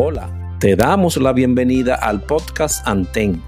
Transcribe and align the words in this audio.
Hola, 0.00 0.30
te 0.60 0.76
damos 0.76 1.16
la 1.16 1.32
bienvenida 1.32 1.96
al 1.96 2.22
podcast 2.22 2.86
Anten. 2.86 3.42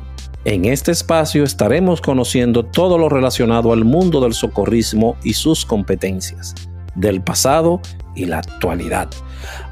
En 0.44 0.65
este 0.65 0.91
espacio 0.91 1.44
estaremos 1.44 2.00
conociendo 2.00 2.65
todo 2.65 2.99
lo 2.99 3.08
relacionado 3.08 3.73
al 3.73 3.84
mundo 3.84 4.20
del 4.20 4.33
socorrismo 4.33 5.17
y 5.23 5.34
sus 5.34 5.65
competencias, 5.65 6.57
del 6.97 7.23
pasado 7.23 7.81
y 8.16 8.25
la 8.25 8.39
actualidad. 8.39 9.10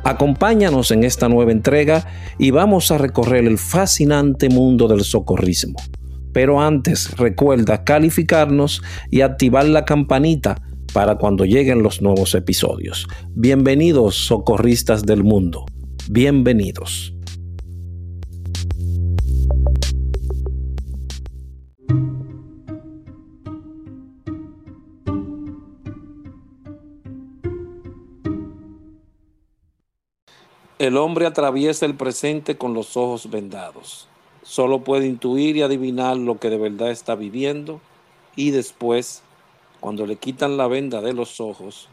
Acompáñanos 0.05 0.93
en 0.93 1.03
esta 1.03 1.29
nueva 1.29 1.51
entrega 1.51 2.07
y 2.39 2.53
vamos 2.53 2.93
a 2.93 2.99
recorrer 2.99 3.45
el 3.45 3.59
fascinante 3.59 4.49
mundo 4.49 4.87
del 4.87 5.03
socorrismo. 5.03 5.81
Pero 6.33 6.61
antes 6.61 7.17
recuerda 7.17 7.83
calificarnos 7.83 8.83
y 9.11 9.23
activar 9.23 9.65
la 9.65 9.85
campanita 9.85 10.63
para 10.95 11.17
cuando 11.17 11.45
lleguen 11.45 11.83
los 11.83 12.03
nuevos 12.03 12.37
episodios. 12.37 13.09
Bienvenidos 13.35 14.15
socorristas 14.15 15.05
del 15.05 15.25
mundo. 15.25 15.67
Bienvenidos. 16.11 17.13
El 30.79 30.97
hombre 30.97 31.27
atraviesa 31.27 31.85
el 31.85 31.95
presente 31.95 32.57
con 32.57 32.73
los 32.73 32.97
ojos 32.97 33.29
vendados. 33.29 34.09
Solo 34.43 34.85
puede 34.85 35.07
intuir 35.07 35.59
y 35.59 35.63
adivinar 35.63 36.17
lo 36.17 36.39
que 36.39 36.49
de 36.49 36.57
verdad 36.57 36.91
está 36.91 37.17
viviendo 37.17 37.83
y 38.35 38.51
después, 38.51 39.23
cuando 39.79 40.07
le 40.07 40.17
quitan 40.17 40.57
la 40.57 40.69
venda 40.69 41.03
de 41.03 41.13
los 41.13 41.39
ojos, 41.39 41.91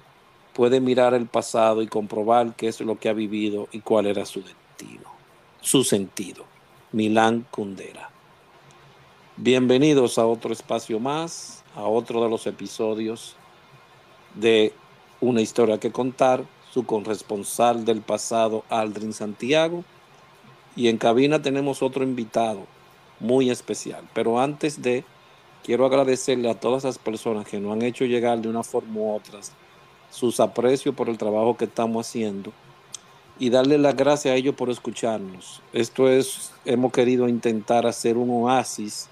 puede 0.55 0.79
mirar 0.79 1.13
el 1.13 1.27
pasado 1.27 1.81
y 1.81 1.87
comprobar 1.87 2.55
qué 2.55 2.69
es 2.69 2.79
lo 2.79 2.97
que 2.97 3.09
ha 3.09 3.13
vivido 3.13 3.67
y 3.73 3.81
cuál 3.81 4.05
era 4.05 4.25
su 4.25 4.41
destino, 4.41 5.11
su 5.59 5.83
sentido. 5.83 6.45
Milán 6.93 7.45
Kundera. 7.51 8.09
Bienvenidos 9.35 10.17
a 10.17 10.25
otro 10.25 10.53
espacio 10.53 10.97
más, 11.01 11.61
a 11.75 11.83
otro 11.83 12.23
de 12.23 12.29
los 12.29 12.47
episodios 12.47 13.35
de 14.33 14.71
Una 15.19 15.41
historia 15.41 15.77
que 15.77 15.91
contar, 15.91 16.45
su 16.71 16.85
corresponsal 16.85 17.83
del 17.83 17.99
pasado, 17.99 18.63
Aldrin 18.69 19.11
Santiago. 19.11 19.83
Y 20.77 20.87
en 20.87 20.97
cabina 20.97 21.41
tenemos 21.41 21.83
otro 21.83 22.05
invitado 22.05 22.65
muy 23.19 23.49
especial. 23.49 24.07
Pero 24.13 24.39
antes 24.39 24.81
de, 24.81 25.03
quiero 25.65 25.85
agradecerle 25.85 26.49
a 26.49 26.57
todas 26.57 26.85
las 26.85 26.97
personas 26.97 27.45
que 27.45 27.59
nos 27.59 27.73
han 27.73 27.81
hecho 27.81 28.05
llegar 28.05 28.39
de 28.39 28.47
una 28.47 28.63
forma 28.63 29.01
u 29.01 29.15
otra 29.15 29.41
sus 30.15 30.39
aprecios 30.39 30.95
por 30.95 31.09
el 31.09 31.17
trabajo 31.17 31.57
que 31.57 31.65
estamos 31.65 32.07
haciendo 32.07 32.53
y 33.37 33.49
darle 33.49 33.77
las 33.77 33.97
gracias 33.97 34.33
a 34.33 34.37
ellos 34.37 34.55
por 34.55 34.69
escucharnos. 34.69 35.61
Esto 35.73 36.07
es, 36.07 36.53
hemos 36.63 36.93
querido 36.93 37.27
intentar 37.27 37.85
hacer 37.85 38.15
un 38.15 38.29
oasis 38.29 39.09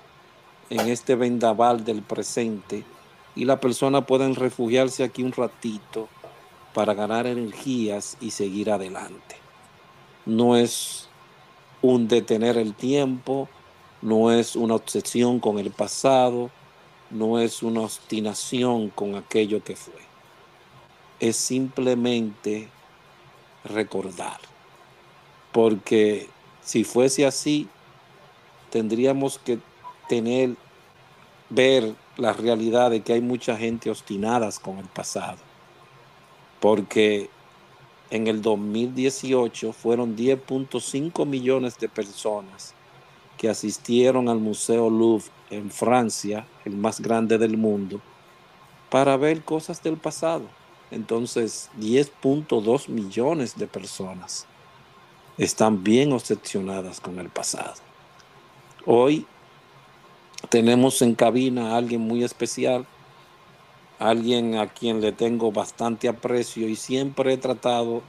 en 0.70 0.88
este 0.88 1.16
vendaval 1.16 1.84
del 1.84 2.04
presente 2.04 2.86
y 3.36 3.44
la 3.44 3.60
persona 3.60 4.06
pueden 4.06 4.36
refugiarse 4.36 5.04
aquí 5.04 5.23
un 5.23 5.34
ratito 5.34 6.08
para 6.73 6.94
ganar 6.94 7.28
energías 7.28 8.16
y 8.22 8.32
seguir 8.32 8.72
adelante. 8.72 9.36
No 10.26 10.56
es 10.56 11.10
un 11.82 12.08
detener 12.08 12.58
el 12.58 12.76
tiempo, 12.76 13.50
no 14.02 14.32
es 14.32 14.56
una 14.56 14.76
obsesión 14.76 15.42
con 15.42 15.60
el 15.60 15.72
pasado, 15.72 16.50
no 17.12 17.40
es 17.40 17.62
una 17.62 17.82
obstinación 17.82 18.90
con 18.90 19.16
aquello 19.16 19.62
que 19.62 19.76
fue 19.76 20.12
es 21.19 21.38
simplemente 21.38 22.69
recordar. 23.64 24.39
Porque 25.52 26.28
si 26.61 26.83
fuese 26.83 27.25
así, 27.25 27.67
tendríamos 28.70 29.39
que 29.39 29.59
tener, 30.09 30.55
ver 31.49 31.93
la 32.17 32.33
realidad 32.33 32.92
de 32.92 33.02
que 33.02 33.14
hay 33.14 33.21
mucha 33.21 33.55
gente 33.58 33.89
obstinadas 33.89 34.60
con 34.60 34.77
el 34.80 34.86
pasado. 34.86 35.38
Porque 36.60 37.30
en 38.09 38.27
el 38.27 38.42
2018 38.42 39.73
fueron 39.73 40.15
10.5 40.15 41.26
millones 41.26 41.77
de 41.80 41.89
personas 41.89 42.73
que 43.38 43.49
asistieron 43.49 44.30
al 44.30 44.39
Museo 44.39 44.89
Louvre 44.89 45.26
en 45.49 45.70
Francia, 45.70 46.45
el 46.65 46.76
más 46.76 47.02
grande 47.02 47.38
del 47.38 47.58
mundo, 47.58 47.99
para 48.89 49.17
ver 49.17 49.43
cosas 49.43 49.82
del 49.83 49.98
pasado. 49.98 50.43
Entonces, 50.93 51.71
10.2 51.80 52.87
millones 52.87 53.58
de 53.58 53.65
personas 53.65 54.45
están 55.39 55.83
bien 55.83 56.14
obsesionadas 56.14 57.02
con 57.02 57.17
el 57.17 57.30
pasado. 57.30 57.73
Hoy 58.86 59.26
tenemos 60.49 61.02
en 61.02 61.15
cabina 61.15 61.71
a 61.71 61.77
alguien 61.77 62.02
muy 62.02 62.23
especial, 62.23 62.86
alguien 63.98 64.55
a 64.55 64.67
quien 64.67 65.02
le 65.02 65.11
tengo 65.11 65.52
bastante 65.52 66.08
aprecio 66.08 66.70
y 66.70 66.76
siempre 66.76 67.33
he 67.33 67.37
tratado 67.37 68.03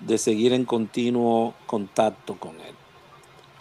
de 0.00 0.18
seguir 0.18 0.52
en 0.52 0.66
continuo 0.66 1.54
contacto 1.66 2.38
con 2.38 2.60
él. 2.60 2.74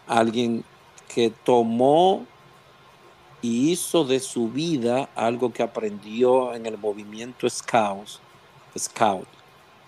Alguien 0.08 0.66
que 1.08 1.30
tomó 1.30 2.26
y 3.42 3.72
hizo 3.72 4.04
de 4.04 4.20
su 4.20 4.50
vida 4.50 5.10
algo 5.16 5.54
que 5.54 5.64
aprendió 5.64 6.54
en 6.54 6.66
el 6.66 6.78
movimiento 6.78 7.50
Scouts 7.50 8.20
Scout, 8.78 9.28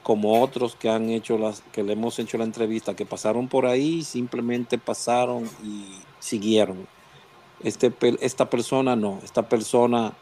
como 0.03 0.41
otros 0.41 0.75
que 0.75 0.89
han 0.89 1.09
hecho 1.09 1.37
las, 1.37 1.61
que 1.71 1.83
le 1.83 1.93
hemos 1.93 2.19
hecho 2.19 2.37
la 2.37 2.43
entrevista, 2.43 2.95
que 2.95 3.05
pasaron 3.05 3.47
por 3.47 3.65
ahí, 3.65 4.03
simplemente 4.03 4.77
pasaron 4.77 5.49
y 5.63 5.85
siguieron. 6.19 6.87
Este, 7.63 7.93
esta 8.21 8.49
persona 8.49 8.95
no, 8.95 9.19
esta 9.23 9.47
persona 9.47 10.13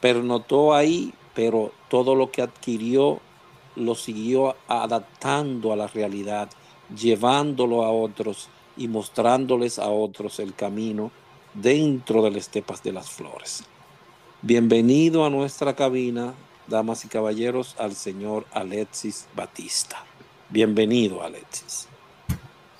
pernotó 0.00 0.74
ahí, 0.74 1.12
pero 1.34 1.72
todo 1.88 2.14
lo 2.14 2.30
que 2.30 2.42
adquirió 2.42 3.20
lo 3.76 3.94
siguió 3.94 4.56
adaptando 4.66 5.72
a 5.72 5.76
la 5.76 5.86
realidad, 5.86 6.50
llevándolo 6.94 7.84
a 7.84 7.90
otros 7.90 8.48
y 8.76 8.88
mostrándoles 8.88 9.78
a 9.78 9.88
otros 9.88 10.40
el 10.40 10.54
camino 10.54 11.10
dentro 11.54 12.22
de 12.22 12.30
las 12.30 12.40
estepas 12.40 12.82
de 12.82 12.92
las 12.92 13.10
flores. 13.10 13.64
Bienvenido 14.42 15.24
a 15.24 15.30
nuestra 15.30 15.74
cabina, 15.74 16.34
damas 16.68 17.04
y 17.04 17.08
caballeros, 17.08 17.74
al 17.78 17.94
señor 17.94 18.46
Alexis 18.52 19.26
Batista. 19.34 20.04
Bienvenido, 20.50 21.22
Alexis. 21.22 21.88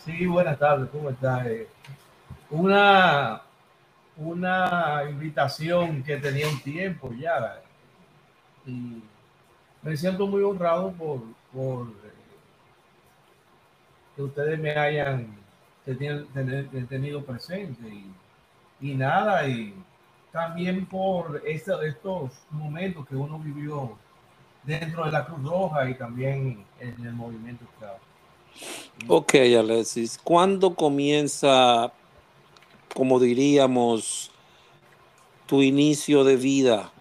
Sí, 0.04 0.26
buenas 0.26 0.58
tardes, 0.58 0.88
¿cómo 0.90 1.10
está? 1.10 1.46
Eh, 1.48 1.68
una, 2.50 3.42
una 4.16 5.02
invitación 5.08 6.02
que 6.02 6.16
tenía 6.18 6.48
un 6.48 6.60
tiempo 6.60 7.12
ya. 7.12 7.62
Y 8.66 9.02
me 9.82 9.96
siento 9.96 10.26
muy 10.26 10.42
honrado 10.42 10.92
por, 10.92 11.22
por 11.52 11.88
eh, 11.88 12.12
que 14.16 14.22
ustedes 14.22 14.58
me 14.58 14.70
hayan 14.72 15.34
tenido 16.88 17.24
presente. 17.24 17.88
Y, 17.88 18.12
y 18.80 18.94
nada, 18.94 19.46
y 19.48 19.74
también 20.32 20.86
por 20.86 21.42
estos 21.46 22.32
momentos 22.50 23.06
que 23.06 23.16
uno 23.16 23.38
vivió 23.38 23.96
dentro 24.64 25.04
de 25.04 25.12
la 25.12 25.24
Cruz 25.24 25.42
Roja 25.42 25.88
y 25.88 25.94
también 25.94 26.64
en 26.80 27.06
el 27.06 27.12
movimiento 27.12 27.64
Ok, 29.06 29.34
Alexis, 29.58 30.18
¿cuándo 30.22 30.74
comienza, 30.74 31.92
como 32.94 33.20
diríamos, 33.20 34.30
tu 35.46 35.62
inicio 35.62 36.24
de 36.24 36.36
vida? 36.36 36.92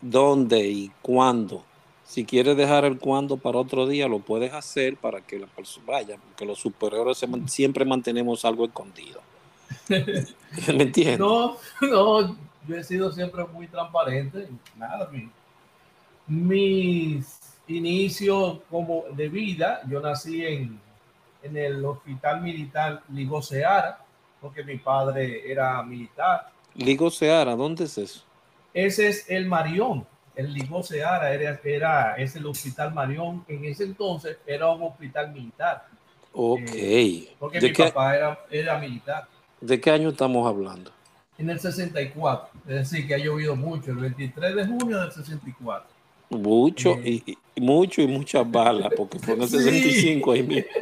¿Dónde 0.00 0.66
y 0.68 0.90
cuándo? 1.00 1.64
Si 2.04 2.24
quieres 2.24 2.56
dejar 2.56 2.84
el 2.84 2.98
cuándo 2.98 3.36
para 3.36 3.58
otro 3.58 3.86
día, 3.86 4.08
lo 4.08 4.18
puedes 4.18 4.52
hacer 4.52 4.96
para 4.96 5.20
que 5.22 5.38
la 5.38 5.46
persona 5.46 5.86
vaya, 5.86 6.18
porque 6.18 6.44
los 6.44 6.58
superiores 6.58 7.24
siempre 7.46 7.84
mantenemos 7.84 8.44
algo 8.44 8.66
escondido. 8.66 9.20
¿Me 9.88 10.82
entiendes? 10.82 11.18
No, 11.18 11.56
no, 11.80 12.36
yo 12.66 12.76
he 12.76 12.84
sido 12.84 13.12
siempre 13.12 13.44
muy 13.44 13.68
transparente. 13.68 14.48
Nada, 14.76 15.08
mi, 15.10 15.30
mis 16.26 17.40
inicios 17.66 18.60
como 18.70 19.04
de 19.12 19.28
vida, 19.28 19.82
yo 19.88 20.00
nací 20.00 20.44
en, 20.44 20.80
en 21.42 21.56
el 21.56 21.84
Hospital 21.84 22.42
Militar 22.42 23.02
Ligo 23.10 23.42
Seara, 23.42 23.98
porque 24.40 24.64
mi 24.64 24.78
padre 24.78 25.50
era 25.50 25.82
militar. 25.82 26.50
Ligo 26.74 27.10
Seara, 27.10 27.54
¿dónde 27.54 27.84
es 27.84 27.98
eso? 27.98 28.24
Ese 28.72 29.08
es 29.08 29.30
el 29.30 29.46
Marión. 29.46 30.06
El 30.34 30.52
Ligo 30.52 30.82
Seara 30.82 31.32
era, 31.32 31.60
era, 31.62 32.16
es 32.16 32.34
el 32.34 32.46
Hospital 32.46 32.92
Marión. 32.92 33.44
En 33.46 33.64
ese 33.64 33.84
entonces 33.84 34.38
era 34.46 34.68
un 34.70 34.82
hospital 34.82 35.32
militar. 35.32 35.86
Ok. 36.32 36.70
Eh, 36.74 37.34
porque 37.38 37.60
mi 37.60 37.72
papá 37.72 38.16
era, 38.16 38.40
era 38.50 38.78
militar. 38.78 39.28
¿De 39.60 39.80
qué 39.80 39.90
año 39.92 40.08
estamos 40.10 40.46
hablando? 40.48 40.90
En 41.38 41.50
el 41.50 41.60
64. 41.60 42.60
Es 42.66 42.90
decir, 42.90 43.06
que 43.06 43.14
ha 43.14 43.18
llovido 43.18 43.56
mucho, 43.56 43.90
el 43.90 43.98
23 43.98 44.56
de 44.56 44.66
junio 44.66 45.00
del 45.00 45.12
64. 45.12 45.88
Mucho, 46.30 46.98
eh, 47.04 47.22
y, 47.26 47.60
mucho 47.60 48.02
y 48.02 48.06
muchas 48.06 48.50
balas, 48.50 48.92
porque 48.96 49.18
fue 49.18 49.34
en 49.34 49.42
el 49.42 49.48
65 49.50 50.32
ahí 50.32 50.42
mismo. 50.42 50.70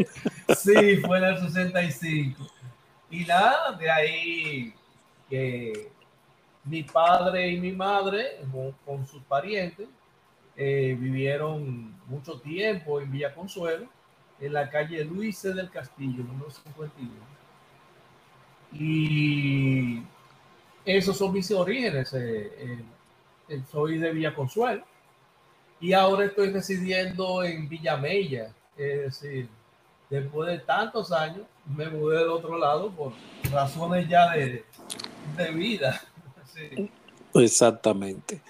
Sí, 0.57 0.97
fue 0.97 1.19
en 1.19 1.25
el 1.25 1.39
65. 1.39 2.47
Y 3.11 3.25
nada, 3.25 3.73
de 3.73 3.91
ahí 3.91 4.75
que 5.31 5.89
mi 6.65 6.83
padre 6.83 7.51
y 7.51 7.61
mi 7.61 7.73
madre, 7.73 8.39
con, 8.85 9.07
sus 9.07 9.23
parientes, 9.23 9.89
eh, 10.57 10.97
vivieron 10.99 11.95
mucho 12.07 12.39
tiempo 12.41 13.01
en 13.01 13.11
Villa 13.11 13.35
Consuelo, 13.35 13.87
en 14.41 14.53
la 14.53 14.69
calle 14.69 15.05
Luis 15.05 15.43
del 15.43 15.71
Castillo, 15.71 16.23
número 16.25 16.51
51. 16.51 17.11
Y 18.75 20.03
esos 20.85 21.17
son 21.17 21.33
mis 21.33 21.51
orígenes. 21.51 22.13
Eh, 22.15 22.79
eh, 23.49 23.63
soy 23.71 23.99
de 23.99 24.13
Villa 24.13 24.35
Consuelo 24.35 24.85
y 25.81 25.93
ahora 25.93 26.27
estoy 26.27 26.51
residiendo 26.51 27.43
en 27.43 27.69
Villamella. 27.69 28.55
Es 28.77 29.21
decir, 29.21 29.49
después 30.09 30.49
de 30.49 30.59
tantos 30.61 31.13
años 31.13 31.43
me 31.77 31.89
mudé 31.89 32.19
del 32.21 32.29
otro 32.29 32.57
lado 32.57 32.91
por 32.91 33.13
razones 33.51 34.09
ya 34.09 34.31
de, 34.33 34.65
de 35.37 35.51
vida. 35.51 36.01
Exactamente. 37.35 38.41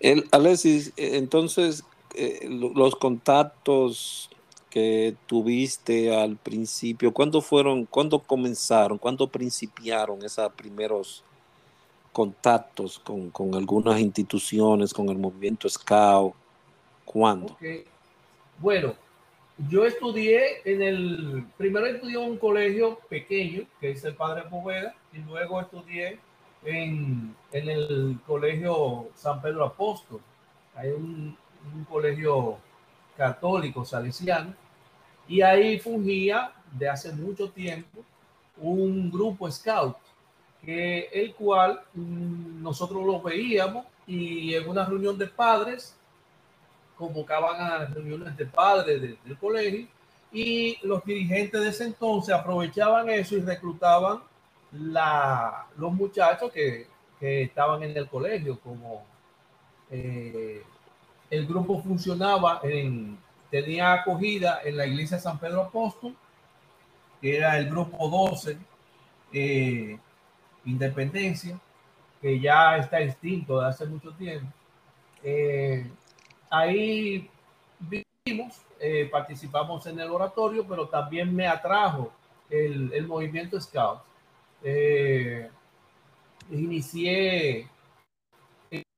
El, 0.00 0.26
Alexis, 0.30 0.92
entonces, 0.96 1.84
eh, 2.14 2.48
los 2.48 2.96
contactos 2.96 4.30
que 4.70 5.16
tuviste 5.26 6.14
al 6.14 6.36
principio, 6.36 7.12
¿cuándo 7.12 7.42
fueron, 7.42 7.84
cuándo 7.86 8.20
comenzaron, 8.20 8.98
cuándo 8.98 9.26
principiaron 9.26 10.24
esos 10.24 10.50
primeros 10.52 11.24
contactos 12.12 12.98
con, 12.98 13.30
con 13.30 13.54
algunas 13.54 14.00
instituciones, 14.00 14.92
con 14.92 15.08
el 15.08 15.18
movimiento 15.18 15.68
Scout? 15.68 16.34
¿Cuándo? 17.04 17.56
Bueno, 18.58 18.94
yo 19.68 19.84
estudié 19.84 20.62
en 20.64 20.82
el, 20.82 21.46
primero 21.56 21.86
estudié 21.86 22.22
en 22.22 22.30
un 22.30 22.38
colegio 22.38 22.98
pequeño, 23.08 23.64
que 23.80 23.90
es 23.90 24.04
el 24.04 24.14
Padre 24.14 24.42
Poveda, 24.48 24.94
y 25.12 25.18
luego 25.18 25.60
estudié 25.60 26.18
en, 26.64 27.34
en 27.52 27.68
el 27.68 28.18
colegio 28.26 29.08
San 29.14 29.40
Pedro 29.42 29.64
Apóstol. 29.64 30.20
Hay 30.74 30.90
un, 30.90 31.36
un 31.74 31.84
colegio 31.84 32.58
católico 33.16 33.84
salesiano, 33.84 34.54
y 35.26 35.42
ahí 35.42 35.78
fungía 35.78 36.52
de 36.72 36.88
hace 36.88 37.12
mucho 37.12 37.50
tiempo 37.50 38.04
un 38.56 39.10
grupo 39.10 39.50
scout, 39.50 39.96
que 40.64 41.08
el 41.12 41.34
cual 41.34 41.80
mm, 41.94 42.62
nosotros 42.62 43.04
lo 43.04 43.20
veíamos 43.20 43.86
y 44.06 44.54
en 44.54 44.68
una 44.68 44.84
reunión 44.84 45.16
de 45.16 45.26
padres 45.26 45.96
convocaban 46.96 47.60
a 47.60 47.86
reuniones 47.86 48.36
de 48.36 48.46
padres 48.46 49.00
del 49.24 49.38
colegio 49.38 49.86
y 50.32 50.78
los 50.86 51.04
dirigentes 51.04 51.60
de 51.60 51.68
ese 51.68 51.84
entonces 51.84 52.34
aprovechaban 52.34 53.08
eso 53.08 53.36
y 53.36 53.40
reclutaban 53.40 54.20
la, 54.72 55.66
los 55.76 55.92
muchachos 55.92 56.52
que, 56.52 56.86
que 57.18 57.42
estaban 57.42 57.82
en 57.82 57.96
el 57.96 58.08
colegio, 58.08 58.58
como 58.60 59.04
eh, 59.90 60.62
el 61.30 61.46
grupo 61.46 61.82
funcionaba 61.82 62.60
en, 62.62 63.18
tenía 63.50 63.92
acogida 63.92 64.60
en 64.64 64.76
la 64.76 64.86
iglesia 64.86 65.18
San 65.18 65.38
Pedro 65.38 65.62
Apóstol, 65.62 66.14
que 67.20 67.36
era 67.36 67.58
el 67.58 67.68
grupo 67.68 68.08
12, 68.08 68.56
eh, 69.32 69.98
Independencia, 70.64 71.58
que 72.20 72.38
ya 72.38 72.76
está 72.76 73.00
extinto 73.00 73.60
de 73.60 73.68
hace 73.68 73.86
mucho 73.86 74.12
tiempo. 74.12 74.52
Eh, 75.22 75.86
ahí 76.50 77.30
vivimos, 77.78 78.60
participamos 79.10 79.86
en 79.86 80.00
el 80.00 80.10
oratorio, 80.10 80.66
pero 80.66 80.88
también 80.88 81.34
me 81.34 81.46
atrajo 81.46 82.12
el, 82.48 82.92
el 82.92 83.06
movimiento 83.06 83.60
Scout 83.60 84.00
eh, 84.62 85.50
inicié 86.50 87.68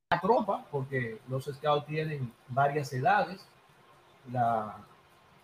la 0.09 0.19
tropa, 0.19 0.65
porque 0.71 1.19
los 1.27 1.45
scouts 1.45 1.85
tienen 1.85 2.31
varias 2.47 2.91
edades. 2.93 3.45
La, 4.31 4.77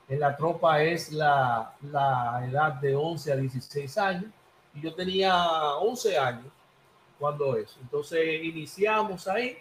en 0.07 0.19
la 0.19 0.35
tropa 0.35 0.81
es 0.81 1.11
la, 1.11 1.75
la 1.81 2.45
edad 2.49 2.73
de 2.73 2.95
11 2.95 3.31
a 3.31 3.35
16 3.35 3.97
años, 3.97 4.31
yo 4.79 4.93
tenía 4.93 5.35
11 5.75 6.17
años 6.17 6.45
cuando 7.17 7.55
eso. 7.57 7.77
Entonces 7.81 8.43
iniciamos 8.43 9.27
ahí 9.27 9.57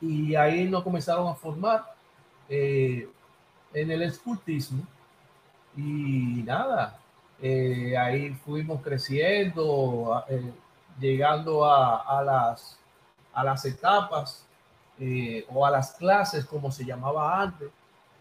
y 0.00 0.34
ahí 0.34 0.64
nos 0.64 0.82
comenzaron 0.82 1.28
a 1.28 1.34
formar 1.34 1.84
eh, 2.48 3.08
en 3.72 3.90
el 3.90 4.02
escultismo 4.02 4.82
y 5.76 6.42
nada, 6.44 6.98
eh, 7.40 7.96
ahí 7.96 8.34
fuimos 8.44 8.82
creciendo, 8.82 10.22
eh, 10.28 10.52
llegando 11.00 11.64
a, 11.64 12.22
las, 12.22 12.78
a 13.32 13.44
las 13.44 13.64
etapas 13.64 14.46
o 15.48 15.66
a 15.66 15.70
las 15.70 15.92
clases, 15.92 16.44
como 16.44 16.70
se 16.70 16.84
llamaba 16.84 17.40
antes. 17.40 17.70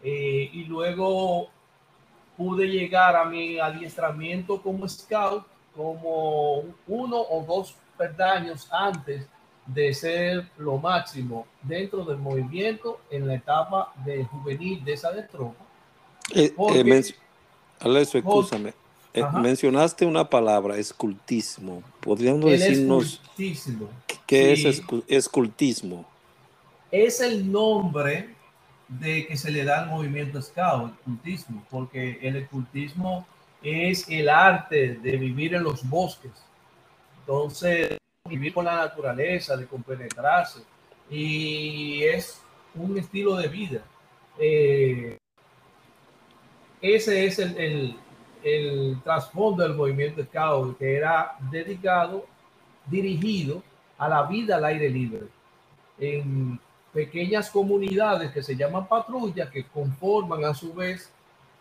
y 0.01 0.63
luego 0.63 1.50
pude 2.38 2.68
llegar 2.68 3.15
a 3.15 3.25
mi 3.25 3.59
adiestramiento 3.59 4.62
como 4.62 4.88
scout 4.88 5.45
como 5.76 6.64
uno 6.88 7.18
o 7.18 7.44
dos 7.48 7.76
peldaños 7.98 8.68
antes 8.72 9.26
de 9.66 9.94
ser 9.94 10.50
lo 10.58 10.78
máximo 10.78 11.46
dentro 11.62 12.04
del 12.04 12.18
movimiento 12.18 13.00
en 13.10 13.28
la 13.28 13.36
etapa 13.36 13.94
de 14.04 14.26
juvenil 14.26 14.84
de 14.84 14.94
esa 14.94 15.12
de 15.12 15.24
tropa. 15.24 15.64
escúchame. 18.20 18.74
Eh, 19.14 19.24
mencionaste 19.42 20.06
una 20.06 20.30
palabra, 20.30 20.78
escultismo. 20.78 21.84
¿Podríamos 22.00 22.50
decirnos 22.50 23.22
qué 24.26 24.54
es 24.54 24.82
escultismo? 25.08 26.06
Es 26.92 27.20
el 27.20 27.52
nombre 27.52 28.30
de 28.88 29.28
que 29.28 29.38
se 29.38 29.52
le 29.52 29.64
da 29.64 29.84
al 29.84 29.90
movimiento 29.90 30.42
scout, 30.42 30.94
escultismo, 30.94 31.64
porque 31.70 32.20
el 32.22 32.38
escultismo 32.38 33.26
es 33.62 34.08
el 34.10 34.30
arte 34.30 34.96
de 34.96 35.18
vivir 35.18 35.56
en 35.56 35.63
los 35.63 35.88
bosques. 35.88 36.31
Entonces, 37.19 37.98
vivir 38.28 38.54
con 38.54 38.66
la 38.66 38.75
naturaleza, 38.75 39.56
de 39.56 39.68
compenetrarse, 39.68 40.62
y 41.10 42.04
es 42.04 42.42
un 42.75 42.98
estilo 42.98 43.36
de 43.36 43.48
vida. 43.48 43.81
Eh, 44.40 45.18
ese 46.81 47.25
es 47.25 47.38
el, 47.40 47.96
el 48.44 49.00
trasfondo 49.03 49.63
del 49.63 49.75
movimiento 49.75 50.24
Scout, 50.24 50.77
que 50.77 50.96
era 50.96 51.36
dedicado, 51.51 52.25
dirigido 52.88 53.62
a 53.98 54.10
la 54.10 54.24
vida 54.24 54.56
al 54.56 54.65
aire 54.65 54.89
libre, 54.89 55.27
en 56.00 56.60
pequeñas 56.91 57.50
comunidades 57.50 58.32
que 58.32 58.41
se 58.41 58.56
llaman 58.56 58.88
patrullas, 58.88 59.50
que 59.50 59.65
conforman 59.65 60.44
a 60.46 60.53
su 60.53 60.74
vez 60.74 61.12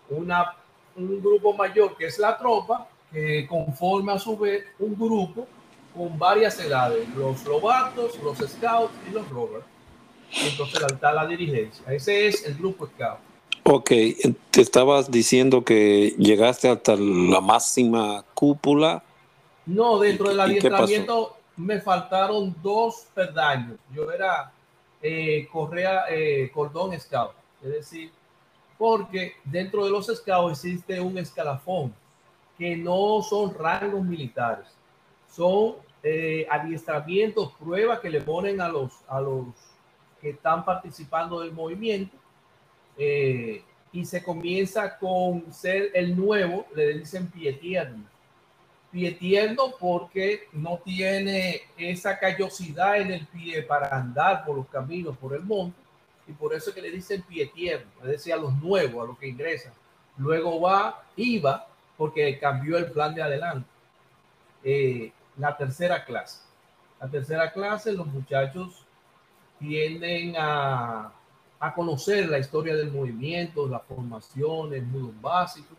una, 0.09 0.55
un 0.97 1.21
grupo 1.21 1.53
mayor 1.55 1.97
que 1.97 2.07
es 2.07 2.19
la 2.19 2.37
tropa, 2.37 2.89
que 3.13 3.47
conforma 3.47 4.15
a 4.15 4.19
su 4.19 4.37
vez 4.37 4.65
un 4.79 4.95
grupo 4.95 5.47
con 5.95 6.19
varias 6.19 6.59
edades, 6.61 7.09
los 7.17 7.45
lobatos, 7.45 8.19
los 8.23 8.39
scouts 8.39 8.93
y 9.09 9.13
los 9.13 9.29
rovers. 9.29 9.65
Entonces 10.33 10.81
está 10.83 11.13
la 11.13 11.27
dirigencia. 11.27 11.85
Ese 11.93 12.29
es 12.29 12.47
el 12.47 12.55
grupo 12.55 12.87
scout. 12.87 13.19
Ok, 13.65 13.91
te 14.51 14.61
estabas 14.61 15.11
diciendo 15.11 15.65
que 15.65 16.15
llegaste 16.19 16.69
hasta 16.69 16.97
la 16.97 17.41
máxima 17.41 18.25
cúpula. 18.35 19.03
No, 19.67 19.99
dentro 19.99 20.29
del 20.29 20.41
adiestramiento 20.41 21.37
me 21.57 21.81
faltaron 21.81 22.55
dos 22.63 23.07
perdaños. 23.15 23.77
Yo 23.95 24.11
era 24.11 24.53
eh, 25.03 25.49
correa, 25.53 26.05
eh, 26.09 26.51
cordón 26.53 26.99
scout, 26.99 27.33
es 27.63 27.71
decir, 27.71 28.11
porque 28.81 29.35
dentro 29.45 29.85
de 29.85 29.91
los 29.91 30.07
scouts 30.07 30.65
existe 30.65 30.99
un 30.99 31.19
escalafón 31.19 31.95
que 32.57 32.75
no 32.79 33.21
son 33.21 33.53
rangos 33.53 34.03
militares, 34.03 34.69
son 35.31 35.75
eh, 36.03 36.47
adiestramientos, 36.49 37.53
pruebas 37.61 38.01
que 38.01 38.09
le 38.09 38.23
ponen 38.23 38.59
a 38.59 38.71
los, 38.71 39.03
a 39.07 39.21
los 39.21 39.49
que 40.19 40.31
están 40.31 40.65
participando 40.65 41.41
del 41.41 41.53
movimiento 41.53 42.17
eh, 42.97 43.63
y 43.93 44.03
se 44.07 44.23
comienza 44.23 44.97
con 44.99 45.53
ser 45.53 45.91
el 45.93 46.17
nuevo, 46.17 46.65
le 46.75 47.01
dicen 47.01 47.31
pie 47.31 47.53
tierno. 47.53 48.07
Porque 49.79 50.49
no 50.55 50.79
tiene 50.83 51.61
esa 51.77 52.19
callosidad 52.19 52.97
en 52.99 53.13
el 53.13 53.27
pie 53.27 53.63
para 53.63 53.95
andar 53.95 54.43
por 54.47 54.57
los 54.57 54.69
caminos, 54.69 55.19
por 55.19 55.35
el 55.35 55.43
monte, 55.43 55.79
y 56.31 56.33
por 56.33 56.55
eso 56.55 56.73
que 56.73 56.83
le 56.83 56.91
dicen 56.91 57.23
pie 57.23 57.47
tierno, 57.47 57.91
es 58.03 58.09
decir, 58.09 58.33
a 58.33 58.37
los 58.37 58.55
nuevos, 58.55 59.05
a 59.05 59.07
los 59.09 59.19
que 59.19 59.29
ingresan. 59.29 59.73
Luego 60.17 60.61
va, 60.61 61.03
iba, 61.17 61.67
porque 61.97 62.39
cambió 62.39 62.79
el 62.79 62.91
plan 62.91 63.15
de 63.15 63.23
adelante. 63.23 63.69
Eh, 64.65 65.13
la 65.37 65.57
tercera 65.57 66.05
clase. 66.05 66.41
La 67.01 67.09
tercera 67.09 67.53
clase, 67.53 67.93
los 67.93 68.07
muchachos 68.07 68.85
tienden 69.59 70.35
a 70.39 71.13
a 71.61 71.75
conocer 71.75 72.27
la 72.29 72.39
historia 72.39 72.75
del 72.75 72.91
movimiento, 72.91 73.69
la 73.69 73.81
formación, 73.81 74.73
el 74.73 74.91
nudo 74.91 75.13
básico. 75.21 75.75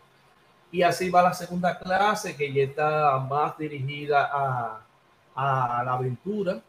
Y 0.70 0.82
así 0.82 1.10
va 1.10 1.22
la 1.22 1.34
segunda 1.34 1.76
clase, 1.76 2.36
que 2.36 2.52
ya 2.52 2.62
está 2.62 3.18
más 3.18 3.58
dirigida 3.58 4.30
a, 4.32 4.80
a 5.34 5.82
la 5.84 5.92
aventura, 5.94 6.62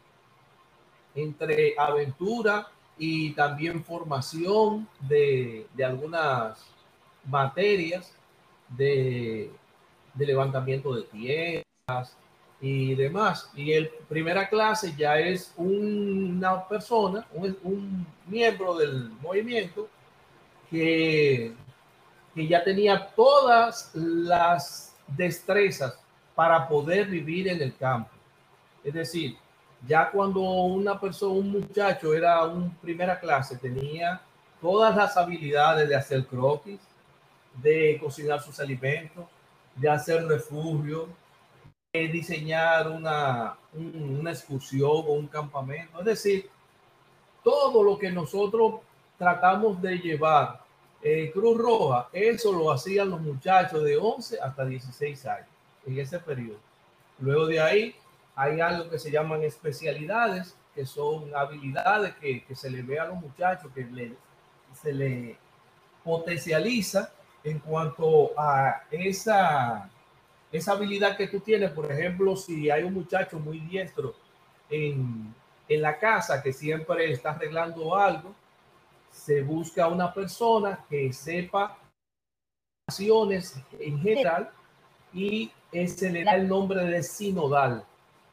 entre 1.14 1.74
aventura 1.78 2.66
y 2.98 3.30
también 3.32 3.84
formación 3.84 4.88
de, 5.00 5.66
de 5.74 5.84
algunas 5.84 6.64
materias 7.24 8.12
de, 8.68 9.50
de, 10.14 10.26
levantamiento 10.26 10.94
de 10.94 11.02
tierras 11.02 12.16
y 12.60 12.94
demás. 12.94 13.50
Y 13.54 13.72
el 13.72 13.88
primera 14.08 14.48
clase 14.48 14.94
ya 14.96 15.18
es 15.18 15.52
una 15.56 16.66
persona, 16.68 17.26
un, 17.32 17.56
un 17.62 18.06
miembro 18.26 18.76
del 18.76 19.10
movimiento 19.20 19.88
que, 20.70 21.52
que 22.34 22.46
ya 22.46 22.62
tenía 22.62 23.08
todas 23.14 23.90
las 23.94 24.96
destrezas 25.08 25.98
para 26.34 26.66
poder 26.68 27.06
vivir 27.06 27.48
en 27.48 27.60
el 27.60 27.76
campo. 27.76 28.10
Es 28.82 28.94
decir, 28.94 29.36
ya 29.86 30.10
cuando 30.10 30.40
una 30.40 30.98
persona, 30.98 31.34
un 31.34 31.52
muchacho 31.52 32.14
era 32.14 32.44
un 32.44 32.74
primera 32.76 33.18
clase, 33.18 33.56
tenía 33.56 34.20
todas 34.60 34.96
las 34.96 35.16
habilidades 35.16 35.88
de 35.88 35.96
hacer 35.96 36.26
croquis, 36.26 36.80
de 37.62 37.98
cocinar 38.00 38.40
sus 38.40 38.58
alimentos, 38.60 39.24
de 39.76 39.88
hacer 39.88 40.26
refugio, 40.26 41.08
de 41.92 42.08
diseñar 42.08 42.88
una, 42.88 43.56
una 43.72 44.30
excursión 44.30 44.90
o 44.90 45.12
un 45.12 45.26
campamento. 45.26 45.98
Es 46.00 46.06
decir, 46.06 46.50
todo 47.42 47.82
lo 47.82 47.98
que 47.98 48.10
nosotros 48.10 48.80
tratamos 49.18 49.80
de 49.80 49.98
llevar 49.98 50.60
eh, 51.02 51.30
Cruz 51.32 51.58
Roja, 51.58 52.08
eso 52.12 52.52
lo 52.52 52.72
hacían 52.72 53.10
los 53.10 53.20
muchachos 53.20 53.84
de 53.84 53.96
11 53.96 54.40
hasta 54.40 54.64
16 54.64 55.26
años 55.26 55.48
en 55.86 55.98
ese 55.98 56.18
periodo. 56.18 56.58
Luego 57.18 57.46
de 57.46 57.60
ahí 57.60 57.94
hay 58.36 58.60
algo 58.60 58.90
que 58.90 58.98
se 58.98 59.10
llaman 59.10 59.42
especialidades, 59.44 60.56
que 60.74 60.84
son 60.84 61.34
habilidades 61.34 62.14
que, 62.16 62.44
que 62.44 62.54
se 62.56 62.70
le 62.70 62.82
ve 62.82 62.98
a 62.98 63.06
los 63.06 63.16
muchachos, 63.16 63.70
que 63.72 63.84
le, 63.84 64.16
se 64.80 64.92
le 64.92 65.38
potencializa 66.02 67.12
en 67.44 67.60
cuanto 67.60 68.32
a 68.36 68.82
esa, 68.90 69.88
esa 70.50 70.72
habilidad 70.72 71.16
que 71.16 71.28
tú 71.28 71.40
tienes. 71.40 71.70
Por 71.70 71.90
ejemplo, 71.90 72.34
si 72.34 72.70
hay 72.70 72.82
un 72.82 72.94
muchacho 72.94 73.38
muy 73.38 73.60
diestro 73.60 74.14
en, 74.68 75.32
en 75.68 75.82
la 75.82 75.98
casa 75.98 76.42
que 76.42 76.52
siempre 76.52 77.12
está 77.12 77.30
arreglando 77.30 77.94
algo, 77.94 78.34
se 79.12 79.42
busca 79.42 79.86
una 79.86 80.12
persona 80.12 80.84
que 80.88 81.12
sepa 81.12 81.78
acciones 82.88 83.62
en 83.78 84.00
general 84.00 84.50
y 85.12 85.52
se 85.86 86.10
le 86.10 86.24
da 86.24 86.34
el 86.34 86.48
nombre 86.48 86.84
de 86.84 87.02
sinodal 87.02 87.86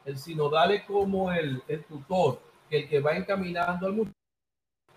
el 0.04 0.18
sinodal 0.18 0.72
es 0.72 0.84
como 0.84 1.32
el, 1.32 1.62
tutor, 1.88 2.40
el 2.70 2.88
que 2.88 3.00
va 3.00 3.16
encaminando 3.16 3.86
al 3.86 3.92
muchacho 3.92 4.16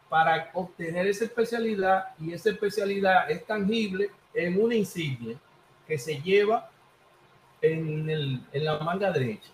para 0.09 0.51
obtener 0.53 1.07
esa 1.07 1.25
especialidad 1.25 2.15
y 2.19 2.31
esa 2.31 2.51
especialidad 2.51 3.29
es 3.29 3.45
tangible 3.45 4.12
en 4.33 4.62
una 4.62 4.75
insignia 4.75 5.38
que 5.88 5.97
se 5.97 6.21
lleva 6.21 6.69
en 7.62 8.45
la 8.53 8.79
manga 8.79 9.12
derecha. 9.12 9.50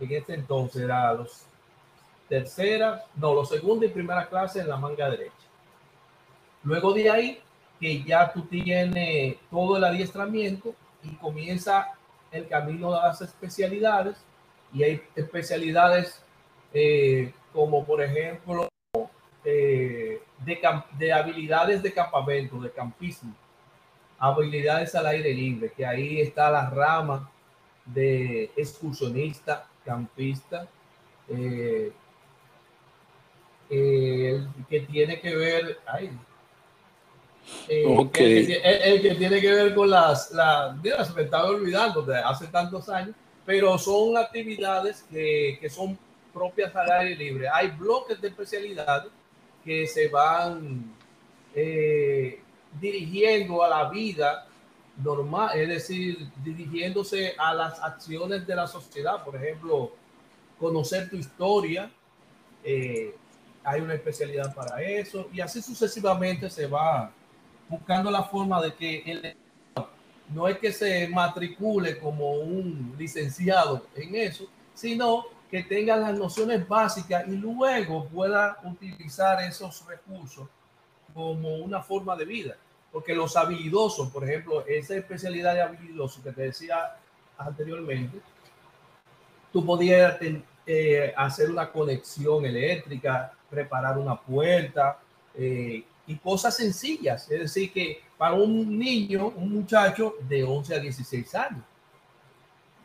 En 0.00 0.12
este 0.12 0.34
entonces 0.34 0.82
era 0.82 1.12
los 1.14 1.48
tercera, 2.28 3.04
no, 3.16 3.34
los 3.34 3.48
segunda 3.48 3.86
y 3.86 3.88
primera 3.88 4.28
clase 4.28 4.60
en 4.60 4.68
la 4.68 4.76
manga 4.76 5.08
derecha. 5.10 5.32
Luego 6.62 6.92
de 6.92 7.10
ahí, 7.10 7.40
que 7.80 8.02
ya 8.02 8.32
tú 8.32 8.42
tienes 8.42 9.36
todo 9.50 9.76
el 9.76 9.84
adiestramiento 9.84 10.74
y 11.02 11.14
comienza 11.16 11.88
el 12.30 12.46
camino 12.48 12.92
de 12.92 13.00
las 13.00 13.20
especialidades 13.22 14.16
y 14.72 14.82
hay 14.82 15.02
especialidades 15.14 16.22
eh, 16.72 17.32
como 17.52 17.84
por 17.84 18.02
ejemplo 18.02 18.68
eh, 19.44 20.20
de, 20.44 20.58
de, 20.98 21.12
habilidades 21.12 21.82
de 21.82 21.92
campamento, 21.92 22.60
de 22.60 22.70
campismo, 22.70 23.34
habilidades 24.18 24.94
al 24.94 25.06
aire 25.06 25.32
libre, 25.32 25.72
que 25.74 25.86
ahí 25.86 26.20
está 26.20 26.50
la 26.50 26.68
rama 26.68 27.30
de 27.86 28.50
excursionista, 28.56 29.66
campista, 29.84 30.68
eh, 31.28 31.92
que 33.70 34.80
tiene 34.90 35.20
que 35.20 35.34
ver, 35.34 35.78
ay, 35.86 36.10
el, 37.68 38.10
que, 38.10 39.14
tiene 39.18 39.40
que 39.40 39.52
ver 39.52 39.74
con 39.74 39.90
las, 39.90 40.30
las 40.32 40.76
mira, 40.76 41.04
se 41.04 41.12
me 41.14 41.22
estaba 41.22 41.48
olvidando 41.48 42.02
de 42.02 42.18
hace 42.18 42.46
tantos 42.48 42.88
años, 42.88 43.14
pero 43.48 43.78
son 43.78 44.14
actividades 44.18 45.06
que, 45.10 45.56
que 45.58 45.70
son 45.70 45.98
propias 46.34 46.76
al 46.76 46.90
aire 46.90 47.16
libre. 47.16 47.48
Hay 47.48 47.68
bloques 47.68 48.20
de 48.20 48.28
especialidades 48.28 49.10
que 49.64 49.86
se 49.86 50.08
van 50.08 50.94
eh, 51.54 52.42
dirigiendo 52.78 53.62
a 53.62 53.68
la 53.70 53.88
vida 53.88 54.46
normal, 55.02 55.58
es 55.58 55.66
decir, 55.66 56.28
dirigiéndose 56.44 57.36
a 57.38 57.54
las 57.54 57.80
acciones 57.82 58.46
de 58.46 58.54
la 58.54 58.66
sociedad, 58.66 59.24
por 59.24 59.36
ejemplo, 59.36 59.92
conocer 60.60 61.08
tu 61.08 61.16
historia, 61.16 61.90
eh, 62.62 63.16
hay 63.64 63.80
una 63.80 63.94
especialidad 63.94 64.54
para 64.54 64.82
eso, 64.82 65.26
y 65.32 65.40
así 65.40 65.62
sucesivamente 65.62 66.50
se 66.50 66.66
va 66.66 67.10
buscando 67.66 68.10
la 68.10 68.24
forma 68.24 68.60
de 68.60 68.74
que 68.74 68.98
el 69.06 69.36
no 70.30 70.48
es 70.48 70.58
que 70.58 70.72
se 70.72 71.08
matricule 71.08 71.98
como 71.98 72.32
un 72.32 72.94
licenciado 72.98 73.86
en 73.94 74.14
eso, 74.14 74.46
sino 74.74 75.24
que 75.50 75.62
tenga 75.62 75.96
las 75.96 76.16
nociones 76.18 76.66
básicas 76.68 77.26
y 77.26 77.36
luego 77.36 78.06
pueda 78.06 78.58
utilizar 78.64 79.42
esos 79.42 79.86
recursos 79.86 80.46
como 81.14 81.56
una 81.56 81.82
forma 81.82 82.14
de 82.16 82.24
vida. 82.24 82.56
Porque 82.92 83.14
los 83.14 83.36
habilidosos, 83.36 84.10
por 84.10 84.24
ejemplo, 84.24 84.64
esa 84.66 84.96
especialidad 84.96 85.54
de 85.54 85.62
habilidoso 85.62 86.22
que 86.22 86.32
te 86.32 86.42
decía 86.42 86.96
anteriormente, 87.38 88.20
tú 89.52 89.64
podías 89.64 90.18
eh, 90.66 91.14
hacer 91.16 91.50
una 91.50 91.70
conexión 91.70 92.44
eléctrica, 92.44 93.32
preparar 93.48 93.98
una 93.98 94.20
puerta 94.20 94.98
eh, 95.34 95.84
y 96.06 96.16
cosas 96.16 96.56
sencillas. 96.56 97.30
Es 97.30 97.40
decir, 97.40 97.72
que 97.72 98.02
para 98.18 98.34
un 98.34 98.78
niño, 98.78 99.28
un 99.28 99.54
muchacho 99.54 100.16
de 100.28 100.42
11 100.42 100.74
a 100.74 100.78
16 100.80 101.34
años, 101.36 101.64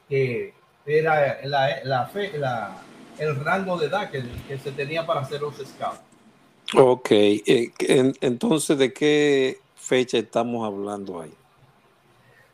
que 0.07 0.53
era 0.85 1.39
la, 1.43 1.83
la, 1.83 2.11
la 2.37 2.81
el 3.17 3.35
rango 3.43 3.77
de 3.77 3.87
edad 3.87 4.09
que, 4.09 4.23
que, 4.47 4.57
se 4.57 4.71
tenía 4.71 5.05
para 5.05 5.21
hacer 5.21 5.41
los 5.41 5.55
scouts. 5.55 5.99
Ok, 6.75 7.11
eh, 7.11 7.71
entonces, 8.21 8.77
¿de 8.77 8.93
qué 8.93 9.59
fecha 9.75 10.17
estamos 10.17 10.65
hablando 10.65 11.21
ahí? 11.21 11.33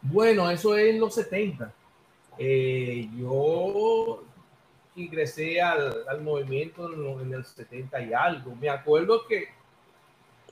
Bueno, 0.02 0.50
eso 0.50 0.76
es 0.76 0.90
en 0.90 1.00
los 1.00 1.14
70. 1.16 1.74
Eh, 2.38 3.10
yo 3.18 4.24
ingresé 4.96 5.62
al, 5.62 6.04
al 6.08 6.22
movimiento 6.22 6.92
en, 6.92 7.28
en, 7.28 7.34
el 7.34 7.46
70 7.46 8.02
y 8.02 8.14
algo. 8.14 8.56
Me 8.56 8.70
acuerdo 8.70 9.26
que 9.28 9.48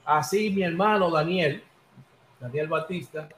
así 0.05 0.49
mi 0.49 0.63
hermano 0.63 1.09
Daniel, 1.09 1.63
Daniel 2.39 2.67
Batista, 2.67 3.29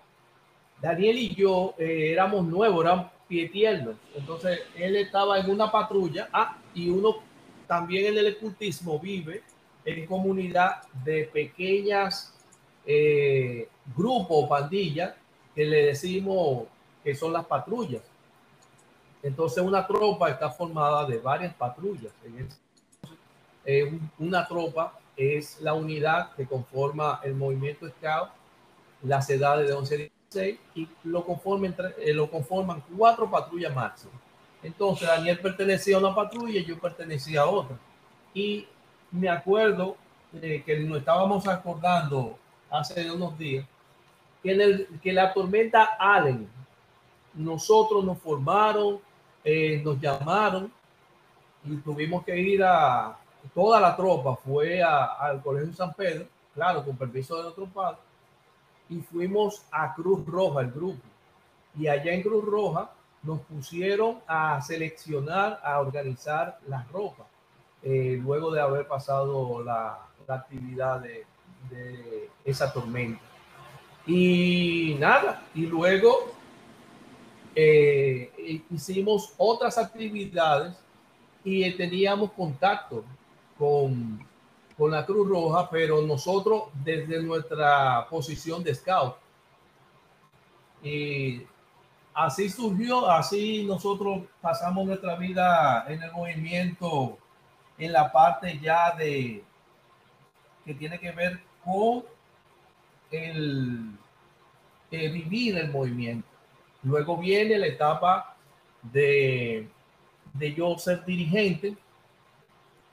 Daniel 0.81 1.17
y 1.17 1.35
yo 1.35 1.73
eh, 1.77 2.11
éramos 2.11 2.45
nuevos, 2.45 2.83
éramos 2.83 3.07
pie 3.27 3.49
tiernos. 3.49 3.95
Entonces 4.15 4.61
él 4.75 4.95
estaba 4.95 5.39
en 5.39 5.49
una 5.49 5.71
patrulla. 5.71 6.29
Ah, 6.31 6.57
y 6.73 6.89
uno 6.89 7.17
también 7.67 8.07
en 8.07 8.17
el 8.17 8.35
ocultismo 8.35 8.99
vive 8.99 9.43
en 9.85 10.05
comunidad 10.05 10.81
de 11.03 11.25
pequeñas 11.25 12.33
eh, 12.85 13.67
grupos, 13.95 14.49
pandillas, 14.49 15.13
que 15.53 15.65
le 15.65 15.85
decimos 15.87 16.63
que 17.03 17.15
son 17.15 17.33
las 17.33 17.45
patrullas. 17.45 18.01
Entonces 19.21 19.61
una 19.63 19.85
tropa 19.85 20.29
está 20.29 20.49
formada 20.49 21.05
de 21.05 21.17
varias 21.17 21.53
patrullas. 21.53 22.11
Eh, 23.65 23.99
una 24.17 24.47
tropa 24.47 24.97
es 25.15 25.59
la 25.59 25.73
unidad 25.73 26.33
que 26.35 26.45
conforma 26.45 27.19
el 27.23 27.35
movimiento 27.35 27.87
Scout 27.89 28.29
las 29.03 29.29
edades 29.29 29.67
de 29.67 29.73
11 29.73 29.95
a 29.95 29.97
16 29.97 30.59
y 30.75 30.87
lo, 31.03 31.25
conforman, 31.25 31.75
eh, 31.99 32.13
lo 32.13 32.29
conforman 32.29 32.83
cuatro 32.95 33.29
patrullas 33.29 33.73
máximo. 33.73 34.11
Entonces 34.61 35.07
Daniel 35.07 35.39
pertenecía 35.39 35.95
a 35.95 35.99
una 35.99 36.13
patrulla 36.13 36.59
y 36.59 36.65
yo 36.65 36.77
pertenecía 36.79 37.41
a 37.41 37.45
otra. 37.47 37.77
Y 38.33 38.67
me 39.11 39.29
acuerdo 39.29 39.95
eh, 40.33 40.61
que 40.65 40.79
nos 40.79 40.99
estábamos 40.99 41.47
acordando 41.47 42.37
hace 42.69 43.09
unos 43.09 43.37
días 43.37 43.65
que, 44.43 44.51
en 44.51 44.61
el, 44.61 44.87
que 45.01 45.13
la 45.13 45.33
tormenta 45.33 45.97
Allen, 45.99 46.47
nosotros 47.33 48.03
nos 48.03 48.17
formaron, 48.19 48.99
eh, 49.43 49.81
nos 49.83 49.99
llamaron 49.99 50.71
y 51.63 51.77
tuvimos 51.77 52.23
que 52.25 52.37
ir 52.37 52.63
a, 52.63 53.17
toda 53.53 53.79
la 53.79 53.95
tropa 53.95 54.35
fue 54.35 54.83
al 54.83 55.41
Colegio 55.41 55.73
San 55.73 55.93
Pedro, 55.93 56.25
claro, 56.53 56.83
con 56.83 56.97
permiso 56.97 57.41
de 57.41 57.47
otro 57.47 57.65
padre 57.65 57.97
y 58.89 58.99
fuimos 59.01 59.63
a 59.71 59.93
Cruz 59.93 60.25
Roja, 60.25 60.61
el 60.61 60.71
grupo. 60.71 61.01
Y 61.77 61.87
allá 61.87 62.11
en 62.11 62.23
Cruz 62.23 62.43
Roja 62.43 62.91
nos 63.23 63.41
pusieron 63.41 64.19
a 64.27 64.61
seleccionar, 64.61 65.59
a 65.63 65.79
organizar 65.79 66.59
las 66.67 66.89
ropas, 66.91 67.27
eh, 67.83 68.19
luego 68.21 68.51
de 68.51 68.61
haber 68.61 68.87
pasado 68.87 69.63
la, 69.63 69.99
actividad 70.27 70.99
de, 70.99 71.25
esa 72.45 72.71
tormenta. 72.71 73.21
Y 74.05 74.95
nada, 74.99 75.41
y 75.55 75.65
luego 75.65 76.31
eh, 77.55 78.63
hicimos 78.69 79.33
otras 79.37 79.77
actividades 79.77 80.75
y 81.43 81.71
teníamos 81.75 82.31
contacto 82.31 83.03
con, 83.57 84.23
con 84.79 84.91
la 84.91 85.05
Cruz 85.05 85.27
Roja, 85.27 85.69
pero 85.69 86.01
nosotros 86.03 86.69
desde 86.85 87.21
nuestra 87.21 88.07
posición 88.09 88.63
de 88.63 88.73
scout. 88.73 89.17
Y 90.81 91.41
así 92.13 92.49
surgió, 92.49 93.05
así 93.09 93.65
nosotros 93.65 94.21
pasamos 94.39 94.87
nuestra 94.87 95.17
vida 95.17 95.85
en 95.89 96.01
el 96.01 96.13
movimiento, 96.13 97.17
en 97.77 97.91
la 97.91 98.09
parte 98.09 98.57
ya 98.57 98.95
de 98.95 99.43
que 100.63 100.73
tiene 100.73 100.97
que 100.97 101.11
ver 101.11 101.41
con 101.65 102.05
el, 103.11 103.97
vivir 104.89 105.57
el 105.57 105.71
movimiento. 105.71 106.25
Luego 106.83 107.17
viene 107.17 107.57
la 107.57 107.67
etapa 107.67 108.33
de, 108.81 109.67
de 110.35 110.53
yo 110.53 110.77
ser 110.77 111.03
dirigente, 111.03 111.75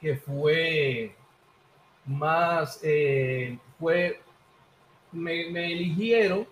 que 0.00 0.16
fue 0.16 1.14
más, 2.06 2.80
eh, 2.82 3.58
fue, 3.78 4.20
me, 5.12 5.72
eligieron 5.72 6.46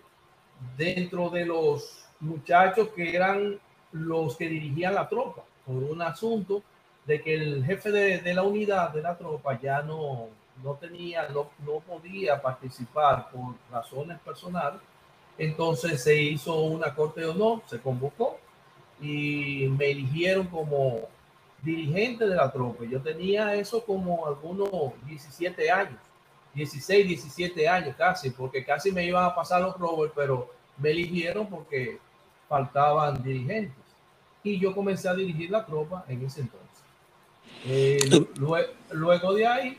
dentro 0.77 1.29
de 1.29 1.45
los 1.45 2.05
muchachos 2.19 2.89
que 2.89 3.15
eran 3.15 3.59
los 3.91 4.35
que 4.35 4.49
dirigían 4.49 4.95
la 4.95 5.07
tropa, 5.07 5.43
por 5.65 5.75
un 5.75 6.01
asunto 6.01 6.63
de 7.05 7.21
que 7.21 7.33
el 7.35 7.65
jefe 7.65 7.91
de, 7.91 8.33
la 8.33 8.43
unidad 8.43 8.89
de 8.89 9.01
la 9.01 9.17
tropa 9.17 9.59
ya 9.59 9.81
no, 9.81 10.27
no 10.63 10.73
tenía, 10.73 11.29
no, 11.29 11.49
no 11.65 11.79
podía 11.79 12.41
participar 12.41 13.29
por 13.29 13.55
razones 13.71 14.19
personales. 14.19 14.81
Entonces 15.37 16.01
se 16.01 16.15
hizo 16.21 16.55
una 16.61 16.93
corte 16.95 17.21
de 17.21 17.27
honor, 17.27 17.61
se 17.67 17.79
convocó 17.79 18.39
y 19.01 19.67
me 19.77 19.91
eligieron 19.91 20.47
como 20.47 21.01
dirigente 21.65 22.27
de 22.27 22.35
la 22.35 22.51
tropa. 22.51 22.85
Yo 22.85 23.01
tenía 23.01 23.55
eso 23.55 23.83
como 23.83 24.27
algunos 24.27 24.69
17 25.05 25.71
años, 25.71 25.99
16, 26.53 27.07
17 27.07 27.67
años 27.67 27.95
casi, 27.97 28.29
porque 28.29 28.63
casi 28.63 28.91
me 28.91 29.03
iban 29.03 29.25
a 29.25 29.35
pasar 29.35 29.61
los 29.61 29.77
Robert, 29.77 30.13
pero 30.15 30.51
me 30.77 30.91
eligieron 30.91 31.47
porque 31.47 31.97
faltaban 32.47 33.21
dirigentes. 33.23 33.83
Y 34.43 34.59
yo 34.59 34.75
comencé 34.75 35.09
a 35.09 35.15
dirigir 35.15 35.49
la 35.49 35.65
tropa 35.65 36.05
en 36.07 36.23
ese 36.23 36.41
entonces. 36.41 36.83
Eh, 37.65 37.97
luego, 38.91 39.33
de 39.33 39.47
ahí, 39.47 39.77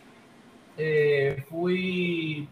eh, 0.77 1.45
fui 1.49 2.49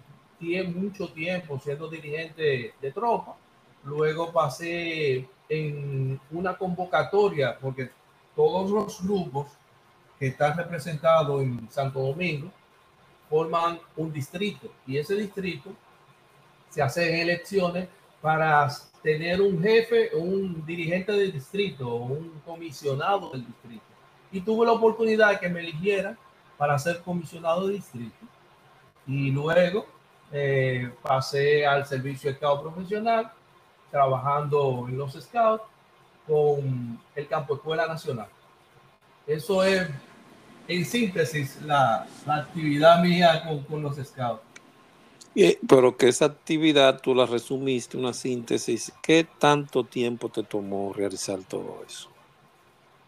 mucho 0.75 1.09
tiempo 1.09 1.59
siendo 1.59 1.89
dirigente 1.89 2.75
de 2.81 2.93
tropa. 2.93 3.37
Luego 3.85 4.33
pasé 4.33 5.27
en 5.49 6.21
una 6.31 6.57
convocatoria, 6.57 7.59
porque 7.59 7.91
todos 8.35 8.71
los 8.71 9.03
grupos 9.03 9.47
que 10.19 10.29
están 10.29 10.57
representados 10.57 11.43
en 11.43 11.69
Santo 11.71 12.01
Domingo 12.01 12.51
forman 13.29 13.79
un 13.97 14.13
distrito 14.13 14.69
y 14.87 14.99
ese 14.99 15.15
distrito 15.15 15.71
se 16.71 16.83
hace 16.83 17.09
en 17.09 17.21
elecciones 17.21 17.89
para 18.21 18.69
tener 19.03 19.41
un 19.41 19.63
jefe, 19.63 20.11
un 20.15 20.65
dirigente 20.65 21.13
del 21.13 21.31
distrito, 21.31 21.95
un 21.95 22.41
comisionado 22.45 23.31
del 23.31 23.47
distrito. 23.47 23.85
Y 24.33 24.41
tuve 24.41 24.67
la 24.67 24.73
oportunidad 24.73 25.31
de 25.31 25.39
que 25.39 25.49
me 25.49 25.61
eligiera 25.61 26.17
para 26.57 26.79
ser 26.79 27.01
comisionado 27.03 27.67
de 27.69 27.75
distrito. 27.75 28.27
Y 29.07 29.31
luego 29.31 29.87
eh, 30.33 30.91
pasé 31.03 31.67
al 31.67 31.87
servicio 31.87 32.31
de 32.31 32.37
scout 32.37 32.63
profesional, 32.63 33.31
trabajando 33.91 34.87
en 34.89 34.97
los 34.97 35.13
scouts 35.13 35.63
con 36.27 37.01
el 37.15 37.29
campo 37.29 37.55
escuela 37.55 37.87
nacional. 37.87 38.29
Eso 39.27 39.65
es, 39.65 39.89
en 40.69 40.85
síntesis, 40.85 41.61
la, 41.63 42.07
la 42.27 42.37
actividad 42.37 43.03
mía 43.03 43.43
con, 43.47 43.63
con 43.65 43.83
los 43.83 43.97
scouts 43.97 44.55
pero 45.67 45.97
que 45.97 46.09
esa 46.09 46.27
actividad 46.27 47.01
tú 47.01 47.15
la 47.15 47.27
resumiste, 47.27 47.97
una 47.97 48.13
síntesis, 48.13 48.93
¿qué 49.03 49.27
tanto 49.39 49.83
tiempo 49.85 50.29
te 50.29 50.45
tomó 50.45 50.93
realizar 50.93 51.41
todo 51.43 51.83
eso? 51.87 52.09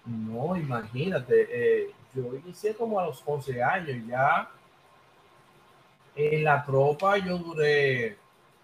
No, 0.05 0.57
imagínate, 0.57 1.47
eh, 1.51 1.91
yo 2.15 2.35
inicié 2.35 2.75
como 2.75 2.99
a 2.99 3.07
los 3.07 3.23
11 3.25 3.63
años, 3.63 4.07
ya 4.09 4.51
en 6.17 6.45
la 6.45 6.65
tropa 6.65 7.19
yo 7.19 7.39
duré 7.39 8.17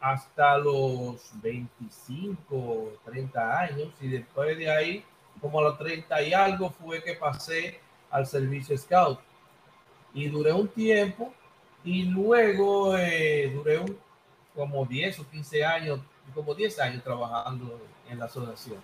hasta 0.02 0.58
los 0.58 1.30
25, 1.40 2.92
30 3.04 3.60
años 3.60 3.88
y 4.00 4.08
después 4.08 4.58
de 4.58 4.68
ahí, 4.68 5.04
como 5.40 5.60
a 5.60 5.62
los 5.62 5.78
30 5.78 6.22
y 6.22 6.34
algo, 6.34 6.70
fue 6.70 7.00
que 7.02 7.14
pasé 7.14 7.78
al 8.10 8.26
servicio 8.26 8.76
scout 8.76 9.20
y 10.12 10.28
duré 10.28 10.52
un 10.52 10.66
tiempo 10.66 11.32
y 11.84 12.02
luego 12.02 12.96
eh, 12.98 13.52
duré 13.54 13.78
un, 13.78 13.96
como 14.56 14.84
10 14.84 15.20
o 15.20 15.30
15 15.30 15.64
años, 15.64 16.00
como 16.34 16.52
10 16.52 16.80
años 16.80 17.04
trabajando 17.04 17.80
en 18.10 18.18
la 18.18 18.24
asociación. 18.24 18.78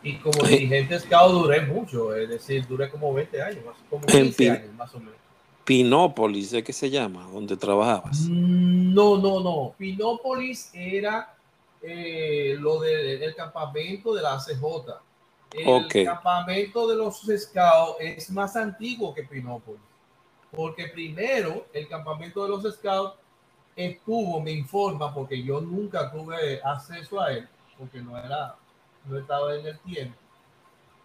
Y 0.00 0.14
como 0.18 0.44
dirigente 0.46 0.98
scout 1.00 1.32
duré 1.32 1.62
mucho, 1.62 2.14
es 2.14 2.28
decir, 2.28 2.64
duré 2.68 2.88
como 2.88 3.12
20 3.12 3.42
años, 3.42 3.64
como 3.90 4.06
15 4.06 4.50
años 4.50 4.74
más 4.74 4.94
o 4.94 5.00
menos. 5.00 5.16
Pinópolis, 5.64 6.50
¿de 6.50 6.62
qué 6.62 6.72
se 6.72 6.90
llama? 6.90 7.28
¿Dónde 7.32 7.56
trabajabas? 7.56 8.20
No, 8.28 9.18
no, 9.18 9.40
no. 9.40 9.74
Pinópolis 9.78 10.70
era 10.74 11.34
eh, 11.82 12.56
lo 12.58 12.80
del 12.80 13.34
campamento 13.34 14.14
de 14.14 14.22
la 14.22 14.38
CJ. 14.38 14.94
El 15.52 16.04
campamento 16.04 16.88
de 16.88 16.96
los 16.96 17.20
scouts 17.20 17.96
es 18.00 18.30
más 18.30 18.56
antiguo 18.56 19.14
que 19.14 19.22
Pinópolis 19.24 19.92
porque 20.54 20.88
primero 20.88 21.66
el 21.72 21.88
campamento 21.88 22.42
de 22.42 22.50
los 22.50 22.74
scouts 22.74 23.14
estuvo, 23.74 24.40
me 24.40 24.52
informa, 24.52 25.12
porque 25.12 25.42
yo 25.42 25.60
nunca 25.60 26.12
tuve 26.12 26.60
acceso 26.62 27.20
a 27.20 27.32
él, 27.32 27.48
porque 27.78 28.00
no 28.00 28.16
era, 28.18 28.54
no 29.06 29.18
estaba 29.18 29.54
en 29.56 29.66
el 29.66 29.78
tiempo, 29.80 30.16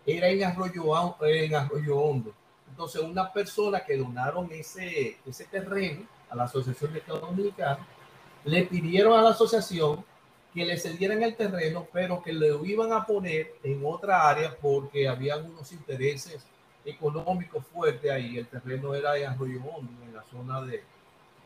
era 0.05 0.27
en 0.27 0.43
Arroyo, 0.43 1.15
en 1.21 1.55
Arroyo 1.55 1.97
Hondo. 1.97 2.33
Entonces, 2.69 3.01
una 3.01 3.31
persona 3.31 3.79
que 3.81 3.97
donaron 3.97 4.51
ese, 4.51 5.17
ese 5.25 5.45
terreno 5.45 6.05
a 6.29 6.35
la 6.35 6.43
Asociación 6.43 6.93
de 6.93 6.99
Estados 6.99 7.21
Dominicanos, 7.21 7.85
le 8.43 8.63
pidieron 8.63 9.17
a 9.17 9.21
la 9.21 9.29
asociación 9.31 10.05
que 10.53 10.65
le 10.65 10.77
cedieran 10.77 11.21
el 11.21 11.35
terreno, 11.35 11.87
pero 11.91 12.21
que 12.21 12.33
le 12.33 12.55
iban 12.65 12.91
a 12.93 13.05
poner 13.05 13.55
en 13.63 13.81
otra 13.85 14.27
área 14.27 14.55
porque 14.55 15.07
había 15.07 15.37
unos 15.37 15.71
intereses 15.71 16.45
económico 16.85 17.61
fuerte 17.61 18.11
ahí. 18.11 18.37
El 18.37 18.47
terreno 18.47 18.95
era 18.95 19.17
en 19.17 19.27
Arroyo 19.27 19.61
Hondo, 19.63 20.03
en 20.03 20.13
la 20.13 20.23
zona 20.23 20.61
de, 20.61 20.83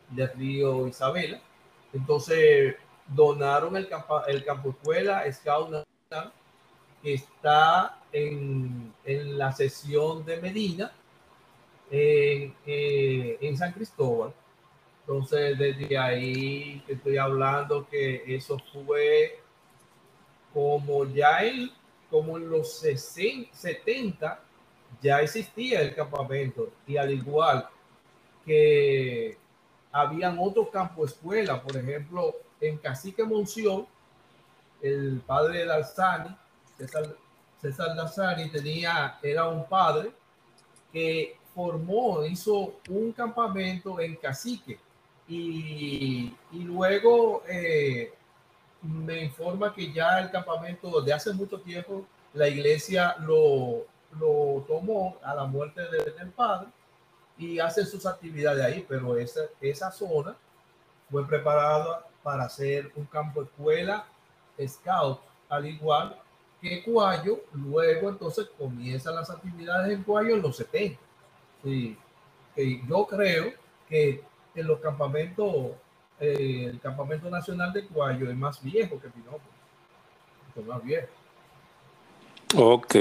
de 0.09 0.27
Río 0.27 0.87
Isabela. 0.87 1.41
Entonces 1.93 2.75
donaron 3.07 3.75
el, 3.75 3.89
campo, 3.89 4.25
el 4.25 4.45
campo 4.45 4.69
escuela 4.69 5.23
Scout 5.31 5.83
que 7.03 7.13
está 7.15 7.99
en, 8.11 8.93
en, 9.03 9.37
la 9.37 9.51
sesión 9.51 10.23
de 10.23 10.37
Medina, 10.37 10.91
eh, 11.91 13.37
en 13.41 13.57
San 13.57 13.73
Cristóbal. 13.73 14.33
Entonces, 15.01 15.57
desde 15.57 15.97
ahí 15.97 16.83
estoy 16.87 17.17
hablando 17.17 17.85
que 17.89 18.23
eso 18.33 18.57
fue 18.71 19.39
como 20.53 21.05
ya 21.05 21.43
en, 21.43 21.69
como 22.09 22.37
en 22.37 22.49
los 22.49 22.79
60, 22.79 23.53
70, 23.53 24.39
ya 25.01 25.21
existía 25.21 25.81
el 25.81 25.93
campamento 25.93 26.69
y 26.87 26.97
al 26.97 27.11
igual 27.11 27.67
que 28.45 29.37
habían 29.91 30.37
otros 30.39 30.69
campos 30.69 31.11
escuela, 31.11 31.61
por 31.61 31.75
ejemplo, 31.75 32.35
en 32.59 32.77
Cacique 32.77 33.23
Monción, 33.23 33.85
el 34.81 35.21
padre 35.25 35.65
de 35.65 35.71
Alzani, 35.71 36.35
César, 36.77 37.15
César 37.61 37.95
tenía, 38.51 39.19
era 39.21 39.47
un 39.47 39.67
padre 39.67 40.11
que 40.91 41.37
formó, 41.53 42.25
hizo 42.25 42.75
un 42.89 43.11
campamento 43.11 43.99
en 43.99 44.15
Cacique 44.15 44.79
y, 45.27 46.33
y 46.51 46.59
luego 46.63 47.43
eh, 47.47 48.13
me 48.81 49.23
informa 49.23 49.73
que 49.73 49.91
ya 49.91 50.19
el 50.19 50.31
campamento 50.31 51.01
de 51.01 51.13
hace 51.13 51.33
mucho 51.33 51.59
tiempo 51.59 52.05
la 52.33 52.47
iglesia 52.47 53.15
lo, 53.19 53.85
lo 54.19 54.63
tomó 54.67 55.17
a 55.23 55.35
la 55.35 55.45
muerte 55.45 55.81
del 55.89 56.29
padre 56.31 56.67
y 57.37 57.59
hace 57.59 57.85
sus 57.85 58.05
actividades 58.05 58.63
ahí, 58.63 58.85
pero 58.87 59.17
esa, 59.17 59.41
esa 59.59 59.91
zona 59.91 60.35
fue 61.09 61.25
preparada 61.27 62.05
para 62.23 62.45
hacer 62.45 62.91
un 62.95 63.05
campo 63.05 63.43
escuela 63.43 64.05
scout 64.67 65.19
al 65.49 65.65
igual 65.65 66.17
que 66.61 66.83
Cuayo, 66.83 67.43
luego 67.53 68.09
entonces 68.09 68.47
comienzan 68.57 69.15
las 69.15 69.29
actividades 69.29 69.91
en 69.91 70.03
Cuayo 70.03 70.35
en 70.35 70.41
los 70.43 70.57
70. 70.57 70.99
Sí, 71.63 71.97
yo 72.87 73.07
creo 73.07 73.53
que 73.87 74.23
en 74.55 74.67
los 74.67 74.79
campamentos, 74.79 75.71
eh, 76.19 76.67
el 76.69 76.79
campamento 76.79 77.29
nacional 77.29 77.71
de 77.71 77.85
Cuayo 77.85 78.29
es 78.29 78.35
más 78.35 78.61
viejo 78.61 78.99
que 78.99 79.09
Pinópolis, 79.09 79.45
es 80.55 80.65
más 80.65 80.83
viejo. 80.83 81.07
Ok, 82.55 82.95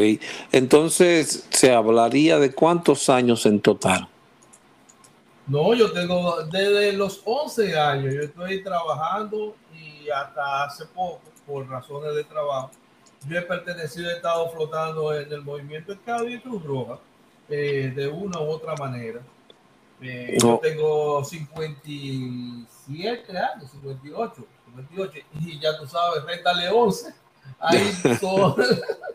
entonces 0.52 1.46
se 1.50 1.74
hablaría 1.74 2.38
de 2.38 2.52
cuántos 2.52 3.08
años 3.08 3.46
en 3.46 3.60
total. 3.60 4.08
No, 5.46 5.74
yo 5.74 5.90
tengo 5.90 6.42
desde 6.44 6.92
los 6.92 7.22
11 7.24 7.76
años, 7.76 8.14
yo 8.14 8.20
estoy 8.20 8.62
trabajando 8.62 9.56
y 9.74 10.08
hasta 10.08 10.64
hace 10.64 10.86
poco, 10.86 11.20
por 11.44 11.68
razones 11.68 12.14
de 12.14 12.22
trabajo, 12.22 12.70
yo 13.28 13.38
he 13.38 13.42
pertenecido, 13.42 14.08
he 14.10 14.14
estado 14.14 14.48
flotando 14.50 15.12
en 15.12 15.32
el 15.32 15.42
movimiento 15.42 15.92
Escado 15.92 16.28
y 16.28 16.38
Cruz 16.38 16.62
Roja 16.62 17.00
eh, 17.50 17.92
de 17.94 18.08
una 18.08 18.40
u 18.40 18.48
otra 18.48 18.74
manera. 18.76 19.20
Eh, 20.00 20.38
yo 20.40 20.58
tengo 20.62 21.22
57 21.22 23.36
años, 23.36 23.70
58, 23.70 24.46
58, 24.66 25.26
y 25.40 25.60
ya 25.60 25.78
tú 25.78 25.86
sabes, 25.86 26.24
réstale 26.24 26.70
11. 26.70 27.14
Ahí 27.58 27.92
todo, 28.20 28.56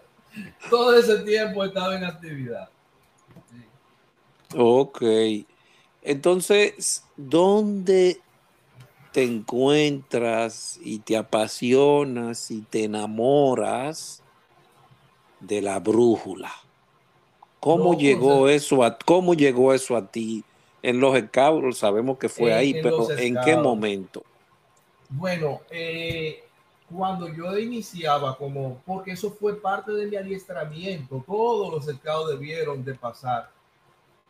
todo 0.70 0.98
ese 0.98 1.20
tiempo 1.20 1.64
he 1.64 1.68
estado 1.68 1.94
en 1.94 2.04
actividad. 2.04 2.68
Ok. 4.56 5.02
Entonces, 6.02 7.04
¿dónde 7.16 8.20
te 9.12 9.24
encuentras 9.24 10.80
y 10.84 11.00
te 11.00 11.18
apasionas 11.18 12.52
y 12.52 12.62
te 12.62 12.84
enamoras 12.84 14.22
de 15.40 15.64
la 15.64 15.80
brújula? 15.80 16.52
¿Cómo 17.66 17.98
llegó 17.98 18.48
eso 18.48 18.84
a 18.84 18.96
cómo 18.96 19.34
llegó 19.34 19.74
eso 19.74 19.98
a 19.98 20.06
ti? 20.06 20.44
En 20.84 21.00
los 21.00 21.16
escabros 21.16 21.80
sabemos 21.80 22.20
que 22.20 22.30
fue 22.30 22.54
ahí, 22.54 22.76
pero 22.76 23.10
¿en 23.18 23.36
qué 23.44 23.58
momento? 23.58 24.24
Bueno, 25.10 25.62
eh, 25.72 26.44
cuando 26.96 27.28
yo 27.28 27.58
iniciaba 27.58 28.38
como, 28.38 28.84
porque 28.86 29.14
eso 29.14 29.32
fue 29.32 29.60
parte 29.60 29.92
de 29.94 30.06
mi 30.06 30.16
adiestramiento, 30.16 31.24
todos 31.26 31.74
los 31.74 31.88
escados 31.88 32.30
debieron 32.30 32.86
de 32.86 32.94
pasar 32.94 33.50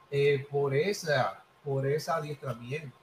eh, 0.10 0.48
por 0.50 0.74
esa 0.74 1.44
por 1.62 1.86
ese 1.86 2.12
adiestramiento. 2.12 2.96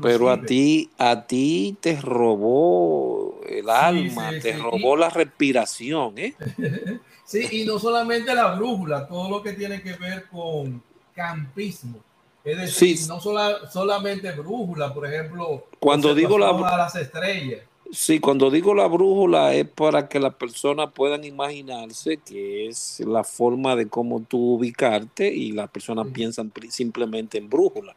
Pero 0.00 0.30
a 0.30 0.40
ti, 0.40 0.90
a 0.96 1.26
ti 1.26 1.76
te 1.80 2.00
robó 2.00 3.40
el 3.48 3.68
alma, 3.68 4.30
te 4.40 4.52
robó 4.52 4.96
la 4.96 5.10
respiración, 5.10 6.18
¿eh? 6.18 6.36
sí, 7.30 7.48
y 7.52 7.64
no 7.64 7.78
solamente 7.78 8.34
la 8.34 8.54
brújula, 8.54 9.06
todo 9.06 9.30
lo 9.30 9.42
que 9.42 9.52
tiene 9.52 9.80
que 9.80 9.92
ver 9.94 10.26
con 10.28 10.82
campismo. 11.14 11.98
Es 12.42 12.56
decir, 12.56 12.98
no 13.06 13.20
solamente 13.20 14.32
brújula, 14.32 14.92
por 14.92 15.06
ejemplo, 15.06 15.66
cuando 15.78 16.14
digo 16.14 16.38
la 16.38 16.52
las 16.52 16.96
estrellas. 16.96 17.60
Sí, 17.92 18.18
cuando 18.18 18.50
digo 18.50 18.74
la 18.74 18.86
brújula 18.86 19.52
es 19.54 19.68
para 19.68 20.08
que 20.08 20.18
las 20.18 20.34
personas 20.34 20.90
puedan 20.92 21.24
imaginarse 21.24 22.16
que 22.18 22.68
es 22.68 23.00
la 23.00 23.24
forma 23.24 23.76
de 23.76 23.88
cómo 23.88 24.20
tú 24.20 24.54
ubicarte 24.54 25.28
y 25.28 25.52
las 25.52 25.68
personas 25.70 26.06
piensan 26.12 26.52
simplemente 26.68 27.38
en 27.38 27.50
brújula. 27.50 27.94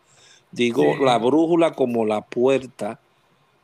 Digo 0.51 0.95
la 0.97 1.17
brújula 1.17 1.73
como 1.73 2.05
la 2.05 2.21
puerta 2.21 2.99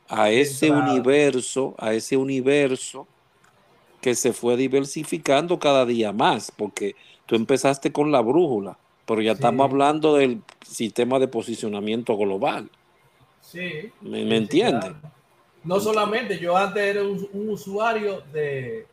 a 0.08 0.30
ese 0.30 0.70
universo, 0.70 1.74
a 1.78 1.94
ese 1.94 2.16
universo 2.16 3.06
que 4.00 4.14
se 4.14 4.32
fue 4.32 4.56
diversificando 4.56 5.58
cada 5.58 5.84
día 5.84 6.12
más, 6.12 6.50
porque 6.50 6.96
tú 7.26 7.36
empezaste 7.36 7.92
con 7.92 8.10
la 8.10 8.20
brújula, 8.20 8.78
pero 9.06 9.20
ya 9.20 9.32
estamos 9.32 9.68
hablando 9.68 10.14
del 10.16 10.42
sistema 10.66 11.18
de 11.18 11.28
posicionamiento 11.28 12.16
global. 12.16 12.70
Sí. 13.40 13.90
¿Me, 14.00 14.24
me 14.24 14.36
entiendes? 14.36 14.92
No 15.62 15.78
solamente, 15.78 16.38
yo 16.38 16.56
antes 16.56 16.82
era 16.82 17.02
un, 17.02 17.28
usuario 17.32 18.22
de, 18.32 18.86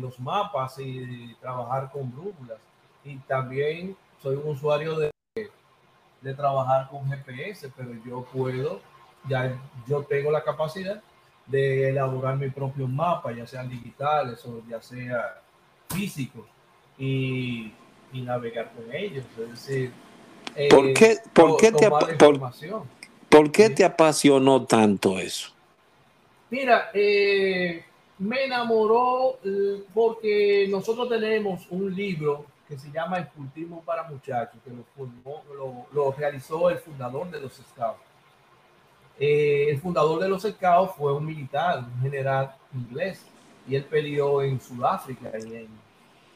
los 0.00 0.18
mapas 0.18 0.78
y 0.78 1.34
trabajar 1.40 1.90
con 1.92 2.10
brújulas. 2.10 2.58
Y 3.04 3.16
también 3.18 3.96
soy 4.22 4.36
un 4.36 4.48
usuario 4.48 4.98
de, 4.98 5.10
de 6.20 6.34
trabajar 6.34 6.88
con 6.88 7.08
GPS, 7.08 7.70
pero 7.76 7.90
yo 8.04 8.24
puedo, 8.32 8.80
ya 9.28 9.56
yo 9.86 10.02
tengo 10.02 10.30
la 10.30 10.42
capacidad 10.42 11.00
de 11.46 11.90
elaborar 11.90 12.36
mi 12.36 12.48
propio 12.50 12.86
mapa, 12.88 13.32
ya 13.32 13.46
sean 13.46 13.68
digitales 13.68 14.44
o 14.46 14.62
ya 14.68 14.80
sea 14.80 15.40
físicos, 15.88 16.44
y, 16.98 17.72
navegar 18.12 18.70
con 18.72 18.94
ellos. 18.94 19.24
Es 19.38 19.50
decir, 19.50 19.92
¿por 20.70 20.94
qué, 20.94 21.12
eh, 21.12 21.18
por 21.32 21.56
qué, 21.56 21.72
te, 21.72 21.90
por, 23.28 23.50
qué 23.50 23.70
te 23.70 23.84
apasionó 23.84 24.64
tanto 24.64 25.18
eso? 25.18 25.50
Mira, 26.48 26.90
eh, 26.94 27.84
me 28.18 28.44
enamoró 28.44 29.40
eh, 29.44 29.82
porque 29.92 30.66
nosotros 30.70 31.08
tenemos 31.08 31.66
un 31.70 31.92
libro 31.94 32.46
que 32.68 32.78
se 32.78 32.90
llama 32.90 33.18
El 33.18 33.28
cultivo 33.28 33.82
para 33.84 34.04
muchachos, 34.04 34.60
que 34.64 34.70
lo, 34.70 36.12
realizó 36.12 36.70
el 36.70 36.78
fundador 36.78 37.30
de 37.30 37.40
los 37.40 37.52
Scouts. 37.54 38.13
Eh, 39.18 39.66
el 39.70 39.80
fundador 39.80 40.20
de 40.20 40.28
los 40.28 40.42
Scouts 40.42 40.94
fue 40.96 41.12
un 41.12 41.24
militar, 41.24 41.84
un 41.84 42.02
general 42.02 42.54
inglés, 42.74 43.24
y 43.66 43.76
él 43.76 43.84
peleó 43.84 44.42
en 44.42 44.60
Sudáfrica 44.60 45.30
y 45.38 45.54
en, 45.54 45.68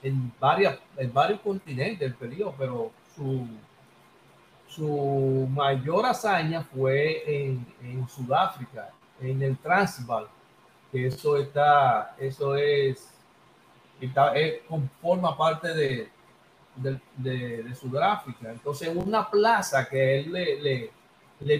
en, 0.02 0.32
varias, 0.38 0.78
en 0.96 1.12
varios 1.12 1.40
continentes, 1.40 2.14
peleó, 2.14 2.54
pero 2.56 2.90
su, 3.16 3.46
su 4.68 5.48
mayor 5.50 6.06
hazaña 6.06 6.62
fue 6.62 7.22
en, 7.26 7.66
en 7.82 8.08
Sudáfrica 8.08 8.90
en 9.20 9.42
el 9.42 9.56
Transvaal, 9.58 10.28
que 10.92 11.08
eso 11.08 11.36
está, 11.36 12.14
eso 12.18 12.54
es, 12.54 13.08
está, 14.00 14.32
forma 15.02 15.36
parte 15.36 15.74
de, 15.74 16.08
de, 17.16 17.74
Sudáfrica. 17.74 18.50
Entonces, 18.50 18.88
una 18.94 19.28
plaza 19.28 19.88
que 19.88 20.20
él 20.20 20.32
le, 20.32 20.60
le, 20.60 20.90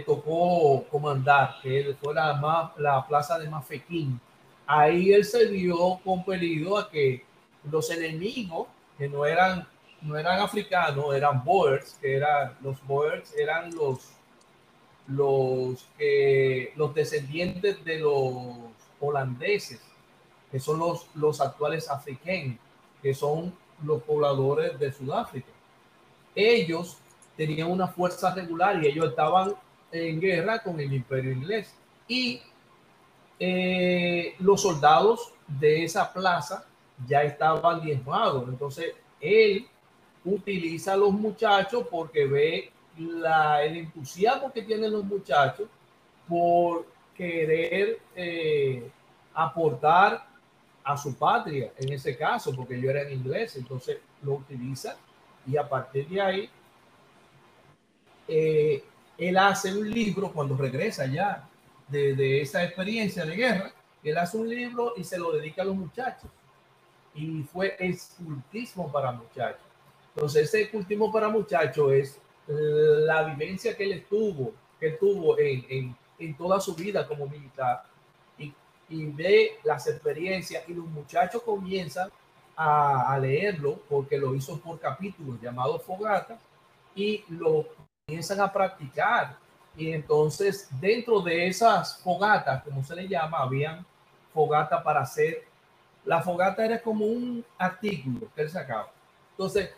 tocó 0.05 0.85
comandar, 0.91 1.57
que 1.63 1.95
fue 2.01 2.15
la, 2.15 2.73
la 2.79 3.07
plaza 3.07 3.39
de 3.39 3.49
Mafequín, 3.49 4.21
ahí 4.67 5.13
él 5.13 5.25
se 5.25 5.47
vio 5.47 6.01
compelido 6.05 6.79
a 6.79 6.91
que 6.91 7.25
los 7.71 7.91
enemigos, 7.91 8.69
que 8.97 9.09
no 9.09 9.25
eran, 9.25 9.67
no 10.03 10.17
eran 10.17 10.41
africanos, 10.41 11.15
eran 11.15 11.45
Boers, 11.45 11.97
que 12.01 12.17
eran, 12.17 12.57
los 12.63 12.85
Boers 12.87 13.35
eran 13.37 13.75
los 13.75 14.19
los, 15.09 15.89
los 16.77 16.95
descendientes 16.95 17.83
de 17.85 17.99
los 17.99 18.57
holandeses, 19.01 19.81
que 20.51 20.61
son 20.61 20.79
los, 20.79 21.09
los 21.15 21.41
actuales 21.41 21.91
africanos, 21.91 22.59
que 23.03 23.15
son 23.15 23.55
los 23.83 24.03
pobladores 24.03 24.79
de 24.79 24.93
Sudáfrica. 24.93 25.49
Ellos 26.35 26.99
tenían 27.37 27.71
una 27.71 27.89
fuerza 27.89 28.35
regular 28.35 28.83
y 28.83 28.89
ellos 28.89 29.09
estaban 29.09 29.55
en 29.93 30.21
guerra 30.21 30.63
con 30.63 30.79
el 30.81 30.93
imperio 30.93 31.33
inglés. 31.33 31.75
Y 32.07 32.41
eh, 33.39 34.35
los 34.41 34.63
soldados 34.63 35.33
de 35.47 35.85
esa 35.85 36.13
plaza 36.13 36.67
ya 37.07 37.23
estaban 37.23 37.81
diezmados. 37.81 38.49
Entonces, 38.49 38.95
él 39.21 39.67
utiliza 40.25 40.95
a 40.95 40.97
los 40.97 41.13
muchachos 41.13 41.87
porque 41.91 42.27
ve 42.27 42.71
el 42.97 43.77
entusiasmo 43.77 44.53
que 44.53 44.63
tienen 44.63 44.93
los 44.93 45.05
muchachos 45.05 45.69
por 46.29 46.87
querer 47.15 48.01
eh, 48.15 48.91
aportar 49.35 50.27
a 50.85 50.97
su 50.97 51.15
patria, 51.17 51.73
en 51.77 51.93
ese 51.93 52.17
caso, 52.17 52.55
porque 52.55 52.81
yo 52.81 52.91
era 52.91 53.03
en 53.03 53.13
inglés, 53.13 53.57
entonces 53.57 53.99
lo 54.23 54.35
utiliza 54.35 54.97
y 55.47 55.57
a 55.57 55.69
partir 55.69 56.09
de 56.09 56.21
ahí, 56.21 56.51
eh, 58.27 58.85
él 59.19 59.37
hace 59.37 59.77
un 59.77 59.91
libro 59.91 60.33
cuando 60.33 60.57
regresa 60.57 61.05
ya 61.07 61.49
de, 61.89 62.41
esa 62.41 62.65
experiencia 62.65 63.25
de 63.25 63.35
guerra, 63.35 63.73
él 64.05 64.17
hace 64.17 64.37
un 64.37 64.49
libro 64.49 64.95
y 64.97 65.03
se 65.03 65.19
lo 65.19 65.33
dedica 65.33 65.63
a 65.63 65.65
los 65.65 65.75
muchachos. 65.75 66.31
Y 67.15 67.43
fue 67.43 67.77
escultismo 67.81 68.93
para 68.93 69.11
muchachos. 69.11 69.61
Entonces, 70.15 70.55
ese 70.55 70.71
cultismo 70.71 71.13
para 71.13 71.29
muchachos 71.29 71.93
es 71.93 72.21
la 72.47 73.25
vivencia 73.25 73.77
que 73.77 73.85
él 73.85 73.93
estuvo, 73.93 74.53
que 74.79 74.93
tuvo 74.93 75.39
en, 75.39 75.97
en, 76.19 76.37
toda 76.37 76.61
su 76.61 76.75
vida 76.75 77.07
como 77.07 77.27
militar 77.27 77.83
y, 78.39 78.53
y, 78.89 79.07
ve 79.07 79.59
las 79.65 79.87
experiencias 79.87 80.65
y 80.69 80.75
los 80.75 80.87
muchachos 80.87 81.43
comienzan 81.43 82.11
a, 82.57 83.13
a, 83.13 83.19
leerlo 83.19 83.81
porque 83.89 84.17
lo 84.17 84.35
hizo 84.35 84.59
por 84.61 84.81
capítulos 84.81 85.41
llamado 85.41 85.79
Fogata 85.79 86.39
y 86.95 87.25
lo 87.29 87.67
comienzan 88.09 88.41
a 88.41 88.51
practicar. 88.51 89.37
Y 89.77 89.93
entonces 89.93 90.67
dentro 90.81 91.21
de 91.21 91.47
esas 91.47 91.99
fogatas, 91.99 92.65
como 92.65 92.83
se 92.83 92.97
le 92.97 93.07
llama, 93.07 93.41
habían 93.41 93.85
fogata 94.33 94.83
para 94.83 95.03
hacer 95.03 95.47
La 96.05 96.23
fogata 96.23 96.65
era 96.65 96.81
como 96.81 97.05
un 97.05 97.45
artículo 97.59 98.29
que 98.35 98.43
él 98.43 98.49
sacaba. 98.49 98.91
Entonces, 99.33 99.71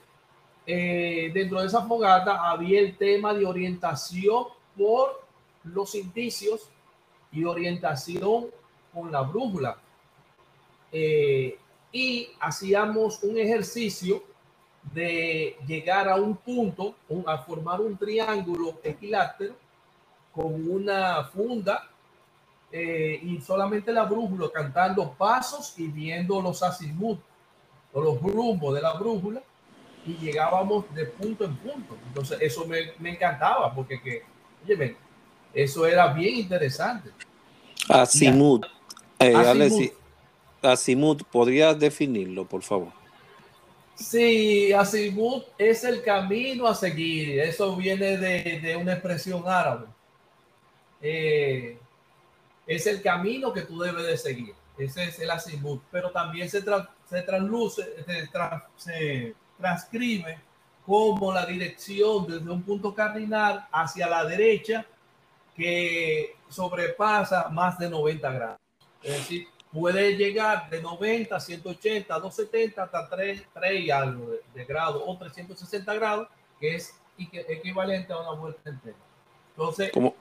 eh, 0.64 1.30
dentro 1.34 1.60
de 1.60 1.66
esa 1.66 1.82
fogata 1.82 2.48
había 2.48 2.78
el 2.78 2.96
tema 2.96 3.34
de 3.34 3.44
orientación 3.44 4.44
por 4.76 5.24
los 5.64 5.92
indicios 5.96 6.70
y 7.32 7.44
orientación 7.44 8.46
con 8.94 9.10
la 9.10 9.22
brújula. 9.22 9.76
Eh, 10.92 11.58
y 11.90 12.28
hacíamos 12.38 13.24
un 13.24 13.36
ejercicio 13.36 14.22
de 14.82 15.56
llegar 15.66 16.08
a 16.08 16.16
un 16.16 16.36
punto, 16.36 16.94
a 17.26 17.38
formar 17.38 17.80
un 17.80 17.96
triángulo 17.96 18.80
equilátero 18.82 19.54
con 20.32 20.68
una 20.70 21.24
funda 21.24 21.88
eh, 22.72 23.20
y 23.22 23.40
solamente 23.40 23.92
la 23.92 24.04
brújula 24.04 24.48
cantando 24.52 25.12
pasos 25.12 25.74
y 25.78 25.88
viendo 25.88 26.40
los 26.40 26.62
azimut 26.62 27.18
o 27.92 28.00
los 28.00 28.20
rumbos 28.20 28.74
de 28.74 28.80
la 28.80 28.92
brújula 28.94 29.42
y 30.06 30.14
llegábamos 30.14 30.84
de 30.94 31.06
punto 31.06 31.44
en 31.44 31.56
punto. 31.56 31.96
Entonces 32.06 32.38
eso 32.40 32.64
me, 32.66 32.92
me 32.98 33.10
encantaba 33.10 33.74
porque 33.74 34.00
que, 34.00 34.22
oye, 34.64 34.96
eso 35.52 35.86
era 35.86 36.12
bien 36.12 36.36
interesante. 36.36 37.10
Azimut. 37.88 38.64
Eh, 39.18 39.34
azimut. 39.34 39.92
Azimut, 40.62 41.24
¿podrías 41.24 41.78
definirlo, 41.78 42.44
por 42.44 42.62
favor? 42.62 42.99
Sí, 44.00 44.72
Azimut 44.72 45.44
es 45.58 45.84
el 45.84 46.02
camino 46.02 46.66
a 46.66 46.74
seguir. 46.74 47.38
Eso 47.38 47.76
viene 47.76 48.16
de, 48.16 48.58
de 48.58 48.74
una 48.74 48.94
expresión 48.94 49.46
árabe. 49.46 49.86
Eh, 51.02 51.78
es 52.66 52.86
el 52.86 53.02
camino 53.02 53.52
que 53.52 53.62
tú 53.62 53.78
debes 53.78 54.06
de 54.06 54.16
seguir. 54.16 54.54
Ese 54.78 55.04
es 55.04 55.18
el 55.20 55.30
Azimut. 55.30 55.82
Pero 55.90 56.10
también 56.10 56.48
se, 56.48 56.62
se 56.62 57.22
transluce, 57.22 57.94
se, 58.78 59.34
transcribe 59.58 60.38
como 60.86 61.30
la 61.30 61.44
dirección 61.44 62.26
desde 62.26 62.50
un 62.50 62.62
punto 62.62 62.94
cardinal 62.94 63.68
hacia 63.70 64.08
la 64.08 64.24
derecha 64.24 64.86
que 65.54 66.36
sobrepasa 66.48 67.50
más 67.50 67.78
de 67.78 67.90
90 67.90 68.32
grados. 68.32 68.58
Puede 69.72 70.16
llegar 70.16 70.68
de 70.70 70.82
90 70.82 71.34
a 71.34 71.40
180, 71.40 72.14
270 72.14 72.82
hasta 72.82 73.08
3, 73.08 73.42
3 73.54 73.80
y 73.80 73.90
algo 73.90 74.32
de, 74.54 74.64
grado 74.64 75.04
o 75.06 75.16
360 75.16 75.94
grados, 75.94 76.28
que 76.58 76.74
es 76.76 76.94
equivalente 77.16 78.12
a 78.12 78.18
una 78.18 78.32
vuelta 78.32 78.68
entera. 78.68 78.96
Entonces, 79.50 79.90
como, 79.92 80.14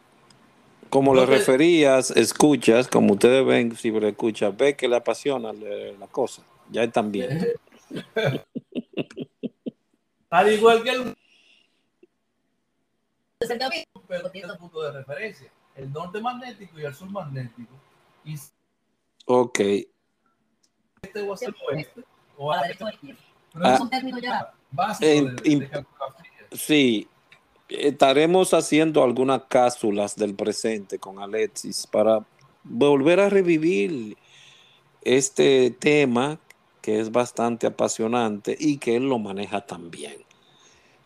como 0.90 1.16
le 1.16 1.26
referías, 1.26 2.12
escuchas, 2.12 2.88
como 2.88 3.14
ustedes 3.14 3.46
ven, 3.46 3.76
si 3.76 3.92
le 3.92 4.10
escuchas, 4.10 4.56
ve 4.56 4.76
que 4.76 4.88
le 4.88 4.96
apasiona 4.98 5.54
la 5.54 6.08
cosa. 6.08 6.44
Ya 6.70 6.84
están 6.84 7.12
bien. 7.12 7.48
Al 10.30 10.54
igual 10.54 10.84
que 10.84 10.92
el 10.92 11.16
pero 14.08 14.30
tiene 14.30 14.54
punto 14.56 14.82
de 14.82 14.92
referencia, 14.92 15.50
el 15.76 15.92
norte 15.94 16.20
magnético 16.20 16.78
y 16.80 16.84
el 16.84 16.94
sur 16.94 17.10
magnético. 17.10 17.74
Y 18.26 18.36
Ok. 19.32 19.60
Este 19.60 21.22
o 21.22 21.34
hacia 21.34 21.50
el 21.50 21.56
oeste. 21.70 22.04
O 22.36 22.52
a 22.52 22.64
Sí, 26.52 27.08
estaremos 27.68 28.56
haciendo 28.56 29.04
algunas 29.04 29.44
cápsulas 29.48 30.16
del 30.16 30.34
presente 30.34 30.98
con 30.98 31.20
Alexis 31.20 31.86
para 31.86 32.26
volver 32.64 33.20
a 33.20 33.30
revivir 33.30 34.18
este 35.04 35.70
tema 35.70 36.40
que 36.82 37.00
es 37.00 37.12
bastante 37.12 37.68
apasionante 37.68 38.58
y 38.60 38.80
que 38.80 38.96
él 38.96 39.10
lo 39.10 39.20
maneja 39.20 39.64
también. 39.64 40.26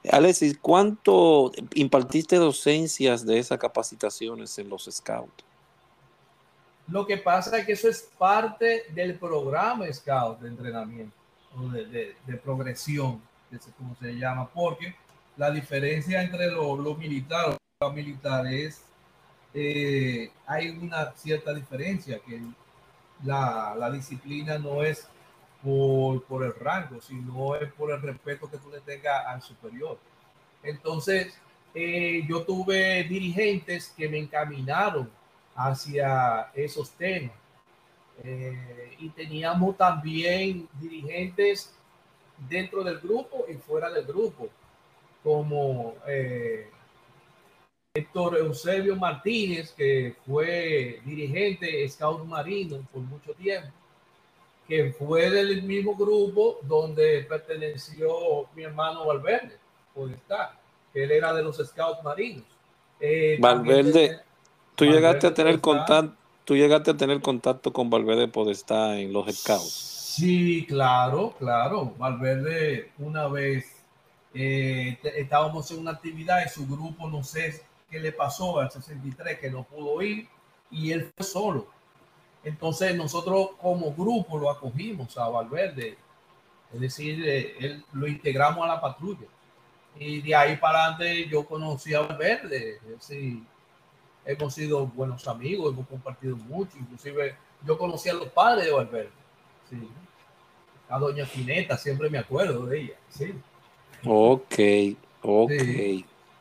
Alexis, 0.10 0.58
¿cuánto 0.62 1.52
impartiste 1.74 2.38
docencias 2.38 3.26
de 3.26 3.40
esas 3.40 3.58
capacitaciones 3.58 4.58
en 4.60 4.70
los 4.70 4.88
Scouts? 4.90 5.44
Lo 6.88 7.06
que 7.06 7.18
pasa 7.18 7.58
es 7.58 7.66
que 7.66 7.74
eso 7.74 7.88
es 7.88 8.10
parte 8.18 8.86
del 8.90 9.16
programa 9.16 9.92
Scout 9.92 10.40
de 10.40 10.50
entrenamiento, 10.50 11.16
o 11.56 11.70
de, 11.70 12.16
progresión, 12.44 13.22
que 13.50 13.56
es 13.56 13.70
como 13.78 13.96
se 13.96 14.14
llama, 14.14 14.50
porque 14.50 14.96
la 15.38 15.50
diferencia 15.50 16.22
entre 16.22 16.52
lo, 16.52 16.76
lo 16.76 16.96
militar 16.96 17.52
o 17.52 17.58
lo 17.86 17.94
militar 17.94 18.46
es, 18.48 18.84
eh, 19.54 20.32
hay 20.46 20.70
una 20.70 21.12
cierta 21.14 21.54
diferencia, 21.54 22.20
que 22.20 22.42
la, 23.24 23.76
la 23.78 23.90
disciplina 23.90 24.58
no 24.58 24.84
es 24.84 25.08
por, 25.64 26.24
por, 26.26 26.44
el 26.44 26.54
rango, 26.56 27.02
sino 27.02 27.56
es 27.56 27.72
por 27.74 27.92
el 27.92 28.02
respeto 28.02 28.50
que 28.50 28.58
tú 28.58 28.70
le 28.70 28.82
tengas 28.82 29.26
al 29.26 29.42
superior. 29.42 29.98
Entonces, 30.62 31.34
eh, 31.74 32.26
yo 32.28 32.44
tuve 32.44 33.04
dirigentes 33.06 33.94
que 33.96 34.10
me 34.10 34.20
encaminaron 34.20 35.10
hacia 35.56 36.52
esos 36.54 36.92
temas. 36.92 37.36
Eh, 38.24 38.96
y 39.00 39.10
teníamos 39.10 39.76
también 39.76 40.68
dirigentes 40.80 41.74
dentro 42.48 42.84
del 42.84 43.00
grupo 43.00 43.46
y 43.50 43.56
fuera 43.56 43.90
del 43.90 44.06
grupo, 44.06 44.50
como 45.24 45.96
eh, 46.08 46.70
Héctor 47.94 48.38
Eusebio 48.38 48.96
Martínez, 48.96 49.72
que 49.72 50.16
fue 50.26 51.02
dirigente 51.06 51.88
Scout 51.90 52.26
Marino 52.26 52.86
por 52.92 53.02
mucho 53.02 53.34
tiempo, 53.34 53.70
que 54.68 54.92
fue 54.94 55.30
del 55.30 55.64
mismo 55.64 55.96
grupo 55.96 56.60
donde 56.64 57.26
perteneció 57.28 58.48
mi 58.56 58.64
hermano 58.64 59.06
Valverde, 59.06 59.58
por 59.94 60.12
estar, 60.12 60.60
que 60.92 61.04
él 61.04 61.12
era 61.12 61.34
de 61.34 61.44
los 61.44 61.58
Scouts 61.58 62.04
Marinos. 62.04 62.46
Eh, 63.00 63.38
Valverde. 63.40 64.22
Tú 64.76 64.86
llegaste 64.86 65.28
a 65.28 65.34
tener 65.34 65.60
contacto, 65.62 66.16
tú 66.46 66.56
llegaste 66.56 66.92
a 66.92 66.98
tener 66.98 67.22
contacto 67.22 67.72
con 67.72 67.90
Valverde 67.90 68.28
Podestá 68.28 69.00
en 69.00 69.14
los 69.14 69.34
Scouts. 69.34 69.94
Sí, 70.16 70.66
claro, 70.68 71.36
claro. 71.38 71.94
Valverde 71.98 72.92
una 72.98 73.28
vez 73.28 73.84
eh, 74.34 74.98
estábamos 75.16 75.70
en 75.72 75.80
una 75.80 75.92
actividad 75.92 76.44
y 76.46 76.50
su 76.50 76.66
grupo 76.66 77.08
no 77.08 77.24
sé 77.24 77.64
qué 77.90 78.00
le 78.00 78.12
pasó 78.12 78.60
al 78.60 78.72
63 78.72 79.40
que 79.40 79.52
no 79.52 79.64
pudo 79.64 80.02
ir 80.02 80.28
y 80.72 80.92
él 80.92 81.12
fue 81.16 81.26
solo. 81.26 81.68
Entonces 82.44 82.96
nosotros 82.96 83.50
como 83.62 83.94
grupo 83.94 84.38
lo 84.38 84.50
acogimos 84.50 85.18
a 85.18 85.30
Valverde, 85.30 85.98
es 86.74 86.80
decir, 86.80 87.24
eh, 87.26 87.56
él, 87.60 87.86
lo 87.94 88.08
integramos 88.08 88.66
a 88.66 88.68
la 88.68 88.82
patrulla. 88.82 89.28
Y 89.98 90.22
de 90.22 90.36
ahí 90.36 90.58
para 90.58 90.86
adelante 90.86 91.30
yo 91.30 91.46
conocí 91.46 91.94
a 91.94 92.02
Valverde, 92.02 92.78
es 92.78 93.00
decir, 93.00 93.44
hemos 94.26 94.54
sido 94.54 94.86
buenos 94.88 95.28
amigos, 95.28 95.74
hemos 95.74 95.88
compartido 95.88 96.36
mucho, 96.36 96.78
inclusive 96.78 97.36
yo 97.66 97.78
conocí 97.78 98.10
a 98.10 98.14
los 98.14 98.28
padres 98.30 98.66
de 98.66 98.72
Valverde, 98.72 99.12
sí. 99.70 99.90
A 100.90 101.00
doña 101.00 101.26
Fineta, 101.26 101.78
siempre 101.78 102.10
me 102.10 102.18
acuerdo 102.18 102.66
de 102.66 102.82
ella, 102.82 102.96
sí. 103.10 103.34
Ok, 104.06 104.60
ok. 105.22 105.52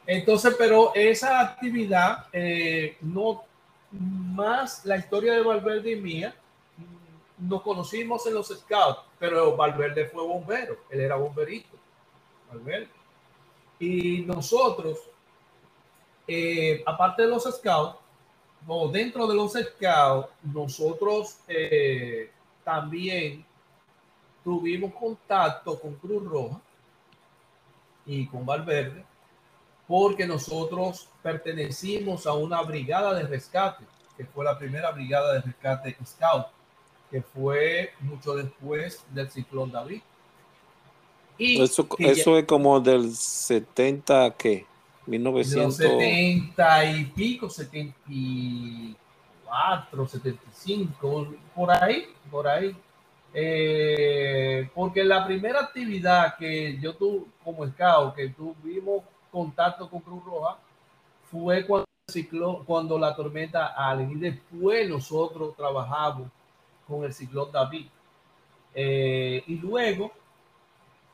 Entonces, 0.07 0.55
pero 0.59 0.93
esa 0.95 1.41
actividad, 1.41 2.27
eh, 2.33 2.97
no 3.01 3.45
más 3.91 4.85
la 4.85 4.97
historia 4.97 5.35
de 5.35 5.43
Valverde 5.43 5.93
y 5.93 6.01
mía, 6.01 6.35
nos 7.39 7.63
conocimos 7.63 8.27
en 8.27 8.35
los 8.35 8.49
scouts, 8.49 9.01
pero 9.19 9.57
Valverde 9.57 10.07
fue 10.07 10.23
bombero, 10.23 10.77
él 10.91 11.01
era 11.01 11.17
bomberito, 11.17 11.77
Valverde. 12.51 12.89
Y 13.79 14.21
nosotros 14.21 14.99
eh, 16.27 16.83
aparte 16.87 17.23
de 17.23 17.29
los 17.29 17.45
scouts, 17.45 17.97
o 18.67 18.89
dentro 18.89 19.27
de 19.27 19.35
los 19.35 19.53
scouts, 19.53 20.29
nosotros 20.43 21.39
eh, 21.49 22.31
también 22.65 23.45
tuvimos 24.45 24.93
contacto 24.95 25.79
con 25.79 25.95
Cruz 25.95 26.25
Roja 26.25 26.61
y 28.07 28.27
con 28.27 28.45
Valverde, 28.45 29.05
porque 29.87 30.27
nosotros 30.27 31.09
pertenecimos 31.23 32.27
a 32.27 32.35
una 32.35 32.63
brigada 32.63 33.15
de 33.15 33.25
rescate, 33.25 33.85
que 34.17 34.25
fue 34.25 34.45
la 34.45 34.59
primera 34.59 34.91
brigada 34.91 35.35
de 35.35 35.41
rescate 35.41 35.97
scout, 36.05 36.47
que 37.11 37.23
fue 37.23 37.93
mucho 38.01 38.35
después 38.35 39.05
del 39.11 39.31
ciclón 39.31 39.71
David. 39.71 40.03
Y 41.39 41.63
eso, 41.63 41.87
eso 41.99 42.39
es 42.39 42.45
como 42.45 42.79
del 42.81 43.13
70 43.13 44.35
que 45.05 45.11
1970 45.11 46.85
y 46.85 47.05
pico, 47.07 47.51
74, 47.51 50.09
75, 50.09 51.27
por 51.55 51.71
ahí, 51.71 52.07
por 52.31 52.49
ahí. 52.49 52.75
Eh, 53.35 54.69
porque 54.75 55.03
la 55.03 55.27
primera 55.27 55.61
actividad 55.61 56.37
que 56.37 56.79
yo 56.79 56.95
tuve 56.95 57.25
como 57.43 57.67
scout, 57.67 58.15
que 58.15 58.29
tuvimos 58.29 59.03
contacto 59.31 59.89
con 59.89 60.01
Cruz 60.01 60.23
Roja, 60.25 60.59
fue 61.31 61.67
cuando, 61.67 61.87
cuando 62.67 62.99
la 62.99 63.17
tormenta 63.17 63.69
Allen 63.69 64.11
y 64.11 64.17
después 64.17 64.87
nosotros 64.89 65.57
trabajamos 65.57 66.29
con 66.87 67.05
el 67.05 67.15
ciclón 67.15 67.51
David. 67.51 67.87
Eh, 68.75 69.43
y 69.47 69.55
luego, 69.57 70.13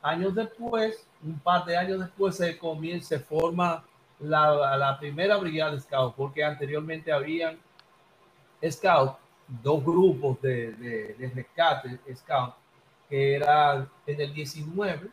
años 0.01 0.35
después, 0.35 1.08
un 1.23 1.39
par 1.39 1.65
de 1.65 1.77
años 1.77 1.99
después, 1.99 2.35
se 2.35 2.57
comienza, 2.57 3.09
se 3.09 3.19
forma 3.19 3.83
la, 4.19 4.97
primera 4.99 5.37
brigada 5.37 5.71
de 5.71 5.79
Scout, 5.79 6.15
porque 6.15 6.43
anteriormente 6.43 7.11
habían 7.11 7.57
Scout, 8.69 9.17
dos 9.47 9.83
grupos 9.83 10.41
de, 10.41 10.73
de, 10.73 11.13
de 11.15 11.29
rescate 11.29 11.99
Scout, 12.15 12.53
que 13.09 13.35
eran 13.35 13.89
en 14.05 14.21
el 14.21 14.33
19, 14.33 15.09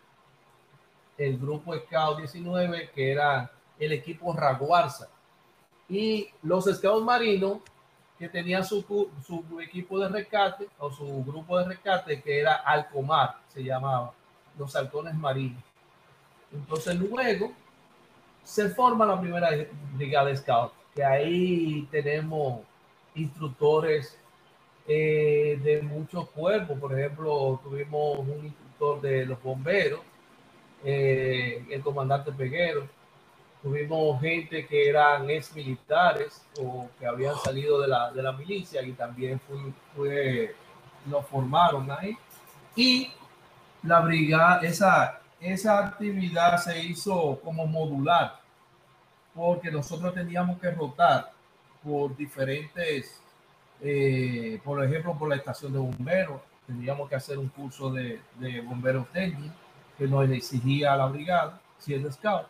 el 1.18 1.38
grupo 1.38 1.74
Scout 1.74 2.18
19, 2.18 2.90
que 2.94 3.12
era 3.12 3.50
el 3.78 3.92
equipo 3.92 4.32
Raguarza, 4.32 5.08
y 5.88 6.28
los 6.42 6.64
Scouts 6.64 7.04
marinos, 7.04 7.58
que 8.18 8.28
tenían 8.28 8.64
su, 8.64 8.82
su 9.26 9.60
equipo 9.60 9.98
de 9.98 10.08
rescate 10.08 10.68
o 10.78 10.90
su 10.90 11.22
grupo 11.22 11.58
de 11.58 11.66
rescate, 11.66 12.22
que 12.22 12.40
era 12.40 12.54
Alcomar, 12.54 13.36
se 13.48 13.62
llamaba, 13.62 14.12
los 14.58 14.74
halcones 14.74 15.14
marinos. 15.14 15.62
Entonces 16.56 16.94
luego 16.96 17.52
se 18.42 18.68
forma 18.70 19.04
la 19.04 19.20
primera 19.20 19.50
brigada 19.94 20.28
de 20.28 20.36
Scout, 20.36 20.72
que 20.94 21.04
ahí 21.04 21.88
tenemos 21.90 22.60
instructores 23.14 24.16
eh, 24.86 25.58
de 25.62 25.82
muchos 25.82 26.28
cuerpos. 26.30 26.78
Por 26.78 26.98
ejemplo, 26.98 27.60
tuvimos 27.62 28.20
un 28.20 28.46
instructor 28.46 29.00
de 29.00 29.26
los 29.26 29.42
bomberos, 29.42 30.00
eh, 30.84 31.64
el 31.70 31.80
comandante 31.82 32.30
Peguero. 32.32 32.88
Tuvimos 33.62 34.20
gente 34.20 34.64
que 34.66 34.88
eran 34.88 35.28
ex 35.28 35.52
militares 35.56 36.46
o 36.60 36.88
que 37.00 37.06
habían 37.06 37.34
salido 37.38 37.80
de 37.80 37.88
la, 37.88 38.12
de 38.12 38.22
la 38.22 38.30
milicia 38.30 38.80
y 38.82 38.92
también 38.92 39.40
fue, 39.40 39.56
fue, 39.96 40.54
formaron 41.28 41.90
ahí. 41.90 42.16
Y 42.76 43.10
la 43.82 44.00
brigada, 44.00 44.60
esa, 44.60 45.20
esa 45.40 45.86
actividad 45.86 46.56
se 46.58 46.82
hizo 46.82 47.40
como 47.42 47.66
modular, 47.66 48.40
porque 49.34 49.70
nosotros 49.70 50.14
teníamos 50.14 50.58
que 50.58 50.70
rotar 50.70 51.32
por 51.84 52.16
diferentes, 52.16 53.20
eh, 53.80 54.60
por 54.64 54.82
ejemplo, 54.84 55.16
por 55.16 55.28
la 55.28 55.36
estación 55.36 55.72
de 55.72 55.78
bomberos, 55.78 56.40
teníamos 56.66 57.08
que 57.08 57.14
hacer 57.14 57.38
un 57.38 57.48
curso 57.48 57.90
de, 57.92 58.20
de 58.38 58.60
bomberos 58.60 59.06
técnicos 59.12 59.56
que 59.96 60.06
nos 60.06 60.28
exigía 60.30 60.96
la 60.96 61.06
brigada, 61.06 61.60
siendo 61.78 62.10
scout, 62.10 62.48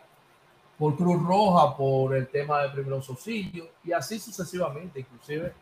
por 0.79 0.96
Cruz 0.96 1.22
Roja, 1.22 1.77
por 1.77 2.14
el 2.14 2.29
tema 2.29 2.62
de 2.62 2.70
primeros 2.70 3.09
auxilios, 3.09 3.68
y 3.85 3.92
así 3.92 4.18
sucesivamente, 4.18 5.01
inclusive 5.01 5.53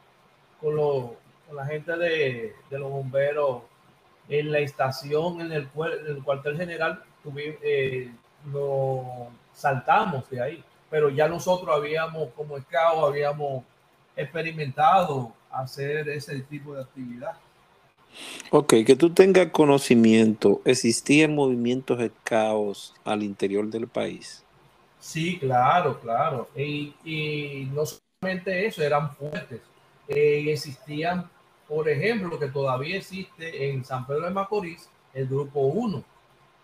con, 0.60 0.74
lo, 0.74 1.16
con 1.46 1.56
la 1.56 1.66
gente 1.66 1.96
de, 1.96 2.54
de, 2.70 2.78
los 2.78 2.90
bomberos 2.90 3.62
en 4.28 4.50
la 4.50 4.58
estación, 4.58 5.40
en 5.40 5.52
el, 5.52 5.68
en 5.74 6.16
el 6.16 6.22
cuartel 6.22 6.56
general, 6.56 7.02
tuvimos, 7.24 7.56
eh, 7.62 8.12
lo 8.52 9.28
saltamos 9.52 10.30
de 10.30 10.40
ahí 10.40 10.64
pero 10.94 11.10
ya 11.10 11.26
nosotros 11.26 11.74
habíamos, 11.74 12.28
como 12.36 12.56
SCAO, 12.56 13.04
habíamos 13.04 13.64
experimentado 14.14 15.32
hacer 15.50 16.08
ese 16.08 16.38
tipo 16.42 16.72
de 16.72 16.82
actividad. 16.82 17.32
Ok, 18.52 18.74
que 18.86 18.94
tú 18.94 19.10
tengas 19.10 19.48
conocimiento, 19.48 20.62
¿existían 20.64 21.34
movimientos 21.34 21.98
caos 22.22 22.94
al 23.04 23.24
interior 23.24 23.66
del 23.66 23.88
país? 23.88 24.44
Sí, 25.00 25.36
claro, 25.40 25.98
claro. 25.98 26.48
Y, 26.54 26.94
y 27.04 27.68
no 27.74 27.82
solamente 27.86 28.64
eso, 28.64 28.80
eran 28.80 29.16
fuertes. 29.16 29.62
Eh, 30.06 30.44
existían, 30.46 31.28
por 31.66 31.88
ejemplo, 31.88 32.38
que 32.38 32.46
todavía 32.46 32.98
existe 32.98 33.68
en 33.68 33.84
San 33.84 34.06
Pedro 34.06 34.26
de 34.26 34.30
Macorís, 34.30 34.88
el 35.12 35.26
Grupo 35.26 35.62
1, 35.62 36.04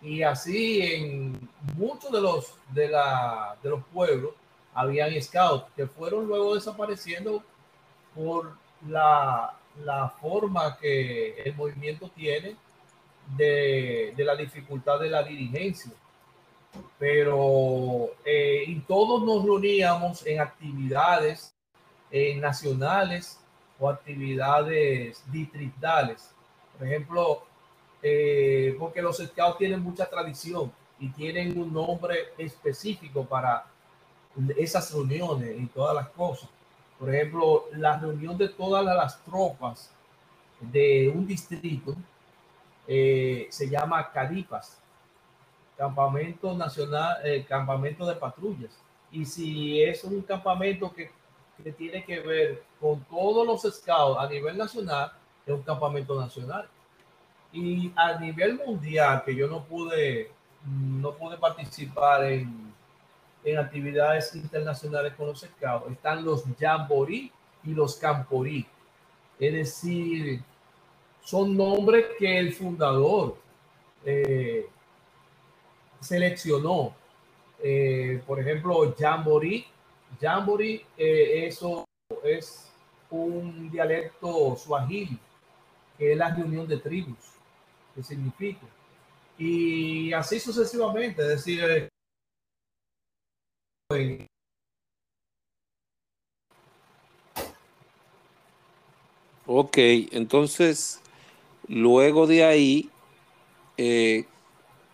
y 0.02 0.22
así 0.22 0.80
en 0.82 1.48
muchos 1.76 2.10
de 2.10 2.20
los, 2.20 2.54
de, 2.70 2.88
la, 2.88 3.56
de 3.62 3.70
los 3.70 3.84
pueblos 3.92 4.32
habían 4.74 5.20
scouts 5.20 5.66
que 5.76 5.86
fueron 5.86 6.26
luego 6.26 6.54
desapareciendo 6.54 7.42
por 8.14 8.56
la, 8.88 9.54
la 9.84 10.08
forma 10.08 10.76
que 10.78 11.42
el 11.42 11.54
movimiento 11.54 12.10
tiene 12.14 12.56
de, 13.36 14.14
de, 14.16 14.24
la 14.24 14.34
dificultad 14.36 14.98
de 14.98 15.10
la 15.10 15.22
dirigencia. 15.22 15.92
Pero 16.98 18.10
eh, 18.24 18.80
todos 18.86 19.22
nos 19.22 19.44
reuníamos 19.44 20.24
en 20.26 20.40
actividades 20.40 21.54
nacionales 22.36 23.38
o 23.78 23.88
actividades 23.88 25.22
distritales. 25.30 26.34
Por 26.76 26.86
ejemplo, 26.86 27.44
eh, 28.02 28.76
porque 28.78 29.02
los 29.02 29.18
scouts 29.18 29.58
tienen 29.58 29.80
mucha 29.82 30.08
tradición 30.08 30.72
y 30.98 31.08
tienen 31.10 31.58
un 31.58 31.72
nombre 31.72 32.32
específico 32.38 33.24
para 33.24 33.66
esas 34.56 34.92
reuniones 34.92 35.58
y 35.58 35.66
todas 35.66 35.94
las 35.94 36.08
cosas. 36.10 36.48
Por 36.98 37.14
ejemplo, 37.14 37.64
la 37.72 37.98
reunión 37.98 38.36
de 38.36 38.48
todas 38.48 38.84
las 38.84 39.22
tropas 39.24 39.90
de 40.60 41.10
un 41.14 41.26
distrito 41.26 41.96
eh, 42.86 43.48
se 43.50 43.68
llama 43.68 44.10
CADIPAS, 44.12 44.78
Campamento 45.76 46.54
Nacional, 46.54 47.16
eh, 47.24 47.44
Campamento 47.48 48.06
de 48.06 48.16
Patrullas. 48.16 48.72
Y 49.10 49.24
si 49.24 49.82
es 49.82 50.04
un 50.04 50.20
campamento 50.22 50.92
que, 50.92 51.10
que 51.62 51.72
tiene 51.72 52.04
que 52.04 52.20
ver 52.20 52.62
con 52.78 53.02
todos 53.04 53.46
los 53.46 53.74
scouts 53.74 54.20
a 54.20 54.28
nivel 54.28 54.58
nacional, 54.58 55.12
es 55.46 55.54
un 55.54 55.62
campamento 55.62 56.20
nacional. 56.20 56.68
Y 57.52 57.92
a 57.96 58.18
nivel 58.18 58.56
mundial, 58.64 59.22
que 59.24 59.34
yo 59.34 59.48
no 59.48 59.64
pude, 59.64 60.30
no 60.64 61.12
pude 61.14 61.36
participar 61.36 62.24
en, 62.24 62.72
en 63.44 63.58
actividades 63.58 64.34
internacionales 64.34 65.14
con 65.14 65.28
los 65.28 65.40
scouts, 65.40 65.90
están 65.90 66.24
los 66.24 66.44
jamboree 66.58 67.32
y 67.64 67.74
los 67.74 67.96
camporí. 67.96 68.66
Es 69.38 69.52
decir, 69.52 70.42
son 71.22 71.56
nombres 71.56 72.06
que 72.18 72.38
el 72.38 72.52
fundador 72.52 73.36
eh, 74.04 74.66
seleccionó. 76.00 76.94
Eh, 77.62 78.22
por 78.26 78.40
ejemplo, 78.40 78.94
jamboree. 78.98 79.66
Jamboree, 80.20 80.84
eh, 80.96 81.46
eso 81.46 81.84
es 82.22 82.70
un 83.10 83.70
dialecto 83.70 84.56
suajili, 84.56 85.18
que 85.98 86.12
es 86.12 86.18
la 86.18 86.34
reunión 86.34 86.66
de 86.66 86.78
tribus 86.78 87.39
que 87.94 88.02
significa. 88.02 88.66
Y 89.38 90.12
así 90.12 90.38
sucesivamente, 90.38 91.22
es 91.22 91.28
decir, 91.28 91.64
eh, 91.64 91.88
Ok, 99.46 99.78
entonces, 100.12 101.00
luego 101.66 102.28
de 102.28 102.44
ahí, 102.44 102.90
eh, 103.78 104.26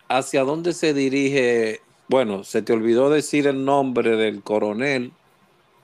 ¿hacia 0.07 0.43
dónde 0.43 0.73
se 0.73 0.95
dirige? 0.95 1.81
Bueno, 2.07 2.43
se 2.43 2.63
te 2.63 2.73
olvidó 2.73 3.11
decir 3.11 3.45
el 3.45 3.65
nombre 3.65 4.15
del 4.15 4.41
coronel 4.41 5.11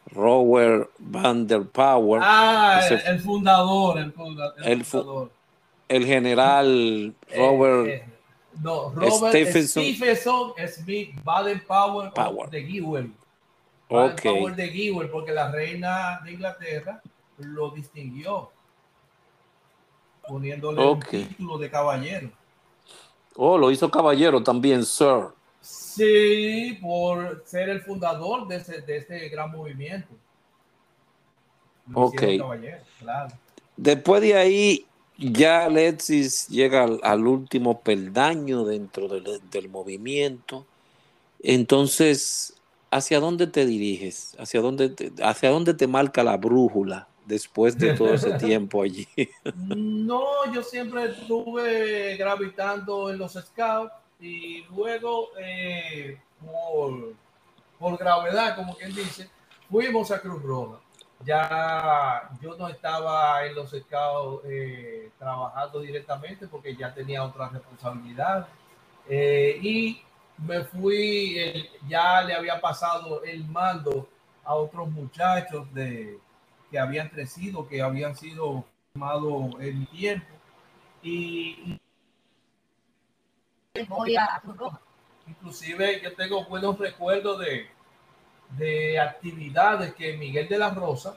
Robert 0.08 0.90
Van 0.98 1.46
der 1.46 1.68
Power. 1.68 2.22
Ah, 2.24 2.82
el, 2.90 3.00
el, 3.06 3.20
fundador, 3.20 4.00
el, 4.00 4.12
funda, 4.12 4.54
el, 4.58 4.72
el 4.72 4.86
fundador 4.86 5.30
el 5.30 5.43
general 5.90 7.14
Robert. 7.36 7.88
Eh, 7.88 7.94
eh, 7.94 8.06
no, 8.62 8.90
Robert 8.92 9.30
Stephenson, 9.30 9.84
Stephenson 9.84 10.54
Smith 10.68 11.10
Baden 11.24 11.62
Power, 11.68 12.12
Power. 12.14 12.50
de 12.50 12.64
Gewell. 12.64 13.12
Okay. 13.90 14.34
Power 14.34 14.56
de 14.56 14.70
Gewell, 14.70 15.10
porque 15.10 15.32
la 15.32 15.52
reina 15.52 16.20
de 16.24 16.34
Inglaterra 16.34 17.02
lo 17.38 17.72
distinguió 17.72 18.52
poniéndole 20.28 20.82
okay. 20.82 21.22
un 21.22 21.28
título 21.28 21.58
de 21.58 21.70
caballero. 21.70 22.30
Oh, 23.36 23.58
lo 23.58 23.72
hizo 23.72 23.90
caballero 23.90 24.42
también, 24.44 24.86
sir. 24.86 25.28
Sí, 25.62 26.78
por 26.82 27.44
ser 27.46 27.70
el 27.70 27.82
fundador 27.82 28.48
de, 28.48 28.58
ese, 28.58 28.82
de 28.82 28.98
este 28.98 29.30
gran 29.30 29.52
movimiento. 29.52 30.10
Lo 31.88 32.02
ok. 32.02 32.22
Caballero, 32.38 32.84
claro. 33.00 33.34
Después 33.76 34.22
de 34.22 34.36
ahí, 34.36 34.86
ya 35.18 35.66
Alexis 35.66 36.48
llega 36.48 36.84
al, 36.84 37.00
al 37.04 37.28
último 37.28 37.82
peldaño 37.82 38.66
dentro 38.66 39.08
del, 39.08 39.42
del, 39.50 39.70
movimiento. 39.70 40.66
Entonces, 41.42 42.56
¿hacia 42.90 43.20
dónde 43.20 43.48
te 43.48 43.66
diriges? 43.66 44.36
¿Hacia 44.40 44.62
dónde 44.62 44.90
te, 44.90 45.12
¿Hacia 45.24 45.50
dónde 45.50 45.74
te 45.74 45.88
marca 45.88 46.24
la 46.24 46.38
brújula 46.38 47.08
después 47.26 47.78
de 47.78 47.94
todo 47.94 48.14
ese 48.14 48.34
tiempo 48.40 48.82
allí? 48.82 49.08
no, 49.56 50.52
yo 50.54 50.64
siempre 50.64 51.06
estuve 51.06 52.18
gravitando 52.18 53.10
en 53.10 53.18
los 53.18 53.34
scouts 53.34 53.94
y 54.20 54.64
luego 54.76 55.30
eh, 55.40 56.18
por, 56.42 57.14
por 57.78 57.98
gravedad, 57.98 58.56
como 58.56 58.76
quien 58.76 58.94
dice, 58.96 59.30
fuimos 59.70 60.12
a 60.12 60.22
Cruz 60.22 60.42
Roja. 60.42 60.80
Ya 61.26 62.30
yo 62.42 62.56
no 62.58 62.68
estaba 62.68 63.46
en 63.46 63.56
los 63.56 63.72
scouts 63.72 64.46
eh, 64.46 65.12
trabajando 65.18 65.80
directamente 65.80 66.48
porque 66.48 66.76
ya 66.76 66.94
tenía 66.94 67.24
otra 67.24 67.50
responsabilidad. 67.50 68.48
Eh, 69.08 69.60
y 69.62 70.02
me 70.38 70.64
fui, 70.64 71.70
ya 71.88 72.22
le 72.24 72.34
había 72.34 72.60
pasado 72.60 73.24
el 73.24 73.46
mando 73.46 74.10
a 74.44 74.56
otros 74.56 74.90
muchachos 74.90 75.72
de, 75.74 76.20
que 76.70 76.80
habían 76.80 77.10
crecido, 77.10 77.68
que 77.68 77.82
habían 77.82 78.16
sido 78.16 78.66
formados 78.92 79.56
en 79.60 79.80
mi 79.80 79.86
tiempo. 79.88 80.28
Y, 81.02 81.80
inclusive 85.28 86.02
yo 86.02 86.14
tengo 86.16 86.46
buenos 86.46 86.78
recuerdos 86.78 87.40
de, 87.40 87.68
de 88.50 89.00
actividades 89.00 89.94
que 89.94 90.18
Miguel 90.18 90.48
de 90.48 90.58
la 90.58 90.70
Rosa, 90.70 91.16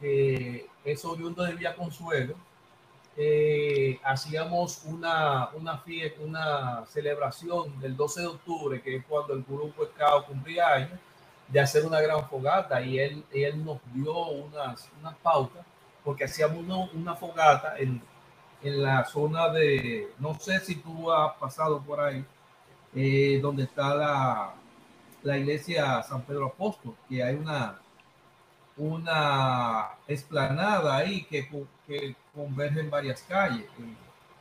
que 0.00 0.66
es 0.84 1.04
oriundo 1.04 1.42
de 1.42 1.54
Villa 1.54 1.74
Consuelo, 1.74 2.34
eh, 3.18 3.98
hacíamos 4.04 4.84
una, 4.84 5.48
una 5.54 5.78
fiesta, 5.78 6.20
una 6.22 6.84
celebración 6.86 7.80
del 7.80 7.96
12 7.96 8.20
de 8.20 8.26
octubre, 8.26 8.82
que 8.82 8.96
es 8.96 9.04
cuando 9.06 9.32
el 9.32 9.42
grupo 9.42 9.86
Scout 9.86 10.26
cumplía 10.26 10.68
años, 10.68 11.00
de 11.48 11.60
hacer 11.60 11.84
una 11.86 12.00
gran 12.00 12.28
fogata 12.28 12.82
y 12.82 12.98
él, 12.98 13.24
él 13.32 13.64
nos 13.64 13.78
dio 13.94 14.12
unas, 14.26 14.90
unas 15.00 15.16
pautas, 15.18 15.64
porque 16.04 16.24
hacíamos 16.24 16.90
una, 16.92 17.14
fogata 17.14 17.78
en, 17.78 18.02
en, 18.62 18.82
la 18.82 19.04
zona 19.04 19.48
de, 19.48 20.12
no 20.18 20.38
sé 20.38 20.60
si 20.60 20.76
tú 20.76 21.10
has 21.10 21.34
pasado 21.36 21.80
por 21.80 22.00
ahí, 22.00 22.24
eh, 22.94 23.38
donde 23.40 23.64
está 23.64 23.94
la, 23.94 24.54
la 25.22 25.38
iglesia 25.38 26.02
San 26.02 26.22
Pedro 26.22 26.46
Apóstol, 26.46 26.94
que 27.08 27.22
hay 27.22 27.34
una, 27.34 27.80
una 28.76 29.88
explanada 30.06 30.96
ahí 30.96 31.24
que, 31.24 31.48
que 31.86 32.14
converge 32.34 32.80
en 32.80 32.90
varias 32.90 33.22
calles. 33.22 33.66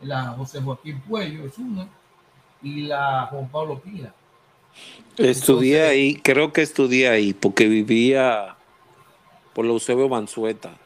La 0.02 0.28
José 0.30 0.62
Joaquín 0.62 1.00
Puello 1.02 1.46
es 1.46 1.58
una 1.58 1.88
y 2.62 2.82
la 2.82 3.28
Juan 3.32 3.48
Pablo 3.50 3.80
Pina. 3.80 4.14
Estudié 5.18 5.84
ahí, 5.84 6.16
creo 6.16 6.52
que 6.52 6.62
estudié 6.62 7.08
ahí 7.08 7.34
porque 7.34 7.68
vivía 7.68 8.56
por 9.54 9.66
la 9.66 9.72
Eusebio 9.72 10.10
Mansueta. 10.10 10.78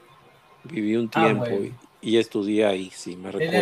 Viví 0.64 0.96
un 0.96 1.10
ah, 1.14 1.26
tiempo 1.26 1.76
y 2.02 2.18
estudié 2.18 2.66
ahí, 2.66 2.90
sí, 2.92 3.18
me 3.18 3.32
recuerdo. 3.32 3.58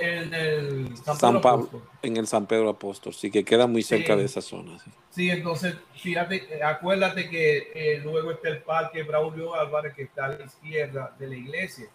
En 0.00 0.34
el, 0.34 0.96
San, 0.96 1.40
Pablo, 1.40 1.68
en 2.00 2.16
el 2.16 2.26
San 2.26 2.46
Pedro 2.46 2.70
Apóstol, 2.70 3.12
sí, 3.12 3.30
que 3.30 3.44
queda 3.44 3.66
muy 3.66 3.82
cerca 3.82 4.16
de 4.16 4.24
esa 4.24 4.40
zona. 4.40 4.78
Sí. 5.10 5.30
entonces, 5.30 5.74
fíjate, 5.94 6.62
acuérdate 6.62 7.28
que 7.28 7.70
eh, 7.74 8.00
luego 8.02 8.30
está 8.30 8.48
el 8.48 8.62
parque 8.62 9.02
Braulio 9.02 9.54
Álvarez, 9.54 9.94
que 9.94 10.04
está 10.04 10.26
a 10.26 10.28
la 10.28 10.44
izquierda 10.44 11.14
de 11.18 11.26
la 11.26 11.34
iglesia, 11.34 11.86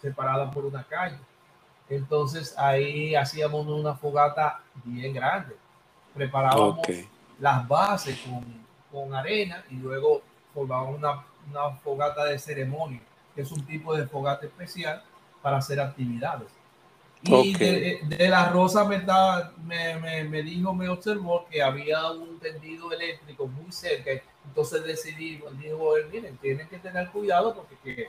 separada 0.00 0.50
por 0.50 0.66
una 0.66 0.84
calle. 0.84 1.18
Entonces, 1.88 2.54
ahí 2.58 3.14
hacíamos 3.14 3.66
una 3.66 3.94
fogata 3.94 4.60
bien 4.84 5.14
grande. 5.14 5.56
Preparábamos 6.14 6.86
las 7.38 7.66
bases 7.66 8.18
con, 8.20 8.44
con, 8.92 9.14
arena 9.14 9.64
y 9.70 9.76
luego 9.76 10.20
formábamos 10.52 10.98
una, 10.98 11.24
una 11.50 11.70
fogata 11.76 12.24
de 12.26 12.38
ceremonia 12.38 13.00
es 13.42 13.52
un 13.52 13.64
tipo 13.64 13.96
de 13.96 14.06
fogata 14.06 14.46
especial 14.46 15.02
para 15.42 15.58
hacer 15.58 15.80
actividades. 15.80 16.48
Y 17.22 17.52
de, 17.54 18.28
la 18.28 18.48
Rosa 18.50 18.84
me, 18.84 18.98
me, 19.64 20.24
me, 20.24 20.42
dijo, 20.42 20.72
me 20.72 20.88
observó 20.88 21.46
que 21.50 21.60
había 21.60 22.12
un 22.12 22.38
tendido 22.38 22.92
eléctrico 22.92 23.46
muy 23.46 23.72
cerca. 23.72 24.10
Entonces 24.44 24.84
decidí, 24.84 25.42
dijo 25.60 25.94
miren, 26.12 26.36
tienen 26.38 26.68
que 26.68 26.78
tener 26.78 27.08
cuidado 27.10 27.54
porque 27.54 27.76
que, 27.82 28.08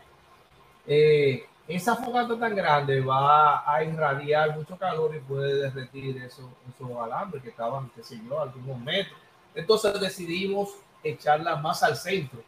eh, 0.86 1.46
esa 1.68 1.96
fogata 1.96 2.38
tan 2.40 2.56
grande 2.56 3.00
va 3.02 3.72
a 3.72 3.84
irradiar 3.84 4.56
mucho 4.56 4.78
calor 4.78 5.16
y 5.16 5.20
puede 5.20 5.56
derretir 5.62 6.18
esos, 6.18 6.46
esos 6.74 6.98
alambres 6.98 7.44
que 7.44 7.50
estaban, 7.50 7.92
qué 7.96 8.04
sé 8.04 8.20
yo, 8.28 8.42
algunos 8.42 8.80
metros. 8.80 9.20
Entonces 9.54 10.00
decidimos 10.00 10.70
echarla 11.04 11.56
más 11.56 11.84
al 11.84 11.96
centro 11.96 12.42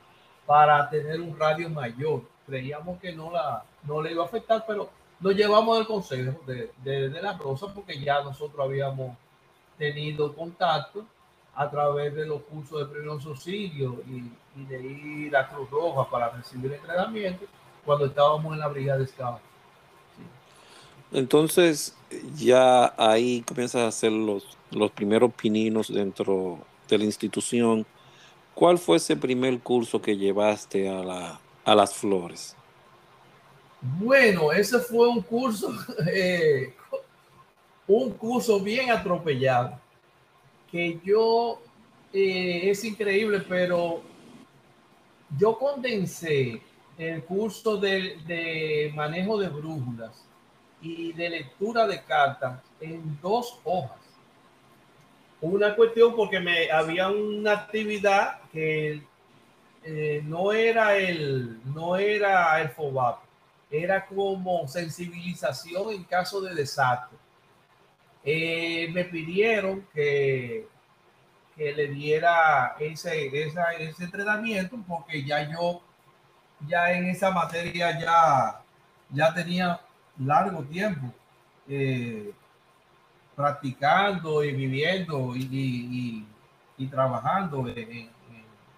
para 0.45 0.89
tener 0.89 1.21
un 1.21 1.37
radio 1.37 1.69
mayor 1.69 2.23
creíamos 2.45 2.99
que 2.99 3.13
no, 3.13 3.31
la, 3.31 3.63
no 3.83 4.01
le 4.01 4.11
iba 4.11 4.23
a 4.23 4.27
afectar, 4.27 4.63
pero 4.67 4.89
lo 5.19 5.31
llevamos 5.31 5.77
al 5.77 5.87
consejo 5.87 6.39
de, 6.45 6.71
de, 6.83 7.21
la 7.21 7.37
Rosa 7.37 7.67
porque 7.73 7.99
ya 7.99 8.23
nosotros 8.23 8.59
habíamos 8.65 9.15
tenido 9.77 10.33
contacto 10.33 11.05
a 11.55 11.69
través 11.69 12.13
de 12.15 12.25
los 12.25 12.41
cursos 12.43 12.79
de 12.79 12.85
primeros 12.85 13.25
auxilios 13.25 13.95
y, 14.07 14.31
de 14.53 14.81
ir 14.81 15.35
a 15.37 15.47
Cruz 15.47 15.69
Roja 15.69 16.09
para 16.09 16.29
recibir 16.29 16.73
entrenamiento 16.73 17.45
cuando 17.85 18.05
estábamos 18.05 18.53
en 18.53 18.59
la 18.59 18.67
brigada 18.67 18.99
de 18.99 19.07
Scout. 19.07 19.39
Entonces, 21.13 21.95
ya 22.35 22.93
ahí 22.97 23.41
comienzas 23.43 23.81
a 23.81 23.87
hacer 23.87 24.11
los, 24.11 24.57
los 24.71 24.91
primeros 24.91 25.33
pininos 25.33 25.93
dentro 25.93 26.59
de 26.89 26.97
la 26.97 27.05
institución. 27.05 27.85
¿Cuál 28.53 28.77
fue 28.77 28.97
ese 28.97 29.15
primer 29.15 29.59
curso 29.59 30.01
que 30.01 30.17
llevaste 30.17 30.89
a 30.89 31.03
la, 31.03 31.39
a 31.63 31.75
las 31.75 31.93
flores? 31.93 32.55
Bueno, 33.81 34.51
ese 34.51 34.79
fue 34.79 35.07
un 35.07 35.21
curso, 35.21 35.73
eh, 36.13 36.73
un 37.87 38.11
curso 38.11 38.59
bien 38.59 38.91
atropellado, 38.91 39.79
que 40.71 40.99
yo, 41.03 41.59
eh, 42.13 42.69
es 42.69 42.83
increíble, 42.83 43.43
pero 43.47 44.01
yo 45.37 45.57
condensé 45.57 46.61
el 46.97 47.23
curso 47.23 47.77
de, 47.77 48.17
de, 48.27 48.91
manejo 48.95 49.39
de 49.39 49.49
brújulas 49.49 50.23
y 50.81 51.13
de 51.13 51.29
lectura 51.29 51.87
de 51.87 52.03
cartas 52.03 52.61
en 52.79 53.19
dos 53.21 53.59
hojas. 53.63 53.97
Una 55.41 55.75
cuestión 55.75 56.15
porque 56.15 56.39
me 56.39 56.69
había 56.69 57.09
una 57.09 57.53
actividad 57.53 58.41
que 58.51 59.01
eh, 59.83 60.21
no 60.23 60.51
era 60.51 60.95
el, 60.95 61.59
no 61.73 61.95
era 61.97 62.61
el 62.61 62.69
FOBAP, 62.69 63.19
era 63.71 64.05
como 64.05 64.67
sensibilización 64.67 65.91
en 65.91 66.03
caso 66.03 66.41
de 66.41 66.53
desastre. 66.53 67.17
Eh, 68.23 68.89
me 68.93 69.05
pidieron 69.05 69.87
que, 69.93 70.67
que 71.55 71.73
le 71.73 71.87
diera 71.87 72.75
ese, 72.79 73.27
ese 73.27 74.03
entrenamiento 74.03 74.77
porque 74.87 75.23
ya 75.23 75.49
yo, 75.51 75.81
ya 76.67 76.91
en 76.93 77.05
esa 77.05 77.31
materia 77.31 77.99
ya, 77.99 78.61
ya 79.09 79.33
tenía 79.33 79.81
largo 80.19 80.61
tiempo 80.63 81.11
eh, 81.67 82.31
practicando 83.35 84.43
y 84.43 84.51
viviendo 84.53 85.33
y, 85.35 86.27
trabajando 86.89 87.67
en, 87.67 87.77
en 87.77 88.11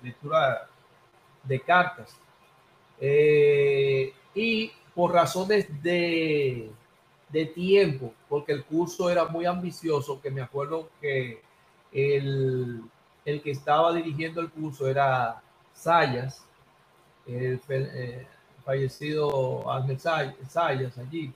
lectura 0.02 0.68
de 1.44 1.60
cartas. 1.60 2.16
Eh, 3.00 4.14
y 4.34 4.72
por 4.96 5.12
razones 5.12 5.68
de, 5.82 6.70
de, 7.30 7.46
tiempo, 7.48 8.14
porque 8.30 8.54
el 8.54 8.64
curso 8.64 9.10
era 9.10 9.26
muy 9.26 9.46
ambicioso, 9.46 10.22
que 10.22 10.32
me 10.32 10.42
acuerdo 10.42 10.90
que 11.02 11.42
el, 11.92 12.82
el 13.26 13.42
que 13.42 13.52
estaba 13.52 13.94
dirigiendo 13.94 14.42
el 14.42 14.50
curso 14.50 14.88
era 14.88 15.42
Sayas, 15.74 16.46
el, 17.28 17.60
eh, 17.70 18.28
fallecido 18.64 19.70
Ángel 19.72 20.00
Sayas 20.00 20.98
allí. 20.98 21.34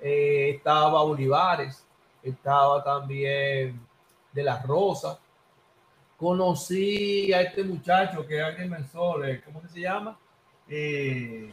Eh, 0.00 0.54
estaba 0.56 1.02
Olivares, 1.02 1.84
estaba 2.22 2.82
también 2.82 3.80
de 4.32 4.42
las 4.42 4.64
Rosas, 4.66 5.18
conocí 6.22 7.32
a 7.32 7.42
este 7.42 7.64
muchacho 7.64 8.24
que 8.24 8.38
es 8.38 8.44
alguien 8.44 8.70
mensual, 8.70 9.42
¿cómo 9.44 9.60
que 9.60 9.68
se 9.68 9.80
llama? 9.80 10.16
Eh, 10.68 11.50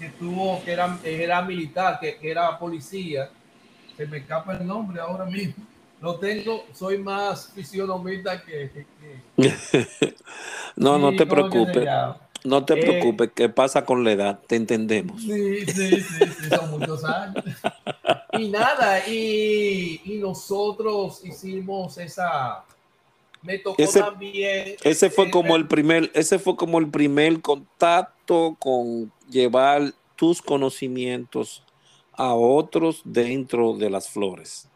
que 0.00 0.08
tuvo, 0.18 0.60
que 0.64 0.72
era, 0.72 0.98
era 1.04 1.42
militar, 1.42 2.00
que, 2.00 2.18
era 2.20 2.58
policía. 2.58 3.30
Se 3.96 4.04
me 4.04 4.18
escapa 4.18 4.56
el 4.56 4.66
nombre 4.66 5.00
ahora 5.00 5.26
mismo. 5.26 5.64
Lo 6.00 6.16
tengo, 6.16 6.64
soy 6.72 6.98
más 6.98 7.52
fisionomista 7.54 8.42
que. 8.42 8.84
no, 10.76 10.98
no 10.98 11.14
te 11.14 11.24
preocupes. 11.24 11.88
No 12.42 12.64
te 12.64 12.74
eh, 12.74 12.82
preocupes, 12.82 13.30
¿qué 13.32 13.48
pasa 13.48 13.84
con 13.84 14.02
la 14.02 14.10
edad? 14.10 14.40
Te 14.44 14.56
entendemos. 14.56 15.22
Sí, 15.22 15.66
sí, 15.66 16.00
sí, 16.00 16.48
son 16.50 16.70
muchos 16.72 17.04
años. 17.04 17.44
Y 18.38 18.50
nada, 18.50 19.08
y, 19.08 20.02
y 20.04 20.18
nosotros 20.18 21.24
hicimos 21.24 21.96
esa, 21.96 22.66
me 23.46 23.58
tocó 23.58 23.80
ese, 23.82 24.00
también. 24.00 24.76
Ese 24.82 25.10
fue 25.10 25.30
como 25.30 25.56
el 25.56 25.66
primer, 25.66 26.10
ese 26.14 26.38
fue 26.38 26.56
como 26.56 26.78
el 26.78 26.88
primer 26.88 27.40
contacto 27.40 28.56
con 28.58 29.12
llevar 29.28 29.92
tus 30.16 30.42
conocimientos 30.42 31.62
a 32.12 32.34
otros 32.34 33.02
dentro 33.04 33.74
de 33.74 33.90
las 33.90 34.08
flores. 34.08 34.68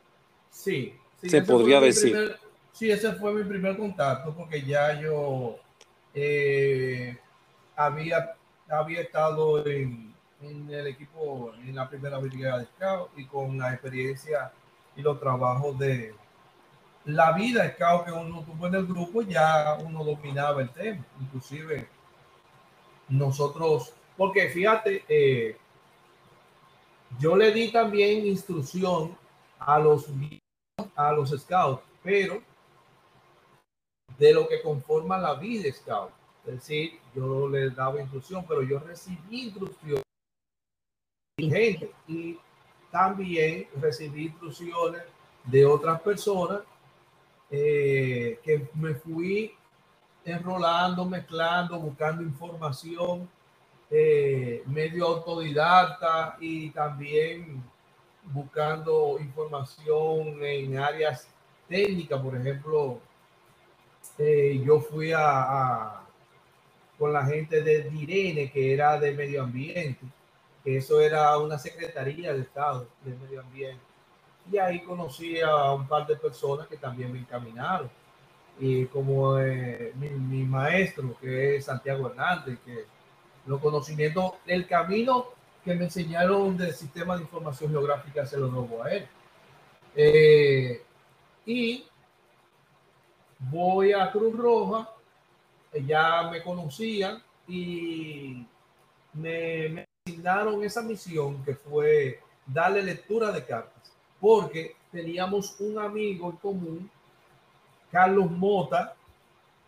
Sí, 0.50 0.94
se 1.22 1.42
podría 1.42 1.80
decir. 1.80 2.36
sí, 2.72 2.90
ese 2.90 3.12
fue 3.14 3.32
mi 3.34 3.44
primer 3.44 3.76
contacto 3.76 4.34
porque 4.34 4.62
ya 4.62 5.00
yo 5.00 5.56
eh, 6.14 7.16
había, 7.74 8.36
había 8.68 9.00
estado 9.00 9.66
en, 9.66 10.14
en 10.42 10.70
el 10.70 10.86
equipo, 10.86 11.52
en 11.64 11.74
la 11.74 11.88
primera 11.88 12.18
brigada 12.18 12.60
de 12.60 12.66
Scout 12.66 13.10
y 13.16 13.24
con 13.24 13.58
la 13.58 13.72
experiencia 13.72 14.52
y 14.96 15.02
los 15.02 15.18
trabajos 15.18 15.78
de 15.78 16.14
la 17.04 17.32
vida 17.32 17.72
Scout 17.74 18.04
que 18.04 18.12
uno 18.12 18.42
tuvo 18.42 18.66
en 18.66 18.74
el 18.74 18.86
grupo, 18.86 19.22
ya 19.22 19.78
uno 19.84 20.04
dominaba 20.04 20.62
el 20.62 20.70
tema. 20.70 21.04
Inclusive 21.20 21.88
nosotros, 23.08 23.92
porque 24.16 24.48
fíjate, 24.48 25.04
eh, 25.08 25.56
yo 27.18 27.36
le 27.36 27.52
di 27.52 27.72
también 27.72 28.26
instrucción 28.26 29.16
a 29.58 29.78
los 29.78 30.06
a 30.94 31.12
los 31.12 31.30
scouts, 31.30 31.82
pero 32.02 32.42
de 34.18 34.32
lo 34.32 34.46
que 34.48 34.62
conforma 34.62 35.18
la 35.18 35.34
vida 35.34 35.70
scout. 35.72 36.10
Es 36.46 36.54
decir, 36.54 36.98
yo 37.14 37.48
le 37.48 37.70
daba 37.70 38.00
instrucción, 38.00 38.44
pero 38.46 38.62
yo 38.62 38.78
recibí 38.78 39.42
instrucción 39.42 40.02
gente 41.38 41.90
y 42.06 42.38
también 42.90 43.66
recibí 43.80 44.26
instrucciones 44.26 45.02
de 45.44 45.64
otras 45.64 46.00
personas 46.02 46.60
eh, 47.50 48.38
que 48.42 48.68
me 48.74 48.94
fui 48.94 49.52
enrolando, 50.24 51.04
mezclando, 51.04 51.78
buscando 51.78 52.22
información, 52.22 53.28
eh, 53.90 54.62
medio 54.66 55.06
autodidacta 55.06 56.36
y 56.40 56.70
también 56.70 57.62
buscando 58.24 59.18
información 59.18 60.42
en 60.42 60.78
áreas 60.78 61.28
técnicas, 61.68 62.20
por 62.20 62.36
ejemplo, 62.36 63.00
eh, 64.18 64.62
yo 64.64 64.80
fui 64.80 65.12
a, 65.14 66.02
con 66.98 67.12
la 67.12 67.24
gente 67.24 67.62
de 67.62 67.84
Direne, 67.84 68.50
que 68.50 68.74
era 68.74 68.98
de 68.98 69.12
medio 69.12 69.42
ambiente, 69.42 70.00
que 70.62 70.76
eso 70.76 71.00
era 71.00 71.36
una 71.38 71.58
secretaría 71.58 72.32
de 72.32 72.42
Estado 72.42 72.86
de 73.04 73.16
medio 73.16 73.40
ambiente. 73.40 73.89
Y 74.50 74.58
ahí 74.58 74.80
conocí 74.82 75.40
a 75.40 75.72
un 75.72 75.86
par 75.86 76.06
de 76.06 76.16
personas 76.16 76.66
que 76.66 76.76
también 76.76 77.12
me 77.12 77.18
encaminaron. 77.18 77.90
Y 78.58 78.86
como 78.86 79.38
eh, 79.38 79.92
mi, 79.96 80.44
maestro, 80.44 81.16
que 81.20 81.56
es 81.56 81.64
Santiago 81.64 82.08
Hernández, 82.08 82.58
que 82.64 82.84
los 83.46 83.60
conocimientos, 83.60 84.34
el 84.46 84.66
camino 84.66 85.26
que 85.64 85.74
me 85.74 85.84
enseñaron 85.84 86.56
del 86.56 86.74
sistema 86.74 87.16
de 87.16 87.22
información 87.22 87.70
geográfica 87.70 88.26
se 88.26 88.38
lo 88.38 88.48
doy 88.48 88.68
a 88.82 88.88
él. 88.94 89.08
Eh, 89.94 90.82
y 91.46 91.84
voy 93.38 93.92
a 93.92 94.10
Cruz 94.10 94.36
Roja, 94.36 94.88
ya 95.86 96.28
me 96.30 96.42
conocían 96.42 97.22
y 97.46 98.46
me, 99.14 99.68
me 99.68 99.88
asignaron 100.06 100.62
esa 100.64 100.82
misión 100.82 101.42
que 101.44 101.54
fue 101.54 102.20
darle 102.46 102.82
lectura 102.82 103.30
de 103.32 103.44
cartas, 103.44 103.79
porque 104.20 104.76
teníamos 104.92 105.58
un 105.60 105.78
amigo 105.78 106.30
en 106.30 106.36
común, 106.36 106.90
Carlos 107.90 108.30
Mota, 108.30 108.94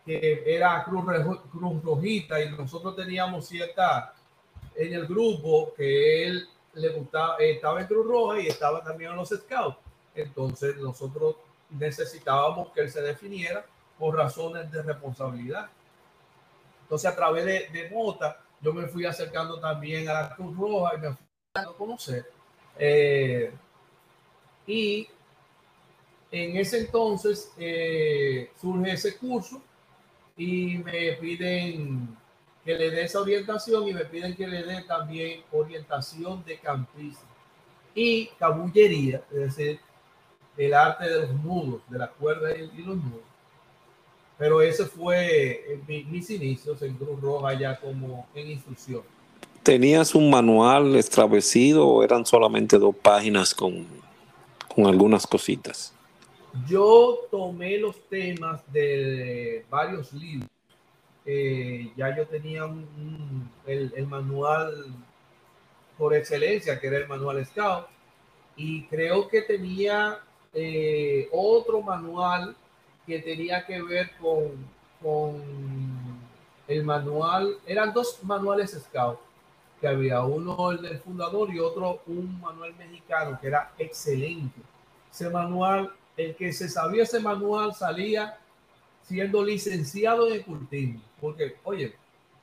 que 0.05 0.43
era 0.45 0.83
Cruz, 0.83 1.03
Cruz 1.51 1.83
Rojita, 1.83 2.41
y 2.41 2.51
nosotros 2.51 2.95
teníamos 2.95 3.47
cierta 3.47 4.13
en 4.75 4.93
el 4.93 5.07
grupo 5.07 5.73
que 5.75 6.27
él 6.27 6.47
le 6.73 6.89
gustaba, 6.89 7.37
estaba 7.37 7.81
en 7.81 7.87
Cruz 7.87 8.07
Roja 8.07 8.39
y 8.39 8.47
estaba 8.47 8.83
también 8.83 9.11
en 9.11 9.17
los 9.17 9.29
Scouts. 9.29 9.77
Entonces 10.15 10.77
nosotros 10.77 11.35
necesitábamos 11.69 12.71
que 12.71 12.81
él 12.81 12.91
se 12.91 13.01
definiera 13.01 13.65
por 13.97 14.15
razones 14.15 14.71
de 14.71 14.81
responsabilidad. 14.81 15.69
Entonces 16.83 17.09
a 17.11 17.15
través 17.15 17.45
de, 17.45 17.69
de 17.69 17.89
Mota 17.89 18.39
yo 18.61 18.73
me 18.73 18.87
fui 18.87 19.05
acercando 19.05 19.59
también 19.59 20.07
a 20.09 20.13
la 20.13 20.35
Cruz 20.35 20.57
Roja 20.57 20.95
y 20.95 20.97
me 20.99 21.09
fui 21.09 21.25
a 21.53 21.65
conocer. 21.65 22.25
Eh, 22.77 23.53
y 24.65 25.07
en 26.31 26.57
ese 26.57 26.79
entonces 26.79 27.51
eh, 27.57 28.49
surge 28.59 28.93
ese 28.93 29.17
curso 29.17 29.61
y 30.35 30.77
me 30.79 31.13
piden 31.13 32.17
que 32.65 32.75
le 32.75 32.89
dé 32.89 33.03
esa 33.03 33.21
orientación 33.21 33.87
y 33.87 33.93
me 33.93 34.05
piden 34.05 34.35
que 34.35 34.47
le 34.47 34.63
dé 34.63 34.81
también 34.83 35.41
orientación 35.51 36.43
de 36.45 36.57
campista 36.57 37.25
y 37.93 38.27
cabullería, 38.39 39.21
es 39.31 39.55
decir, 39.55 39.79
el 40.57 40.73
arte 40.73 41.09
de 41.09 41.21
los 41.21 41.43
nudos, 41.43 41.81
de 41.89 41.99
la 41.99 42.09
cuerda 42.09 42.55
y 42.55 42.67
los 42.81 42.97
nudos. 42.97 43.21
Pero 44.37 44.61
ese 44.61 44.85
fue 44.85 45.79
mis 45.87 46.29
inicios 46.29 46.81
en 46.81 46.95
Cruz 46.95 47.21
Roja 47.21 47.53
ya 47.53 47.79
como 47.79 48.27
en 48.33 48.51
instrucción. 48.51 49.01
¿Tenías 49.61 50.15
un 50.15 50.29
manual 50.29 50.95
establecido 50.95 51.87
o 51.87 52.03
eran 52.03 52.25
solamente 52.25 52.77
dos 52.79 52.95
páginas 52.95 53.53
con, 53.53 53.87
con 54.73 54.87
algunas 54.87 55.25
cositas? 55.25 55.93
Yo 56.67 57.27
tomé 57.31 57.77
los 57.77 57.99
temas 58.09 58.61
de 58.71 59.65
varios 59.69 60.13
libros 60.13 60.49
eh, 61.25 61.91
ya 61.95 62.15
yo 62.15 62.27
tenía 62.27 62.63
el, 63.65 64.07
manual 64.07 64.93
por 65.97 66.13
excelencia, 66.13 66.79
que 66.79 66.87
era 66.87 66.97
el 66.97 67.07
manual 67.07 67.45
Scout, 67.45 67.85
y 68.57 68.85
creo 68.87 69.27
que 69.29 69.41
tenía 69.41 70.19
eh, 70.53 71.29
otro 71.31 71.81
manual 71.81 72.55
que 73.05 73.19
tenía 73.19 73.65
que 73.65 73.81
ver 73.81 74.11
con, 74.19 74.51
con 75.01 75.41
el 76.67 76.83
manual, 76.83 77.57
eran 77.65 77.93
dos 77.93 78.19
manuales 78.23 78.71
Scout, 78.71 79.19
que 79.83 79.89
había 79.89 80.21
uno 80.23 80.71
el 80.71 80.81
del 80.81 80.99
fundador 80.99 81.53
y 81.53 81.59
otro 81.59 82.03
un 82.07 82.39
manual 82.39 82.73
mexicano 82.75 83.37
que 83.41 83.47
era 83.47 83.73
excelente. 83.77 84.61
Ese 85.11 85.29
manual, 85.29 85.91
el 86.15 86.37
que 86.37 86.53
se 86.53 86.69
sabía 86.69 87.03
ese 87.03 87.19
manual 87.19 87.75
salía 87.75 88.39
siendo 89.01 89.43
licenciado 89.43 90.33
en 90.33 90.41
cultivo. 90.43 91.01
Porque, 91.19 91.57
oye, 91.65 91.93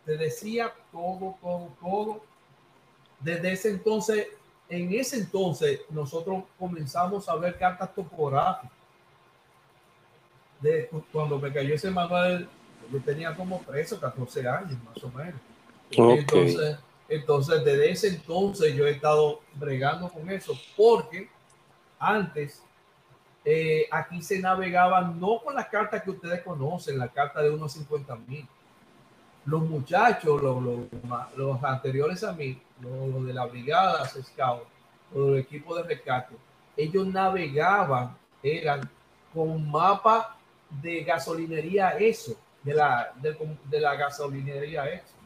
te 0.05 0.18
decía 0.18 0.70
todo, 0.93 1.38
todo, 1.41 1.70
todo. 1.80 2.20
Desde 3.20 3.53
ese 3.53 3.70
entonces, 3.70 4.26
en 4.68 4.93
ese 4.93 5.16
entonces, 5.16 5.80
nosotros 5.88 6.45
comenzamos 6.59 7.26
a 7.26 7.36
ver 7.36 7.57
cartas 7.57 7.95
topográficas. 7.95 8.70
De, 10.61 10.91
cuando 11.11 11.38
me 11.38 11.51
cayó 11.51 11.74
ese 11.74 11.91
manual, 11.91 12.47
yo 12.93 13.01
tenía 13.01 13.34
como 13.34 13.62
13 13.66 13.95
o 13.95 14.01
14 14.01 14.47
años, 14.47 14.76
más 14.84 15.03
o 15.03 15.09
menos. 15.09 15.41
Entonces, 15.91 16.76
entonces, 17.11 17.64
desde 17.64 17.90
ese 17.90 18.08
entonces 18.08 18.72
yo 18.74 18.86
he 18.86 18.92
estado 18.92 19.40
bregando 19.54 20.08
con 20.08 20.30
eso, 20.30 20.52
porque 20.76 21.28
antes 21.98 22.62
eh, 23.44 23.88
aquí 23.90 24.22
se 24.22 24.38
navegaban 24.38 25.18
no 25.18 25.40
con 25.42 25.56
las 25.56 25.66
cartas 25.66 26.04
que 26.04 26.12
ustedes 26.12 26.40
conocen, 26.42 26.98
la 26.98 27.08
carta 27.08 27.42
de 27.42 27.50
unos 27.50 27.72
50 27.72 28.14
mil. 28.28 28.46
Los 29.44 29.62
muchachos, 29.62 30.40
los, 30.40 30.62
los, 31.36 31.64
anteriores 31.64 32.22
a 32.22 32.32
mí, 32.32 32.62
los, 32.80 33.26
de 33.26 33.34
la 33.34 33.46
brigada 33.46 34.06
Scout, 34.06 34.62
los 35.12 35.32
del 35.32 35.38
equipo 35.38 35.74
de 35.74 35.82
rescate, 35.82 36.36
ellos 36.76 37.08
navegaban, 37.08 38.16
eran 38.40 38.88
con 39.34 39.68
mapa 39.68 40.36
de 40.80 41.02
gasolinería 41.02 41.90
eso, 41.98 42.36
de 42.62 42.74
la, 42.74 43.12
de 43.20 43.80
la 43.80 43.96
gasolinería 43.96 44.84
eso. 44.84 45.19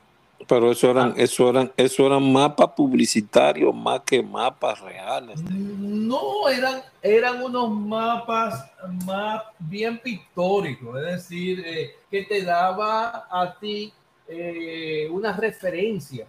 Pero 0.47 0.71
eso 0.71 0.91
eran, 0.91 1.11
ah. 1.11 1.15
eso 1.17 1.49
eran, 1.49 1.73
eso 1.77 2.07
eran 2.07 2.33
mapas 2.33 2.69
publicitarios 2.77 3.75
más 3.75 4.01
que 4.01 4.23
mapas 4.23 4.81
reales. 4.81 5.41
No, 5.51 6.49
eran, 6.49 6.83
eran 7.01 7.43
unos 7.43 7.71
mapas 7.71 8.71
más 9.07 9.43
bien 9.59 9.99
pictóricos, 9.99 10.99
es 10.99 11.07
decir, 11.07 11.63
eh, 11.65 11.97
que 12.11 12.25
te 12.25 12.43
daba 12.43 13.27
a 13.31 13.57
ti 13.59 13.93
eh, 14.29 15.09
una 15.11 15.33
referencia, 15.33 16.27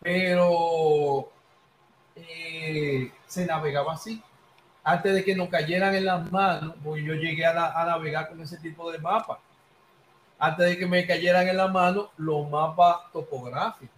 pero 0.00 1.28
eh, 2.14 3.10
se 3.26 3.46
navegaba 3.46 3.94
así. 3.94 4.22
Antes 4.84 5.14
de 5.14 5.24
que 5.24 5.34
nos 5.34 5.48
cayeran 5.48 5.94
en 5.94 6.04
las 6.04 6.30
manos, 6.30 6.74
pues 6.82 7.04
yo 7.04 7.14
llegué 7.14 7.44
a, 7.44 7.80
a 7.80 7.84
navegar 7.84 8.28
con 8.28 8.40
ese 8.40 8.56
tipo 8.58 8.90
de 8.90 8.98
mapas 8.98 9.38
antes 10.38 10.66
de 10.66 10.78
que 10.78 10.86
me 10.86 11.06
cayeran 11.06 11.48
en 11.48 11.56
la 11.56 11.68
mano 11.68 12.10
los 12.16 12.48
mapas 12.48 13.12
topográficos. 13.12 13.96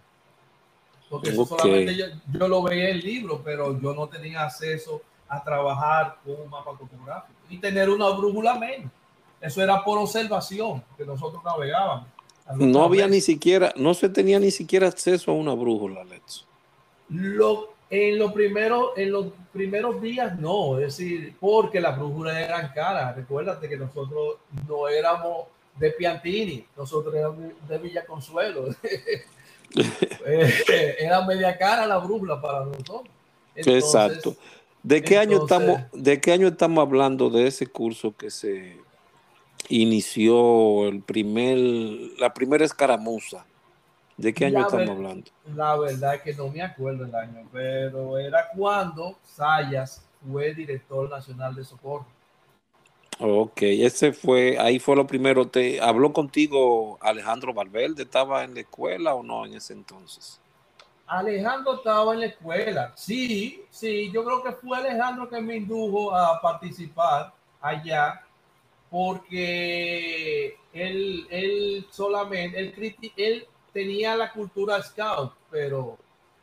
Porque 1.09 1.29
eso 1.29 1.45
solamente 1.45 1.95
yo, 1.95 2.05
yo, 2.31 2.47
lo 2.47 2.63
veía 2.63 2.89
en 2.89 2.95
el 2.95 3.01
libro, 3.01 3.41
pero 3.43 3.79
yo 3.79 3.93
no 3.93 4.07
tenía 4.07 4.43
acceso 4.43 5.01
a 5.27 5.43
trabajar 5.43 6.17
con 6.23 6.41
un 6.41 6.49
mapa 6.49 6.71
topográfico 6.71 7.39
y 7.49 7.57
tener 7.57 7.89
una 7.89 8.09
brújula 8.09 8.55
menos. 8.55 8.91
Eso 9.39 9.61
era 9.61 9.83
por 9.83 9.97
observación 9.97 10.83
que 10.97 11.05
nosotros 11.05 11.43
navegábamos. 11.43 12.07
No 12.55 12.83
había 12.83 13.07
ni 13.07 13.21
siquiera, 13.21 13.73
no 13.75 13.93
se 13.93 14.09
tenía 14.09 14.39
ni 14.39 14.51
siquiera 14.51 14.87
acceso 14.87 15.31
a 15.31 15.33
una 15.33 15.53
brújula, 15.53 16.03
Lex. 16.03 16.45
Lo, 17.09 17.73
en, 17.89 18.19
los 18.19 18.31
primeros, 18.33 18.91
en 18.97 19.11
los 19.11 19.27
primeros 19.51 20.01
días 20.01 20.37
no, 20.39 20.79
es 20.79 20.97
decir, 20.97 21.35
porque 21.39 21.81
las 21.81 21.97
brújulas 21.97 22.37
eran 22.37 22.71
caras. 22.73 23.15
Recuérdate 23.15 23.67
que 23.67 23.77
nosotros 23.77 24.37
no 24.67 24.87
éramos 24.87 25.47
de 25.81 25.91
Piantini, 25.91 26.65
nosotros 26.77 27.13
éramos 27.13 27.39
de 27.67 27.77
Villa 27.79 28.05
Consuelo. 28.05 28.69
Eh, 30.25 30.95
era 30.99 31.25
media 31.25 31.57
cara 31.57 31.87
la 31.87 31.97
brújula 31.97 32.41
para 32.41 32.65
nosotros. 32.65 33.03
Exacto. 33.55 34.35
¿De 34.83 35.01
qué 35.01 35.17
año 35.17 35.43
estamos, 35.43 35.79
de 35.93 36.19
qué 36.19 36.33
año 36.33 36.49
estamos 36.49 36.81
hablando 36.81 37.29
de 37.29 37.47
ese 37.47 37.67
curso 37.67 38.13
que 38.15 38.29
se 38.29 38.77
inició 39.69 40.89
el 40.89 41.01
primer, 41.01 41.57
la 42.19 42.33
primera 42.33 42.65
escaramuza? 42.65 43.45
¿De 44.17 44.33
qué 44.33 44.45
año 44.45 44.59
estamos 44.59 44.89
hablando? 44.89 45.31
La 45.55 45.77
verdad 45.77 46.15
es 46.15 46.21
que 46.21 46.33
no 46.33 46.49
me 46.49 46.61
acuerdo 46.61 47.05
el 47.05 47.15
año, 47.15 47.47
pero 47.51 48.19
era 48.19 48.49
cuando 48.55 49.17
Sayas 49.23 50.05
fue 50.29 50.53
director 50.53 51.09
nacional 51.09 51.55
de 51.55 51.63
socorro. 51.63 52.05
Ok, 53.23 53.61
ese 53.61 54.13
fue, 54.13 54.57
ahí 54.57 54.79
fue 54.79 54.95
lo 54.95 55.05
primero. 55.05 55.47
¿Te 55.47 55.79
habló 55.79 56.11
contigo 56.11 56.97
Alejandro 57.01 57.53
Valverde? 57.53 58.01
¿Estaba 58.01 58.43
en 58.43 58.55
la 58.55 58.61
escuela 58.61 59.13
o 59.13 59.21
no 59.21 59.45
en 59.45 59.53
ese 59.53 59.73
entonces? 59.73 60.41
Alejandro 61.05 61.75
estaba 61.75 62.15
en 62.15 62.21
la 62.21 62.25
escuela. 62.25 62.93
Sí, 62.95 63.63
sí, 63.69 64.11
yo 64.11 64.23
creo 64.23 64.41
que 64.41 64.53
fue 64.53 64.75
Alejandro 64.75 65.29
que 65.29 65.39
me 65.39 65.57
indujo 65.57 66.15
a 66.15 66.41
participar 66.41 67.31
allá 67.61 68.25
porque 68.89 70.57
él, 70.73 71.27
él 71.29 71.85
solamente, 71.91 72.59
él, 73.17 73.47
tenía 73.71 74.15
la 74.15 74.33
cultura 74.33 74.81
scout, 74.81 75.33
pero 75.51 75.97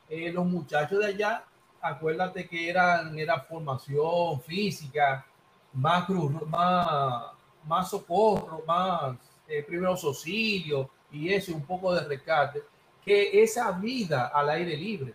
eh, 0.09 0.31
los 0.33 0.47
muchachos 0.47 1.01
de 1.01 1.07
allá, 1.07 1.45
acuérdate 1.81 2.47
que 2.47 2.71
eran, 2.71 3.19
era 3.19 3.41
formación 3.41 4.41
física, 4.43 5.27
más, 5.73 6.09
más, 6.47 7.25
más 7.65 7.91
socorro, 7.91 8.63
más 8.67 9.17
eh, 9.47 9.63
primeros 9.63 10.03
auxilios 10.05 10.89
y 11.11 11.33
eso, 11.33 11.55
un 11.55 11.65
poco 11.65 11.95
de 11.95 12.05
rescate, 12.07 12.63
que 13.05 13.43
esa 13.43 13.73
vida 13.73 14.29
al 14.29 14.51
aire 14.51 14.77
libre. 14.77 15.15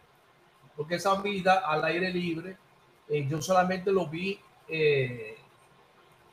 Porque 0.76 0.96
esa 0.96 1.16
vida 1.22 1.64
al 1.66 1.84
aire 1.86 2.12
libre, 2.12 2.58
eh, 3.08 3.28
yo 3.28 3.42
solamente 3.42 3.92
lo 3.92 4.08
vi 4.08 4.40
eh, 4.68 5.38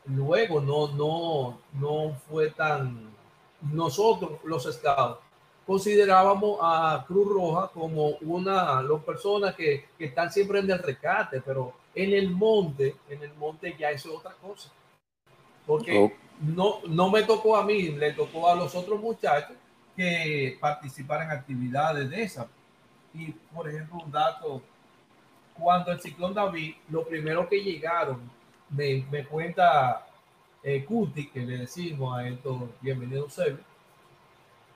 luego, 0.07 0.61
no, 0.61 0.89
no, 0.89 1.61
no 1.75 2.15
fue 2.29 2.51
tan... 2.51 3.11
Nosotros, 3.61 4.41
los 4.45 4.63
scouts, 4.65 5.21
considerábamos 5.71 6.59
a 6.61 7.05
Cruz 7.07 7.29
Roja 7.29 7.69
como 7.69 8.09
una, 8.23 8.83
las 8.83 9.05
personas 9.05 9.55
que, 9.55 9.85
que 9.97 10.07
están 10.07 10.33
siempre 10.33 10.59
en 10.59 10.69
el 10.69 10.81
rescate, 10.81 11.41
pero 11.41 11.75
en 11.95 12.13
el 12.13 12.29
monte, 12.29 12.97
en 13.09 13.23
el 13.23 13.33
monte 13.35 13.77
ya 13.79 13.93
eso 13.93 14.09
es 14.09 14.17
otra 14.17 14.33
cosa. 14.33 14.69
Porque 15.65 16.13
no, 16.41 16.81
no 16.89 17.09
me 17.09 17.23
tocó 17.23 17.57
a 17.57 17.65
mí, 17.65 17.91
le 17.91 18.15
tocó 18.15 18.49
a 18.49 18.57
los 18.57 18.75
otros 18.75 19.01
muchachos 19.01 19.57
que 19.95 20.59
participaran 20.61 21.31
en 21.31 21.39
actividades 21.39 22.11
de 22.11 22.21
esas. 22.21 22.49
Y, 23.15 23.31
por 23.55 23.69
ejemplo, 23.69 24.01
un 24.05 24.11
dato, 24.11 24.61
cuando 25.57 25.93
el 25.93 26.01
ciclón 26.01 26.35
David, 26.35 26.75
lo 26.89 27.07
primero 27.07 27.49
que 27.49 27.63
llegaron, 27.63 28.29
me, 28.71 29.07
me 29.09 29.25
cuenta 29.25 30.05
eh, 30.65 30.85
Cuti, 30.85 31.29
que 31.29 31.43
le 31.43 31.59
decimos 31.59 32.19
a 32.19 32.27
estos 32.27 32.61
bienvenidos 32.81 33.39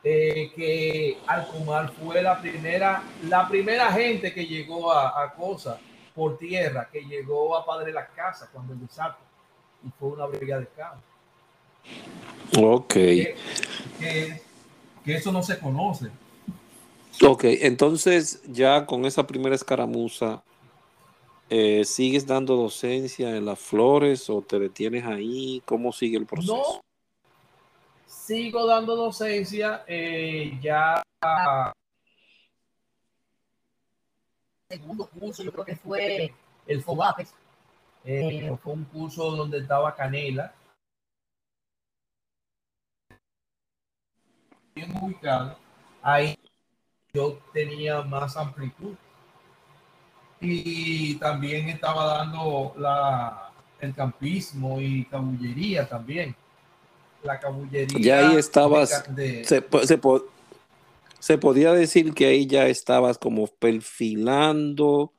eh, 0.04 0.52
que 0.54 1.18
Alcomar 1.26 1.90
fue 1.92 2.22
la 2.22 2.40
primera, 2.40 3.02
la 3.22 3.48
primera 3.48 3.90
gente 3.90 4.32
que 4.32 4.46
llegó 4.46 4.92
a, 4.92 5.24
a 5.24 5.32
Cosa 5.32 5.80
por 6.14 6.38
tierra 6.38 6.88
que 6.92 7.00
llegó 7.02 7.56
a 7.56 7.66
Padre 7.66 7.92
la 7.92 8.06
Casa 8.06 8.48
cuando 8.52 8.72
el 8.72 8.80
desastre 8.80 9.24
y 9.84 9.90
fue 9.98 10.10
una 10.10 10.26
brigada 10.26 10.60
de 10.60 10.68
campo. 10.68 11.02
Ok. 12.58 12.94
Que, 12.94 13.34
que, 15.04 15.14
eso 15.14 15.32
no 15.32 15.42
se 15.42 15.58
conoce. 15.58 16.10
Ok, 17.22 17.44
entonces 17.44 18.42
ya 18.46 18.86
con 18.86 19.04
esa 19.04 19.26
primera 19.26 19.54
escaramuza, 19.54 20.42
eh, 21.50 21.84
¿sigues 21.84 22.26
dando 22.26 22.56
docencia 22.56 23.36
en 23.36 23.44
las 23.44 23.58
flores 23.58 24.30
o 24.30 24.40
te 24.40 24.58
detienes 24.58 25.04
ahí? 25.04 25.62
¿Cómo 25.66 25.92
sigue 25.92 26.16
el 26.16 26.26
proceso? 26.26 26.83
Sigo 28.24 28.66
dando 28.66 28.96
docencia 28.96 29.84
eh, 29.86 30.58
ya 30.62 31.02
segundo 34.66 35.06
curso, 35.10 35.42
yo 35.42 35.52
creo 35.52 35.64
que 35.66 35.76
fue 35.76 36.32
el 36.66 36.82
FOBAPES. 36.82 37.34
Eh, 38.02 38.56
fue 38.62 38.72
un 38.72 38.84
curso 38.84 39.30
donde 39.30 39.58
estaba 39.58 39.94
Canela. 39.94 40.54
Bien 44.74 44.96
ubicado. 45.02 45.58
Ahí 46.00 46.34
yo 47.12 47.40
tenía 47.52 48.00
más 48.00 48.38
amplitud. 48.38 48.96
Y 50.40 51.16
también 51.16 51.68
estaba 51.68 52.06
dando 52.06 52.72
la, 52.78 53.52
el 53.80 53.94
campismo 53.94 54.80
y 54.80 55.04
cabullería 55.04 55.86
también. 55.86 56.34
La 57.24 57.40
cabullería. 57.40 57.98
Ya 57.98 58.28
ahí 58.28 58.36
estabas. 58.36 59.04
se, 59.16 59.44
se, 59.44 60.00
se 61.18 61.38
podía 61.38 61.72
decir 61.72 62.14
que 62.14 62.26
ahí 62.26 62.46
ya 62.46 62.66
estabas 62.66 63.18
como 63.18 63.46
perfilando 63.46 65.10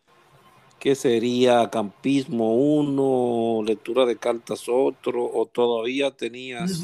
que 0.86 0.94
sería 0.94 1.68
campismo 1.72 2.54
uno, 2.54 3.64
lectura 3.66 4.06
de 4.06 4.18
cartas 4.18 4.66
otro, 4.70 5.26
o 5.34 5.48
todavía 5.48 6.12
tenías 6.12 6.84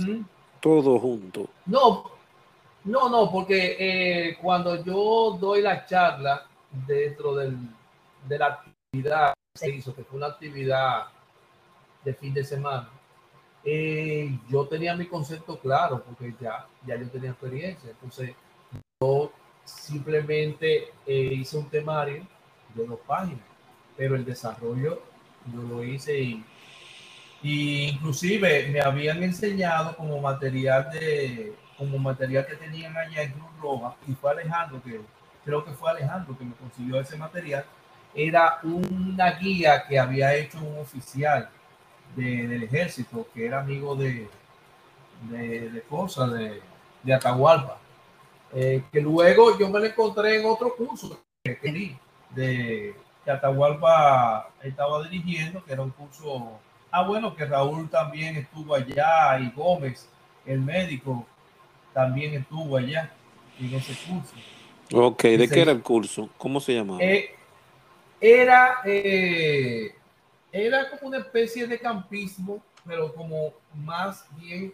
todo 0.60 0.98
junto. 0.98 1.48
No, 1.68 2.10
no, 2.86 3.10
no, 3.10 3.32
porque 3.32 3.76
eh, 3.78 4.38
cuando 4.42 4.84
yo 4.84 5.38
doy 5.40 5.62
la 5.62 5.86
charla 5.86 6.48
dentro 6.88 7.36
del, 7.36 7.56
de 8.28 8.40
la 8.40 8.48
actividad 8.48 9.34
que 9.54 9.60
se 9.60 9.70
hizo, 9.70 9.94
que 9.94 10.04
fue 10.04 10.18
una 10.18 10.30
actividad 10.30 11.04
de 12.04 12.16
fin 12.16 12.34
de 12.34 12.44
semana, 12.44 12.90
eh, 13.64 14.40
yo 14.50 14.66
tenía 14.68 14.96
mi 14.96 15.06
concepto 15.06 15.60
claro, 15.60 16.04
porque 16.04 16.34
ya, 16.40 16.68
ya 16.86 16.96
yo 16.96 17.10
tenía 17.10 17.32
experiencia. 17.32 17.92
Entonces, 17.92 18.34
yo 19.00 19.32
simplemente 19.66 20.90
eh, 21.06 21.34
hice 21.34 21.58
un 21.58 21.70
temario 21.70 22.26
de 22.74 22.86
dos 22.86 23.00
páginas, 23.06 23.46
pero 23.96 24.16
el 24.16 24.26
desarrollo 24.26 25.02
yo 25.54 25.62
lo 25.64 25.84
hice 25.84 26.20
y, 26.20 26.44
inclusive 27.44 28.68
me 28.68 28.82
habían 28.82 29.24
enseñado 29.24 29.96
como 29.96 30.22
material 30.22 30.92
de 30.92 31.56
como 31.76 31.98
material 31.98 32.46
que 32.46 32.56
tenían 32.56 32.96
allá 32.96 33.24
en 33.24 33.32
Cruz 33.32 33.50
Roja 33.60 33.96
y 34.08 34.14
fue 34.14 34.30
Alejandro 34.30 34.80
que 34.84 35.02
creo 35.44 35.66
que 35.66 35.72
fue 35.72 35.90
Alejandro 35.90 36.38
que 36.38 36.46
me 36.46 36.54
consiguió 36.54 37.00
ese 37.00 37.18
material 37.18 37.66
era 38.14 38.60
una 38.62 39.32
guía 39.32 39.84
que 39.88 39.98
había 39.98 40.36
hecho 40.36 40.60
un 40.60 40.78
oficial 40.78 41.50
del 42.16 42.64
ejército 42.64 43.28
que 43.34 43.46
era 43.46 43.60
amigo 43.60 43.96
de 43.96 44.28
de, 45.30 45.70
de 45.70 45.82
cosas 45.84 46.34
de, 46.34 46.62
de 47.04 47.14
Atahualpa 47.14 47.78
eh, 48.54 48.84
que 48.92 49.02
luego 49.02 49.58
yo 49.58 49.70
me 49.70 49.80
lo 49.80 49.86
encontré 49.86 50.40
en 50.40 50.46
otro 50.46 50.76
curso 50.76 51.22
de, 51.44 51.96
de 52.32 52.96
que 53.24 53.32
Atahualpa 53.32 54.50
estaba 54.62 55.08
dirigiendo, 55.08 55.64
que 55.64 55.74
era 55.74 55.84
un 55.84 55.92
curso, 55.92 56.60
ah 56.92 57.04
bueno, 57.04 57.36
que 57.36 57.46
Raúl 57.46 57.90
también 57.90 58.36
estuvo 58.36 58.76
allá 58.76 59.40
y 59.40 59.52
Gómez, 59.52 60.10
el 60.46 60.60
médico, 60.60 61.26
también 61.94 62.34
estuvo 62.34 62.78
allá 62.78 63.12
en 63.60 63.74
ese 63.74 63.94
curso. 63.94 64.34
Ok, 64.94 65.24
¿de 65.24 65.48
qué 65.48 65.62
era 65.62 65.72
el 65.72 65.82
curso? 65.82 66.30
¿Cómo 66.38 66.60
se 66.60 66.74
llamaba? 66.74 67.02
Eh, 67.02 67.34
era, 68.20 68.80
eh, 68.86 69.96
era 70.52 70.90
como 70.90 71.08
una 71.08 71.20
especie 71.20 71.68
de 71.68 71.80
campismo, 71.80 72.64
pero 72.86 73.14
como 73.14 73.54
más 73.74 74.26
bien 74.38 74.74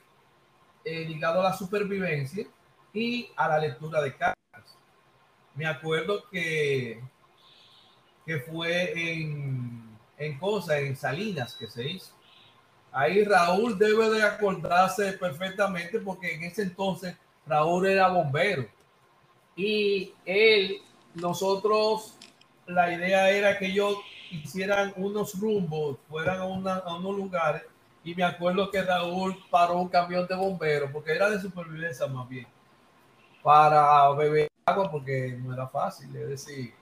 ligado 0.83 1.41
a 1.41 1.49
la 1.49 1.53
supervivencia 1.53 2.47
y 2.93 3.29
a 3.35 3.49
la 3.49 3.59
lectura 3.59 4.01
de 4.01 4.15
cartas. 4.15 4.77
Me 5.53 5.65
acuerdo 5.65 6.23
que, 6.29 7.01
que 8.25 8.39
fue 8.39 8.93
en, 8.93 9.83
en 10.17 10.39
Cosa, 10.39 10.79
en 10.79 10.95
Salinas, 10.95 11.55
que 11.55 11.67
se 11.67 11.87
hizo. 11.87 12.13
Ahí 12.91 13.23
Raúl 13.23 13.77
debe 13.77 14.09
de 14.09 14.23
acordarse 14.23 15.13
perfectamente 15.13 15.99
porque 15.99 16.33
en 16.33 16.43
ese 16.43 16.63
entonces 16.63 17.15
Raúl 17.45 17.85
era 17.87 18.07
bombero. 18.07 18.67
Y 19.55 20.13
él, 20.25 20.81
nosotros, 21.15 22.15
la 22.65 22.93
idea 22.93 23.29
era 23.29 23.57
que 23.57 23.67
ellos 23.67 23.97
hicieran 24.31 24.93
unos 24.95 25.39
rumbos, 25.39 25.97
fueran 26.09 26.39
a, 26.39 26.75
a 26.75 26.95
unos 26.95 27.15
lugares. 27.15 27.63
Y 28.03 28.15
me 28.15 28.23
acuerdo 28.23 28.71
que 28.71 28.81
Raúl 28.81 29.37
paró 29.49 29.79
un 29.79 29.89
camión 29.89 30.25
de 30.27 30.35
bomberos 30.35 30.91
porque 30.91 31.11
era 31.11 31.29
de 31.29 31.41
supervivencia 31.41 32.07
más 32.07 32.27
bien 32.29 32.47
para 33.47 34.11
beber 34.11 34.49
agua 34.65 34.91
porque 34.91 35.37
no 35.41 35.53
era 35.53 35.67
fácil, 35.67 36.13
es 36.17 36.27
decir, 36.27 36.73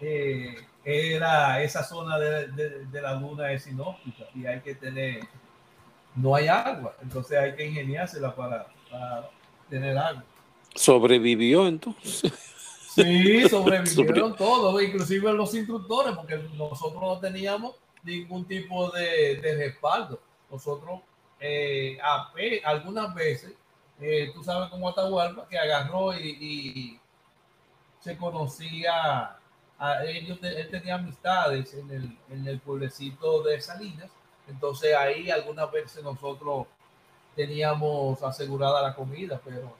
eh, 0.00 0.54
era 0.84 1.60
esa 1.60 1.82
zona 1.82 2.16
de, 2.16 2.46
de, 2.86 3.02
la 3.02 3.14
luna 3.14 3.50
es 3.50 3.66
inhóspita 3.66 4.26
y 4.36 4.46
hay 4.46 4.60
que 4.60 4.76
tener, 4.76 5.24
no 6.14 6.36
hay 6.36 6.46
agua, 6.46 6.94
entonces 7.02 7.36
hay 7.36 7.56
que 7.56 7.66
ingeniársela 7.66 8.32
para, 8.36 8.68
para 8.88 9.28
tener 9.68 9.98
agua. 9.98 10.24
Sobrevivió 10.76 11.66
entonces. 11.66 12.47
Sí, 12.98 13.48
sobrevivieron 13.48 14.34
todos, 14.34 14.82
inclusive 14.82 15.32
los 15.32 15.54
instructores, 15.54 16.16
porque 16.16 16.36
nosotros 16.54 17.00
no 17.00 17.18
teníamos 17.18 17.76
ningún 18.02 18.44
tipo 18.44 18.90
de, 18.90 19.40
respaldo. 19.56 20.20
Nosotros, 20.50 21.00
eh, 21.38 21.98
algunas 22.64 23.14
veces, 23.14 23.52
eh, 24.00 24.30
tú 24.34 24.42
sabes 24.42 24.68
cómo 24.70 24.88
Atahualpa, 24.88 25.46
que 25.48 25.58
agarró 25.58 26.12
y, 26.14 26.98
se 28.00 28.16
conocía, 28.16 29.36
a 29.78 30.04
ellos, 30.04 30.38
él 30.42 30.68
tenía 30.70 30.96
amistades 30.96 31.74
en 31.74 31.90
el, 31.90 32.18
en 32.30 32.48
el 32.48 32.58
pueblecito 32.60 33.42
de 33.42 33.60
Salinas, 33.60 34.10
entonces 34.48 34.94
ahí 34.94 35.30
algunas 35.30 35.70
veces 35.70 36.02
nosotros 36.02 36.66
teníamos 37.36 38.20
asegurada 38.22 38.82
la 38.82 38.94
comida, 38.94 39.40
pero 39.44 39.76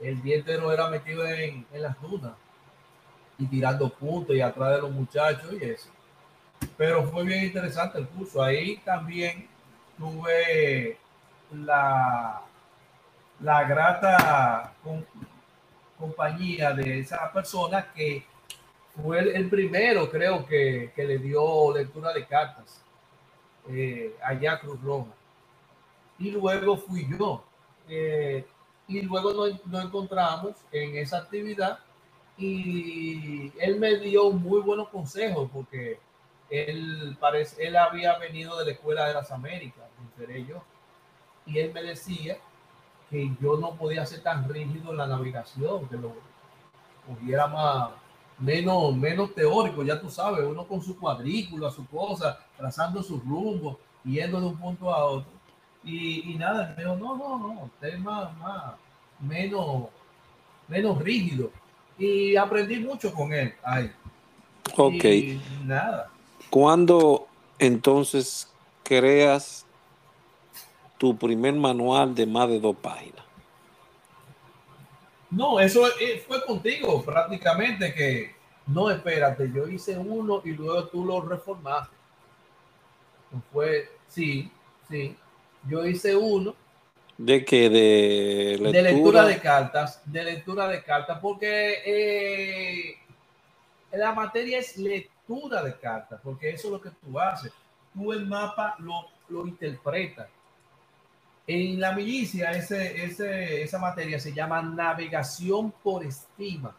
el 0.00 0.20
día 0.22 0.36
entero 0.36 0.72
era 0.72 0.88
metido 0.88 1.26
en, 1.26 1.66
en 1.72 1.82
las 1.82 2.00
dunas 2.02 2.32
y 3.38 3.46
tirando 3.46 3.88
puntos 3.88 4.34
y 4.34 4.40
atrás 4.40 4.76
de 4.76 4.82
los 4.82 4.90
muchachos 4.90 5.52
y 5.52 5.64
eso. 5.64 5.88
Pero 6.76 7.04
fue 7.04 7.24
bien 7.24 7.44
interesante 7.44 7.98
el 7.98 8.08
curso. 8.08 8.42
Ahí 8.42 8.78
también 8.78 9.48
tuve 9.96 10.98
la, 11.52 12.42
la 13.40 13.64
grata 13.64 14.72
compañía 15.96 16.72
de 16.72 17.00
esa 17.00 17.32
persona 17.32 17.92
que 17.94 18.24
fue 19.00 19.20
el, 19.20 19.48
primero, 19.48 20.10
creo 20.10 20.44
que, 20.44 20.92
que, 20.94 21.04
le 21.04 21.18
dio 21.18 21.72
lectura 21.72 22.12
de 22.12 22.26
cartas 22.26 22.82
eh, 23.68 24.16
allá 24.24 24.58
Cruz 24.58 24.80
Roja. 24.82 25.12
Y 26.18 26.32
luego 26.32 26.76
fui 26.76 27.06
yo. 27.16 27.44
Eh, 27.88 28.44
y 28.88 29.02
luego 29.02 29.32
nos, 29.32 29.66
nos 29.66 29.84
encontramos 29.84 30.56
en 30.72 30.96
esa 30.96 31.18
actividad 31.18 31.78
y 32.38 33.52
él 33.58 33.80
me 33.80 33.98
dio 33.98 34.30
muy 34.30 34.60
buenos 34.60 34.88
consejos 34.88 35.50
porque 35.52 35.98
él, 36.48 37.16
parece, 37.20 37.66
él 37.66 37.76
había 37.76 38.16
venido 38.18 38.56
de 38.58 38.66
la 38.66 38.70
Escuela 38.72 39.08
de 39.08 39.14
las 39.14 39.30
Américas, 39.32 39.84
entre 40.00 40.38
ellos, 40.38 40.62
y 41.44 41.58
él 41.58 41.72
me 41.72 41.82
decía 41.82 42.38
que 43.10 43.30
yo 43.40 43.56
no 43.56 43.74
podía 43.74 44.06
ser 44.06 44.22
tan 44.22 44.48
rígido 44.48 44.92
en 44.92 44.98
la 44.98 45.06
navegación, 45.06 45.88
que 45.88 45.96
lo 45.96 46.12
hubiera 47.08 47.48
más, 47.48 47.90
menos, 48.38 48.94
menos 48.94 49.34
teórico, 49.34 49.82
ya 49.82 50.00
tú 50.00 50.08
sabes, 50.08 50.44
uno 50.44 50.66
con 50.66 50.80
su 50.80 50.96
cuadrícula, 50.98 51.70
su 51.70 51.86
cosa, 51.88 52.38
trazando 52.56 53.02
su 53.02 53.18
rumbo, 53.18 53.80
yendo 54.04 54.40
de 54.40 54.46
un 54.46 54.56
punto 54.58 54.94
a 54.94 55.04
otro. 55.04 55.30
Y, 55.82 56.32
y 56.32 56.36
nada, 56.36 56.74
me 56.76 56.84
dijo, 56.84 56.96
no, 56.96 57.16
no, 57.16 57.38
no, 57.38 57.62
usted 57.64 57.88
es 57.88 58.00
más, 58.00 58.36
más, 58.36 58.74
menos, 59.20 59.88
menos 60.68 60.98
rígido 60.98 61.50
y 61.98 62.36
aprendí 62.36 62.78
mucho 62.78 63.12
con 63.12 63.32
él. 63.32 63.54
Ay. 63.62 63.92
Ok. 64.76 65.04
nada. 65.64 66.10
¿Cuándo 66.50 67.26
entonces 67.58 68.50
creas 68.82 69.66
tu 70.96 71.16
primer 71.16 71.54
manual 71.54 72.14
de 72.14 72.26
más 72.26 72.48
de 72.48 72.60
dos 72.60 72.76
páginas? 72.76 73.24
No, 75.30 75.60
eso 75.60 75.86
eh, 76.00 76.24
fue 76.26 76.44
contigo 76.44 77.02
prácticamente 77.04 77.92
que 77.92 78.34
no, 78.66 78.90
espérate, 78.90 79.50
yo 79.52 79.66
hice 79.68 79.98
uno 79.98 80.42
y 80.44 80.50
luego 80.52 80.84
tú 80.88 81.04
lo 81.04 81.20
reformaste. 81.20 81.94
Fue, 83.52 83.90
sí, 84.08 84.50
sí, 84.88 85.16
yo 85.68 85.86
hice 85.86 86.16
uno 86.16 86.54
¿De 87.18 87.44
qué? 87.44 87.68
De 87.68 88.58
lectura? 88.60 88.70
de 88.70 88.82
lectura 88.82 89.24
de 89.26 89.40
cartas. 89.40 90.02
De 90.04 90.22
lectura 90.22 90.68
de 90.68 90.82
cartas, 90.84 91.18
porque 91.20 91.82
eh, 91.84 92.94
la 93.90 94.12
materia 94.12 94.60
es 94.60 94.76
lectura 94.76 95.64
de 95.64 95.76
cartas, 95.76 96.20
porque 96.22 96.50
eso 96.50 96.68
es 96.68 96.72
lo 96.72 96.80
que 96.80 96.90
tú 96.90 97.18
haces. 97.18 97.52
Tú 97.92 98.12
el 98.12 98.24
mapa 98.24 98.76
lo, 98.78 99.08
lo 99.30 99.48
interpretas. 99.48 100.28
En 101.44 101.80
la 101.80 101.92
milicia, 101.92 102.52
ese, 102.52 103.04
ese, 103.04 103.62
esa 103.62 103.78
materia 103.80 104.20
se 104.20 104.32
llama 104.32 104.62
navegación 104.62 105.72
por 105.82 106.04
estima, 106.04 106.76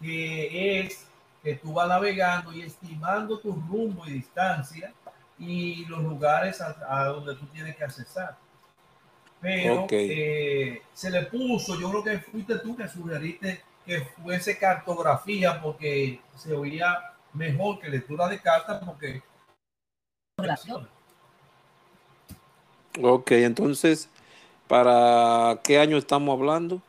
que 0.00 0.80
es 0.80 1.06
que 1.40 1.54
tú 1.54 1.74
vas 1.74 1.88
navegando 1.88 2.52
y 2.52 2.62
estimando 2.62 3.38
tu 3.38 3.52
rumbo 3.52 4.08
y 4.08 4.12
distancia 4.14 4.92
y 5.38 5.84
los 5.84 6.02
lugares 6.02 6.60
a 6.60 7.04
donde 7.06 7.36
tú 7.36 7.46
tienes 7.46 7.76
que 7.76 7.84
accesar 7.84 8.36
pero 9.42 9.88
eh, 9.90 10.82
se 10.94 11.10
le 11.10 11.22
puso, 11.24 11.78
yo 11.78 11.90
creo 11.90 12.04
que 12.04 12.18
fuiste 12.20 12.60
tú 12.60 12.76
que 12.76 12.86
sugeriste 12.86 13.60
que 13.84 14.02
fuese 14.22 14.56
cartografía 14.56 15.60
porque 15.60 16.20
se 16.36 16.54
oía 16.54 17.12
mejor 17.32 17.80
que 17.80 17.90
lectura 17.90 18.28
de 18.28 18.40
cartas 18.40 18.80
porque 18.84 19.20
relación. 20.38 20.88
Ok, 23.02 23.32
entonces, 23.32 24.08
¿para 24.68 25.58
qué 25.64 25.80
año 25.80 25.96
estamos 25.96 26.38
hablando? 26.38 26.80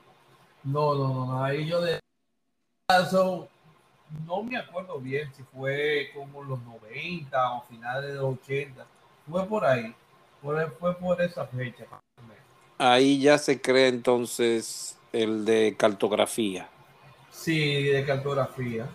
No, 0.64 0.94
no, 0.94 1.26
no, 1.26 1.44
ahí 1.44 1.66
yo 1.66 1.82
de 1.82 2.00
no 4.28 4.44
me 4.44 4.58
acuerdo 4.58 5.00
bien 5.00 5.34
si 5.34 5.42
fue 5.42 6.12
como 6.14 6.44
los 6.44 6.62
90 6.62 7.54
o 7.54 7.64
finales 7.64 8.12
de 8.12 8.14
los 8.20 8.36
80, 8.36 8.86
fue 9.28 9.44
por 9.48 9.66
ahí, 9.66 9.96
fue, 10.40 10.70
fue 10.70 10.96
por 10.96 11.20
esa 11.20 11.48
fecha 11.48 11.88
ahí 12.92 13.20
ya 13.20 13.38
se 13.38 13.62
cree 13.62 13.88
entonces 13.88 14.98
el 15.12 15.46
de 15.46 15.76
cartografía. 15.78 16.70
Sí, 17.32 17.84
de 17.84 18.06
cartografía. 18.06 18.88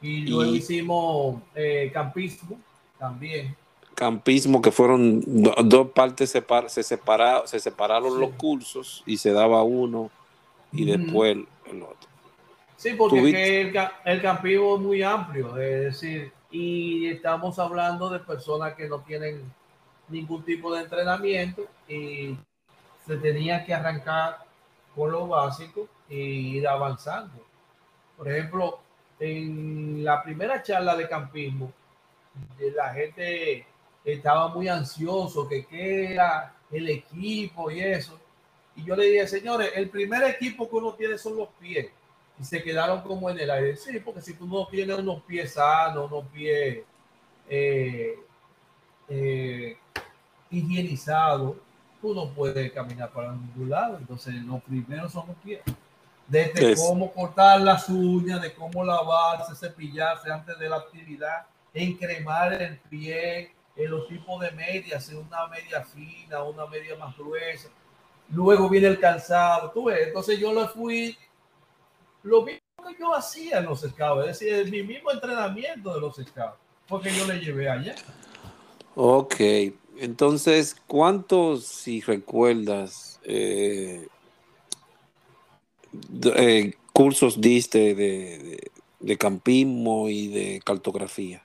Y 0.00 0.26
luego 0.26 0.54
hicimos 0.54 1.40
eh, 1.54 1.90
campismo 1.92 2.58
también. 2.98 3.56
Campismo, 3.94 4.60
que 4.60 4.72
fueron 4.72 5.22
dos 5.24 5.90
partes, 5.92 6.30
separ 6.30 6.68
se, 6.68 6.82
separaron, 6.82 7.46
se 7.46 7.60
separaron 7.60 8.20
los 8.20 8.30
cursos 8.30 9.02
y 9.06 9.16
se 9.16 9.32
daba 9.32 9.62
uno 9.62 10.10
y 10.72 10.84
después 10.84 11.36
el 11.66 11.82
otro. 11.82 12.08
Sí, 12.76 12.94
porque 12.98 13.60
el, 13.60 13.74
el 14.04 14.20
campismo 14.20 14.74
es 14.74 14.80
muy 14.80 15.02
amplio, 15.02 15.56
es 15.56 15.84
decir, 15.84 16.32
y 16.50 17.06
estamos 17.06 17.58
hablando 17.58 18.10
de 18.10 18.18
personas 18.18 18.74
que 18.74 18.88
no 18.88 18.98
tienen 19.00 19.40
ningún 20.08 20.42
tipo 20.42 20.74
de 20.74 20.82
entrenamiento 20.82 21.62
y 21.88 22.36
se 23.06 23.16
tenía 23.16 23.64
que 23.64 23.74
arrancar 23.74 24.44
con 24.94 25.12
lo 25.12 25.26
básico 25.26 25.88
e 26.08 26.16
ir 26.16 26.68
avanzando. 26.68 27.44
Por 28.16 28.30
ejemplo, 28.30 28.80
en 29.18 30.04
la 30.04 30.22
primera 30.22 30.62
charla 30.62 30.96
de 30.96 31.08
campismo, 31.08 31.72
la 32.74 32.92
gente 32.94 33.66
estaba 34.04 34.48
muy 34.48 34.68
ansioso, 34.68 35.48
que 35.48 35.66
qué 35.66 36.12
era 36.12 36.54
el 36.70 36.88
equipo 36.88 37.70
y 37.70 37.80
eso. 37.80 38.18
Y 38.76 38.84
yo 38.84 38.96
le 38.96 39.06
dije, 39.06 39.26
señores, 39.26 39.72
el 39.74 39.88
primer 39.88 40.22
equipo 40.24 40.68
que 40.68 40.76
uno 40.76 40.94
tiene 40.94 41.16
son 41.18 41.36
los 41.36 41.48
pies. 41.60 41.88
Y 42.38 42.44
se 42.44 42.62
quedaron 42.62 43.02
como 43.02 43.30
en 43.30 43.38
el 43.38 43.50
aire. 43.50 43.76
Sí, 43.76 44.00
porque 44.00 44.20
si 44.20 44.34
tú 44.34 44.46
no 44.46 44.66
tienes 44.66 44.98
unos 44.98 45.22
pies 45.22 45.52
sanos, 45.52 46.10
unos 46.10 46.26
pies 46.32 46.80
eh, 47.48 48.18
eh, 49.08 49.76
higienizados, 50.50 51.56
no 52.12 52.28
puede 52.30 52.72
caminar 52.72 53.10
para 53.12 53.32
ningún 53.32 53.70
lado. 53.70 53.96
Entonces, 53.98 54.34
lo 54.34 54.58
primero 54.58 55.08
son 55.08 55.28
los 55.28 55.36
pies. 55.36 55.62
Desde 56.26 56.74
cómo 56.74 57.12
cortar 57.12 57.60
las 57.60 57.88
uñas, 57.88 58.42
de 58.42 58.52
cómo 58.52 58.84
lavarse, 58.84 59.54
cepillarse 59.54 60.32
antes 60.32 60.58
de 60.58 60.68
la 60.68 60.76
actividad, 60.76 61.46
encremar 61.72 62.52
el 62.54 62.78
pie, 62.78 63.54
en 63.76 63.90
los 63.90 64.06
tipos 64.08 64.40
de 64.40 64.50
medias, 64.52 65.08
una 65.10 65.46
media 65.48 65.82
fina, 65.82 66.42
una 66.42 66.66
media 66.66 66.96
más 66.96 67.16
gruesa. 67.16 67.68
Luego 68.30 68.68
viene 68.68 68.88
el 68.88 69.00
calzado. 69.00 69.70
Tú 69.70 69.84
ves, 69.84 70.08
entonces 70.08 70.38
yo 70.38 70.52
lo 70.52 70.68
fui, 70.68 71.16
lo 72.22 72.42
mismo 72.42 72.60
que 72.86 72.96
yo 72.98 73.14
hacía 73.14 73.58
en 73.58 73.64
los 73.66 73.80
scouts, 73.80 74.28
es 74.28 74.38
decir, 74.38 74.70
mi 74.70 74.82
mismo 74.82 75.10
entrenamiento 75.10 75.94
de 75.94 76.00
los 76.00 76.16
scouts, 76.16 76.56
porque 76.86 77.14
yo 77.14 77.26
le 77.26 77.40
llevé 77.40 77.68
allá. 77.68 77.94
Ok, 78.94 79.34
entonces, 79.98 80.76
¿cuántos, 80.86 81.64
si 81.64 82.00
recuerdas, 82.00 83.20
eh, 83.24 84.08
eh, 86.36 86.74
cursos 86.92 87.40
diste 87.40 87.94
de, 87.94 89.16
campismo 89.18 90.08
y 90.08 90.28
de 90.28 90.60
cartografía? 90.64 91.42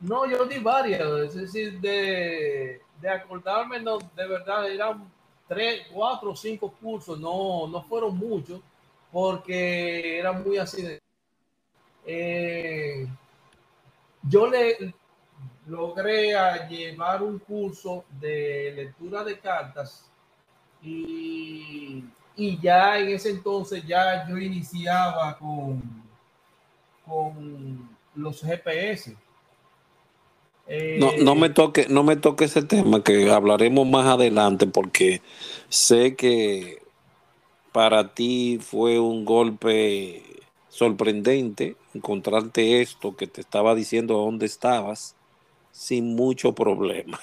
No, 0.00 0.26
yo 0.26 0.46
di 0.46 0.58
varias, 0.58 1.02
es 1.02 1.34
decir, 1.34 1.80
de, 1.80 2.80
acordarme, 3.08 3.80
de 3.80 4.28
verdad, 4.28 4.70
eran 4.70 5.10
tres, 5.46 5.82
cuatro 5.92 6.30
o 6.30 6.36
cinco 6.36 6.72
cursos, 6.80 7.18
no, 7.18 7.66
no 7.66 7.82
fueron 7.82 8.16
muchos, 8.16 8.60
porque 9.12 10.18
eran 10.18 10.42
muy 10.42 10.56
así. 10.56 10.98
Eh, 12.06 13.06
yo 14.22 14.46
le, 14.46 14.94
logré 15.70 16.34
llevar 16.68 17.22
un 17.22 17.38
curso 17.38 18.04
de 18.20 18.72
lectura 18.74 19.22
de 19.22 19.38
cartas 19.38 20.04
y, 20.82 22.04
y 22.36 22.58
ya 22.60 22.98
en 22.98 23.10
ese 23.10 23.30
entonces 23.30 23.84
ya 23.86 24.26
yo 24.28 24.36
iniciaba 24.36 25.38
con, 25.38 25.80
con 27.06 27.88
los 28.16 28.42
GPS. 28.42 29.16
no, 30.98 31.12
no 31.22 31.34
me 31.36 31.50
toque, 31.50 31.86
no 31.88 32.02
me 32.02 32.16
toque 32.16 32.46
ese 32.46 32.62
tema 32.62 33.04
que 33.04 33.30
hablaremos 33.30 33.86
más 33.86 34.06
adelante 34.06 34.66
porque 34.66 35.22
sé 35.68 36.16
que 36.16 36.82
para 37.70 38.12
ti 38.12 38.58
fue 38.60 38.98
un 38.98 39.24
golpe 39.24 40.24
sorprendente 40.68 41.76
encontrarte 41.94 42.80
esto 42.80 43.16
que 43.16 43.28
te 43.28 43.40
estaba 43.40 43.74
diciendo 43.76 44.14
dónde 44.14 44.46
estabas 44.46 45.14
sin 45.72 46.14
mucho 46.14 46.54
problema. 46.54 47.18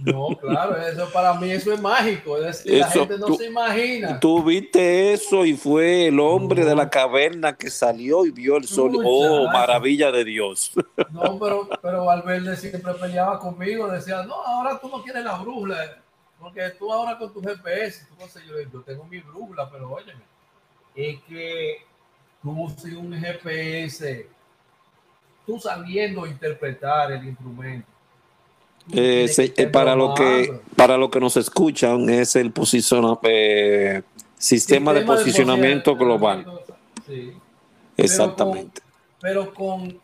No, 0.00 0.28
claro, 0.40 0.76
eso 0.76 1.08
para 1.12 1.34
mí 1.34 1.50
eso 1.50 1.72
es 1.72 1.80
mágico, 1.80 2.36
es 2.36 2.64
decir, 2.64 2.78
la 2.78 2.90
gente 2.90 3.18
no 3.18 3.34
se 3.34 3.46
imagina. 3.46 4.20
Tú 4.20 4.42
viste 4.42 5.12
eso 5.12 5.44
y 5.46 5.56
fue 5.56 6.08
el 6.08 6.20
hombre 6.20 6.64
de 6.64 6.74
la 6.74 6.90
caverna 6.90 7.56
que 7.56 7.70
salió 7.70 8.26
y 8.26 8.30
vio 8.30 8.56
el 8.56 8.64
sol. 8.64 8.92
oh, 9.04 9.50
maravilla 9.50 10.10
de 10.12 10.24
Dios. 10.24 10.72
No, 11.10 11.38
pero, 11.38 11.68
pero 11.80 12.04
Valverde 12.04 12.56
siempre 12.56 12.92
peleaba 12.94 13.38
conmigo, 13.38 13.88
decía, 13.88 14.22
no, 14.24 14.34
ahora 14.34 14.78
tú 14.78 14.88
no 14.88 15.02
quieres 15.02 15.24
la 15.24 15.38
brújula, 15.38 16.02
porque 16.38 16.70
tú 16.78 16.92
ahora 16.92 17.18
con 17.18 17.32
tu 17.32 17.40
GPS, 17.40 18.06
tú 18.06 18.14
no 18.18 18.28
sé, 18.28 18.40
yo, 18.46 18.60
yo 18.72 18.82
tengo 18.82 19.04
mi 19.04 19.20
brújula, 19.20 19.70
pero 19.70 19.90
óyeme, 19.90 20.22
es 20.94 21.20
que 21.22 21.78
tú 22.42 22.72
sin 22.78 22.96
un 22.96 23.12
GPS 23.12 24.28
tú 25.46 25.58
sabiendo 25.58 26.26
interpretar 26.26 27.12
el 27.12 27.28
instrumento. 27.28 27.86
Eh, 28.92 29.30
eh, 29.38 29.66
para 29.68 29.94
lo 29.94 30.14
que 30.14 30.60
para 30.74 30.96
lo 30.96 31.10
que 31.10 31.20
nos 31.20 31.36
escuchan 31.36 32.08
es 32.08 32.34
el 32.34 32.52
eh, 33.22 34.02
sistema, 34.36 34.92
de 34.92 35.02
posicionamiento 35.02 35.94
global. 35.96 36.46
Exactamente. 37.96 38.82
Pero 39.20 39.52
con, 39.52 40.00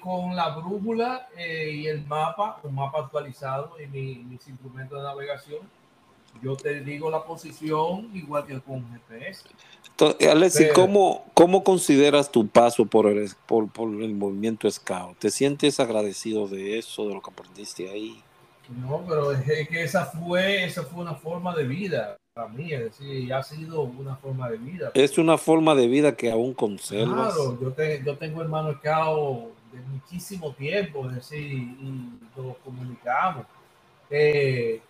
con, 0.00 0.34
la 0.34 0.48
brújula 0.56 1.28
y 1.38 1.86
el 1.86 2.04
mapa, 2.06 2.58
un 2.62 2.74
mapa 2.74 3.00
actualizado 3.00 3.76
y 3.78 3.86
mis 3.86 4.48
instrumentos 4.48 4.98
de 4.98 5.04
navegación, 5.04 5.60
yo 6.42 6.56
te 6.56 6.80
digo 6.80 7.10
la 7.10 7.24
posición 7.24 8.10
igual 8.14 8.46
que 8.46 8.60
con 8.60 8.84
GPS. 8.92 9.44
Alexi, 10.30 10.68
¿cómo, 10.74 11.26
¿cómo, 11.34 11.62
consideras 11.62 12.32
tu 12.32 12.48
paso 12.48 12.86
por 12.86 13.06
el, 13.06 13.30
por, 13.46 13.68
el 13.78 14.14
movimiento 14.14 14.70
Scout? 14.70 15.18
¿Te 15.18 15.30
sientes 15.30 15.78
agradecido 15.78 16.48
de 16.48 16.78
eso, 16.78 17.06
de 17.06 17.14
lo 17.14 17.20
que 17.20 17.30
aprendiste 17.30 17.90
ahí? 17.90 18.22
No, 18.68 19.04
pero 19.06 19.32
es 19.32 19.68
que 19.68 19.82
esa 19.82 20.06
fue, 20.06 20.64
esa 20.64 20.84
fue 20.84 21.02
una 21.02 21.14
forma 21.14 21.54
de 21.54 21.64
vida 21.64 22.16
para 22.32 22.48
mí, 22.48 22.72
es 22.72 22.84
decir, 22.84 23.32
ha 23.34 23.42
sido 23.42 23.82
una 23.82 24.16
forma 24.16 24.48
de 24.48 24.56
vida. 24.56 24.90
Es 24.94 25.18
una 25.18 25.36
forma 25.36 25.74
de 25.74 25.88
vida 25.88 26.16
que 26.16 26.30
aún 26.30 26.54
conservas. 26.54 27.34
Claro, 27.34 27.58
yo, 27.60 27.72
te, 27.72 28.02
yo 28.04 28.16
tengo 28.16 28.40
hermano 28.40 28.72
Scout 28.74 29.50
de 29.72 29.80
muchísimo 29.82 30.54
tiempo, 30.54 31.08
es 31.08 31.16
decir, 31.16 31.52
y 31.52 32.18
nos 32.36 32.56
comunicamos. 32.58 33.46
Eh, 34.08 34.80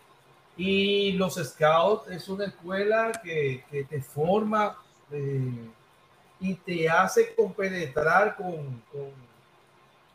y 0.60 1.12
los 1.12 1.36
Scouts 1.36 2.08
es 2.10 2.28
una 2.28 2.44
escuela 2.44 3.12
que, 3.24 3.64
que 3.70 3.84
te 3.84 4.02
forma 4.02 4.76
eh, 5.10 5.70
y 6.38 6.54
te 6.54 6.86
hace 6.86 7.34
compenetrar 7.34 8.36
con, 8.36 8.82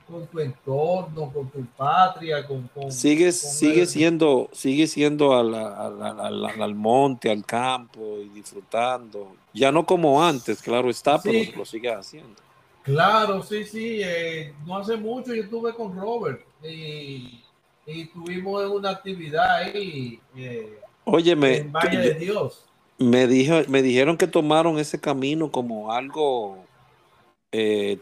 con, 0.06 0.28
tu 0.28 0.40
entorno, 0.40 1.34
con 1.34 1.50
tu 1.50 1.66
patria, 1.76 2.46
con... 2.46 2.70
sigue, 2.92 3.32
sigue, 3.32 3.88
siendo, 3.88 4.48
sigue 4.54 4.86
siendo 4.86 5.36
al, 5.36 5.56
al, 5.56 6.62
al, 6.62 6.76
monte, 6.76 7.32
al 7.32 7.44
campo 7.44 8.20
y 8.20 8.30
disfrutando. 8.30 9.36
Ya 9.52 9.72
no 9.72 9.84
como 9.84 10.24
antes, 10.24 10.62
claro 10.62 10.92
está, 10.92 11.20
pero 11.20 11.58
lo 11.58 11.66
sigue 11.66 11.92
haciendo. 11.92 12.36
Claro, 12.84 13.42
sí, 13.42 13.64
sí. 13.64 14.02
Eh, 14.04 14.54
no 14.68 14.78
hace 14.78 14.96
mucho 14.96 15.34
yo 15.34 15.42
estuve 15.42 15.74
con 15.74 16.00
Robert 16.00 16.46
y, 16.64 17.45
y 17.86 18.06
tuvimos 18.06 18.64
una 18.70 18.92
actividad 18.92 19.56
ahí. 19.56 20.20
Eh, 20.36 20.80
Óyeme, 21.04 21.58
en 21.58 21.72
Valle 21.72 21.98
de 21.98 22.14
Dios. 22.16 22.66
Me, 22.98 23.28
dijo, 23.28 23.56
me 23.68 23.82
dijeron 23.82 24.18
que 24.18 24.28
tomaron 24.28 24.80
ese 24.80 25.00
camino 25.00 25.52
como 25.52 25.92
algo 25.92 26.58
eh, 27.52 28.00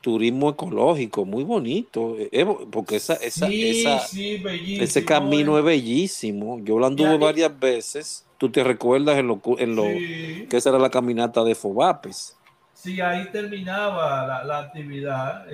turismo 0.00 0.50
ecológico, 0.50 1.24
muy 1.24 1.44
bonito, 1.44 2.16
eh, 2.18 2.44
porque 2.70 2.96
esa, 2.96 3.14
esa, 3.14 3.48
ese 3.48 5.04
camino 5.04 5.58
es 5.58 5.64
bellísimo. 5.64 6.58
Yo 6.62 6.78
lo 6.78 6.86
anduve 6.86 7.16
varias 7.16 7.58
veces. 7.58 8.26
Tú 8.36 8.50
te 8.50 8.64
recuerdas 8.64 9.18
en 9.18 9.28
lo, 9.28 9.40
en 9.58 9.76
lo 9.76 9.84
que 9.84 10.56
esa 10.56 10.70
era 10.70 10.78
la 10.78 10.90
caminata 10.90 11.44
de 11.44 11.54
Fobapes. 11.54 12.36
Sí, 12.74 13.00
ahí 13.00 13.30
terminaba 13.30 14.42
la, 14.44 14.58
actividad. 14.58 15.46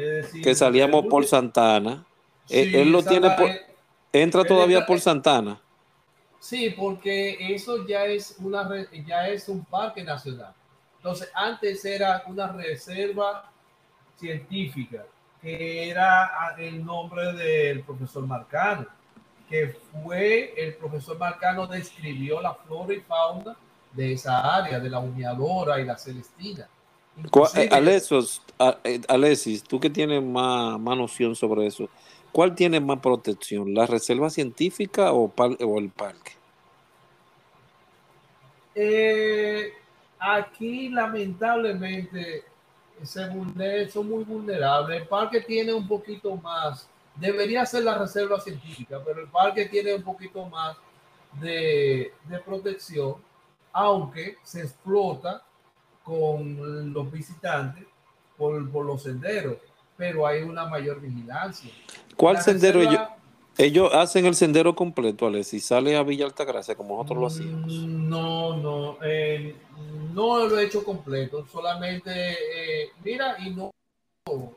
que 0.43 0.55
salíamos 0.55 1.07
por 1.07 1.27
Santana. 1.27 2.07
Eh, 2.49 2.73
él, 2.75 2.91
lo 2.91 3.03
tiene 3.03 3.29
entra 4.13 4.45
todavía 4.45 4.87
por 4.87 5.01
Santana. 5.01 5.61
Sí, 6.41 6.71
porque 6.71 7.55
eso 7.55 7.87
ya 7.87 8.05
es 8.05 8.37
una 8.39 8.69
ya 9.07 9.29
es 9.29 9.49
un 9.49 9.65
parque 9.65 10.03
nacional. 10.05 10.55
Entonces, 10.97 11.31
antes 11.35 11.85
era 11.85 12.23
una 12.27 12.49
reserva 12.53 13.51
científica, 14.17 15.05
que 15.41 15.91
era 15.91 16.55
el 16.59 16.85
nombre 16.85 17.33
del 17.35 17.83
profesor 17.83 18.27
Marcano, 18.27 18.87
que 19.49 19.77
fue 20.03 20.55
el 20.57 20.75
profesor 20.75 21.19
Marcano 21.19 21.67
describió 21.67 22.41
la 22.41 22.55
flora 22.55 22.95
y 22.95 23.01
fauna 23.01 23.57
de 23.93 24.13
esa 24.13 24.57
área, 24.57 24.79
de 24.79 24.91
la 24.91 24.99
humeadora 24.99 25.81
y 25.81 25.85
la 25.85 25.97
celestina. 25.97 26.69
Eh, 27.55 27.69
eh, 28.85 29.01
Alexis, 29.09 29.65
tú 29.65 29.81
que 29.81 29.91
tienes 29.91 30.23
más, 30.23 30.79
más 30.79 30.97
noción 30.97 31.35
sobre 31.35 31.67
eso, 31.67 31.89
¿Cuál 32.33 32.55
tiene 32.55 32.81
más 32.81 33.01
protección, 33.01 33.75
la 33.75 33.87
reserva 33.87 34.31
científica 34.31 35.13
o, 35.13 35.33
el 35.79 35.91
parque? 35.91 36.33
Eh, 38.75 39.73
aquí 40.19 40.89
lamentablemente 40.91 42.45
se 43.03 43.91
son 43.91 44.09
muy 44.09 44.25
vulnerables. 44.25 45.03
El 45.03 45.09
parque 45.09 45.41
tiene 45.41 45.73
un 45.73 45.87
poquito 45.87 46.37
más, 46.37 46.89
debería 47.17 47.65
ser 47.65 47.85
la 47.85 47.99
reserva 47.99 48.41
científica, 48.41 49.01
pero 49.05 49.21
el 49.23 49.29
parque 49.29 49.67
tiene 49.67 49.95
un 49.95 50.03
poquito 50.03 50.47
más 50.47 50.77
de, 51.41 52.13
protección, 52.45 53.17
aunque 53.73 54.37
se 54.43 54.63
explota 54.63 55.43
con 56.03 56.93
los 56.93 57.11
visitantes 57.11 57.85
por 58.37 58.85
los 58.85 59.03
senderos, 59.03 59.57
pero 59.99 60.27
hay 60.27 60.43
una 60.43 60.65
mayor 60.65 61.01
vigilancia. 61.01 61.71
¿Cuál 62.17 62.41
sendero 62.41 62.81
ellos? 62.81 63.01
Ellos 63.59 63.91
hacen 63.93 64.25
el 64.25 64.37
sendero 64.37 64.77
completo, 64.77 65.27
Alex, 65.27 65.53
y 65.53 65.59
sale 65.59 65.97
a 65.97 66.05
Villa 66.05 66.27
Altagracia 66.27 66.77
como 66.77 66.97
nosotros 66.97 67.19
lo 67.19 67.27
hacíamos. 67.27 67.73
Mm, 67.73 68.09
no, 68.09 68.57
no, 68.57 68.99
eh, 69.03 69.57
no 70.15 70.47
lo 70.47 70.57
he 70.57 70.67
hecho 70.67 70.85
completo, 70.85 71.45
solamente, 71.45 72.13
eh, 72.13 72.93
mira, 73.03 73.37
y 73.41 73.51
no, 73.51 73.73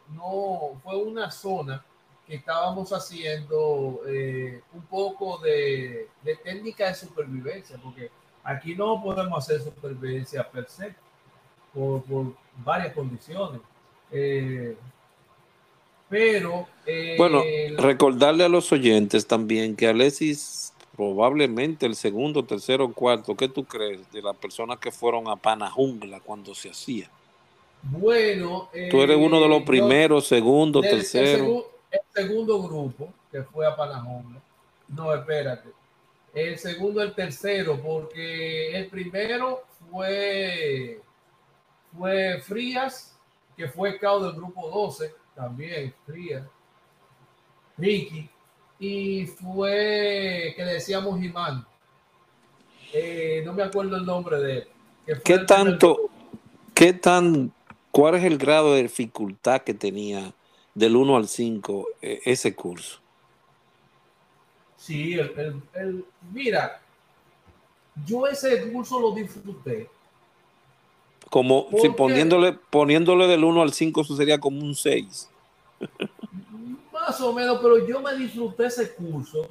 no, 0.09 0.79
fue 0.83 0.95
una 0.97 1.31
zona 1.31 1.83
que 2.27 2.35
estábamos 2.35 2.93
haciendo 2.93 4.01
eh, 4.07 4.61
un 4.71 4.83
poco 4.83 5.39
de, 5.39 6.07
técnica 6.43 6.89
de 6.89 6.93
supervivencia, 6.93 7.79
porque 7.81 8.11
aquí 8.43 8.75
no 8.75 9.01
podemos 9.01 9.43
hacer 9.43 9.61
supervivencia 9.61 10.47
per 10.47 10.69
se, 10.69 10.93
por, 11.73 12.03
por 12.03 12.35
varias 12.63 12.93
condiciones. 12.93 13.61
Pero. 16.11 16.67
Eh, 16.85 17.15
bueno, 17.17 17.41
recordarle 17.77 18.43
a 18.43 18.49
los 18.49 18.69
oyentes 18.73 19.25
también 19.25 19.77
que 19.77 19.87
Alexis, 19.87 20.73
probablemente 20.93 21.85
el 21.85 21.95
segundo, 21.95 22.43
tercero, 22.43 22.91
cuarto, 22.91 23.37
¿qué 23.37 23.47
tú 23.47 23.63
crees 23.63 24.11
de 24.11 24.21
las 24.21 24.35
personas 24.35 24.77
que 24.77 24.91
fueron 24.91 25.29
a 25.29 25.37
Panajungla 25.37 26.19
cuando 26.19 26.53
se 26.53 26.69
hacía? 26.69 27.09
Bueno. 27.81 28.69
tú 28.91 29.01
eres 29.01 29.17
uno 29.17 29.39
de 29.39 29.47
los 29.47 29.61
eh, 29.61 29.65
primeros, 29.65 30.27
segundo, 30.27 30.81
tercero. 30.81 31.71
El, 31.89 32.01
segundo 32.13 32.61
grupo 32.61 33.07
que 33.31 33.43
fue 33.43 33.65
a 33.65 33.73
Panajungla. 33.73 34.41
No, 34.89 35.15
espérate. 35.15 35.69
El 36.33 36.59
segundo, 36.59 37.01
el 37.01 37.15
tercero, 37.15 37.79
porque 37.81 38.75
el 38.77 38.87
primero 38.87 39.63
fue, 39.89 40.99
fue 41.97 42.41
Frías, 42.41 43.17
que 43.55 43.69
fue 43.69 43.97
cao 43.97 44.19
del 44.19 44.33
grupo 44.33 44.69
12 44.69 45.20
también, 45.41 45.91
Fría, 46.05 46.47
Ricky, 47.75 48.29
y 48.79 49.25
fue 49.25 50.53
que 50.55 50.63
le 50.63 50.73
decíamos 50.73 51.19
Jimán. 51.19 51.65
Eh, 52.93 53.41
no 53.43 53.53
me 53.53 53.63
acuerdo 53.63 53.95
el 53.95 54.05
nombre 54.05 54.39
de 54.39 54.57
él. 55.07 55.21
¿Qué 55.23 55.39
tanto, 55.39 56.11
qué 56.75 56.93
tan, 56.93 57.51
cuál 57.89 58.15
es 58.15 58.23
el 58.23 58.37
grado 58.37 58.75
de 58.75 58.83
dificultad 58.83 59.61
que 59.61 59.73
tenía 59.73 60.31
del 60.75 60.95
1 60.95 61.17
al 61.17 61.27
5 61.27 61.87
eh, 62.03 62.21
ese 62.25 62.53
curso? 62.53 62.99
Sí, 64.77 65.13
el, 65.13 66.05
mira, 66.31 66.79
yo 68.05 68.27
ese 68.27 68.71
curso 68.71 68.99
lo 68.99 69.11
disfruté. 69.15 69.89
Como 71.31 71.67
si 71.81 71.89
poniéndole, 71.89 72.53
poniéndole 72.53 73.25
del 73.25 73.43
1 73.43 73.61
al 73.61 73.73
5, 73.73 74.01
eso 74.01 74.15
sería 74.15 74.39
como 74.39 74.61
un 74.61 74.75
6. 74.75 75.30
Más 76.91 77.19
o 77.21 77.33
menos, 77.33 77.59
pero 77.61 77.85
yo 77.85 78.01
me 78.01 78.15
disfruté 78.15 78.65
ese 78.65 78.93
curso 78.93 79.47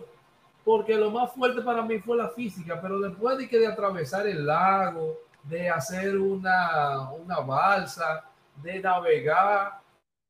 porque 0.65 0.95
lo 0.95 1.11
más 1.11 1.33
fuerte 1.33 1.63
para 1.63 1.83
mí 1.83 1.99
fue 1.99 2.17
la 2.17 2.29
física, 2.29 2.81
pero 2.81 3.01
después 3.01 3.39
de 3.39 3.49
que 3.49 3.59
de 3.59 3.67
atravesar 3.67 4.27
el 4.27 4.47
lago, 4.47 5.19
de 5.45 5.71
hacer 5.71 6.17
una, 6.17 7.11
una 7.11 7.41
balsa, 7.41 8.25
de 8.63 8.79
navegar, 8.79 9.81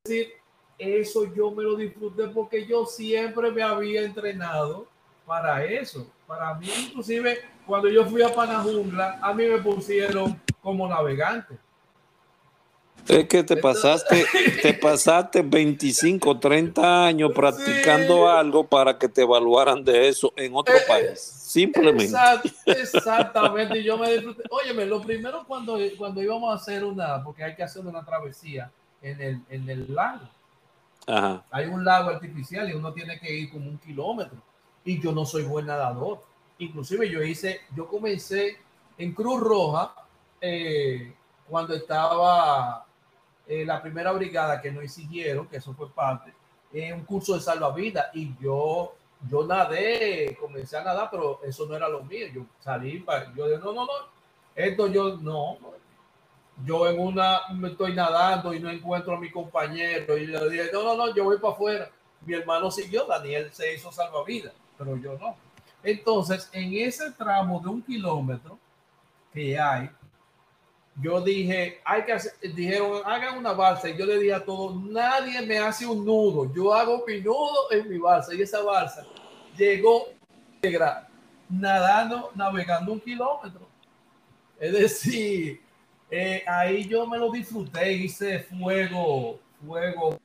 es 0.03 0.09
decir, 0.09 0.33
eso 0.77 1.31
yo 1.33 1.51
me 1.51 1.63
lo 1.63 1.75
disfruté 1.75 2.27
porque 2.29 2.65
yo 2.65 2.85
siempre 2.85 3.51
me 3.51 3.61
había 3.61 4.01
entrenado 4.01 4.87
para 5.25 5.63
eso. 5.63 6.07
Para 6.25 6.55
mí, 6.55 6.67
inclusive, 6.87 7.39
cuando 7.65 7.89
yo 7.89 8.05
fui 8.05 8.23
a 8.23 8.33
Panajungla, 8.33 9.19
a 9.21 9.33
mí 9.33 9.45
me 9.45 9.59
pusieron 9.59 10.41
como 10.61 10.87
navegante. 10.87 11.57
Es 13.07 13.27
que 13.27 13.43
te 13.43 13.57
pasaste, 13.57 14.25
te 14.61 14.73
pasaste 14.81 15.41
25, 15.41 16.39
30 16.39 17.05
años 17.05 17.31
practicando 17.33 18.29
algo 18.29 18.65
para 18.65 18.97
que 18.97 19.09
te 19.09 19.21
evaluaran 19.21 19.83
de 19.83 20.07
eso 20.07 20.33
en 20.35 20.55
otro 20.55 20.75
eh, 20.75 20.81
país. 20.87 21.19
Simplemente. 21.19 22.17
exactamente. 22.65 23.79
Y 23.79 23.83
yo 23.83 23.97
me 23.97 24.11
disfruté. 24.13 24.43
Óyeme, 24.49 24.85
lo 24.85 25.01
primero 25.01 25.43
cuando, 25.45 25.77
cuando 25.97 26.21
íbamos 26.21 26.51
a 26.51 26.55
hacer 26.55 26.83
una, 26.85 27.23
porque 27.23 27.43
hay 27.43 27.55
que 27.55 27.63
hacer 27.63 27.85
una 27.85 28.05
travesía 28.05 28.71
en 29.01 29.21
el, 29.21 29.41
en 29.49 29.69
el 29.69 29.93
lago. 29.93 30.27
Hay 31.51 31.65
un 31.65 31.83
lago 31.83 32.09
artificial 32.09 32.69
y 32.69 32.73
uno 32.73 32.93
tiene 32.93 33.19
que 33.19 33.33
ir 33.33 33.51
como 33.51 33.69
un 33.69 33.77
kilómetro. 33.77 34.37
Y 34.85 35.01
yo 35.01 35.11
no 35.11 35.25
soy 35.25 35.43
buen 35.43 35.65
nadador. 35.65 36.23
Inclusive 36.59 37.09
yo 37.09 37.21
hice, 37.21 37.61
yo 37.75 37.87
comencé 37.87 38.57
en 38.97 39.13
Cruz 39.13 39.41
Roja 39.41 39.93
eh, 40.39 41.13
cuando 41.49 41.73
estaba 41.73 42.85
eh, 43.51 43.65
la 43.65 43.81
primera 43.81 44.13
brigada 44.13 44.61
que 44.61 44.71
nos 44.71 44.89
siguieron, 44.89 45.45
que 45.45 45.57
eso 45.57 45.73
fue 45.73 45.91
parte, 45.91 46.33
en 46.71 46.93
un 46.93 47.03
curso 47.03 47.33
de 47.33 47.41
salvavidas 47.41 48.05
y 48.13 48.33
yo, 48.39 48.95
yo 49.29 49.45
nadé, 49.45 50.37
comencé 50.39 50.77
a 50.77 50.83
nadar, 50.85 51.09
pero 51.11 51.41
eso 51.43 51.65
no 51.65 51.75
era 51.75 51.89
lo 51.89 52.01
mío. 52.01 52.27
Yo 52.33 52.45
salí, 52.61 52.99
para, 52.99 53.33
yo 53.35 53.49
dije, 53.49 53.59
no, 53.59 53.73
no, 53.73 53.85
no, 53.85 53.91
esto 54.55 54.87
yo 54.87 55.17
no, 55.17 55.57
yo 56.63 56.87
en 56.87 56.97
una 56.97 57.41
me 57.53 57.67
estoy 57.67 57.93
nadando 57.93 58.53
y 58.53 58.61
no 58.61 58.69
encuentro 58.69 59.15
a 59.15 59.19
mi 59.19 59.29
compañero 59.29 60.17
y 60.17 60.27
le 60.27 60.49
dije, 60.49 60.69
no, 60.71 60.83
no, 60.83 60.95
no, 60.95 61.13
yo 61.13 61.25
voy 61.25 61.37
para 61.37 61.53
afuera. 61.53 61.91
Mi 62.25 62.35
hermano 62.35 62.71
siguió, 62.71 63.05
Daniel 63.05 63.51
se 63.51 63.75
hizo 63.75 63.91
salvavidas, 63.91 64.53
pero 64.77 64.95
yo 64.95 65.17
no. 65.17 65.35
Entonces, 65.83 66.49
en 66.53 66.73
ese 66.75 67.11
tramo 67.11 67.59
de 67.59 67.67
un 67.67 67.81
kilómetro 67.81 68.57
que 69.33 69.59
hay, 69.59 69.89
yo 70.99 71.21
dije, 71.21 71.79
hay 71.85 72.03
que 72.03 72.17
dijeron, 72.49 73.01
hagan 73.05 73.37
una 73.37 73.53
balsa. 73.53 73.89
Y 73.89 73.97
yo 73.97 74.05
le 74.05 74.19
dije 74.19 74.33
a 74.33 74.43
todos, 74.43 74.75
nadie 74.83 75.41
me 75.41 75.57
hace 75.57 75.85
un 75.85 76.05
nudo. 76.05 76.53
Yo 76.53 76.73
hago 76.73 77.03
mi 77.07 77.21
nudo 77.21 77.71
en 77.71 77.89
mi 77.89 77.97
balsa. 77.97 78.33
Y 78.33 78.41
esa 78.41 78.61
balsa 78.61 79.05
llegó 79.57 80.07
nadando, 81.49 82.31
navegando 82.35 82.93
un 82.93 82.99
kilómetro. 82.99 83.67
Es 84.59 84.73
decir, 84.73 85.61
eh, 86.09 86.43
ahí 86.45 86.87
yo 86.87 87.07
me 87.07 87.17
lo 87.17 87.31
disfruté, 87.31 87.93
hice 87.93 88.39
fuego, 88.39 89.39
fuego, 89.65 90.19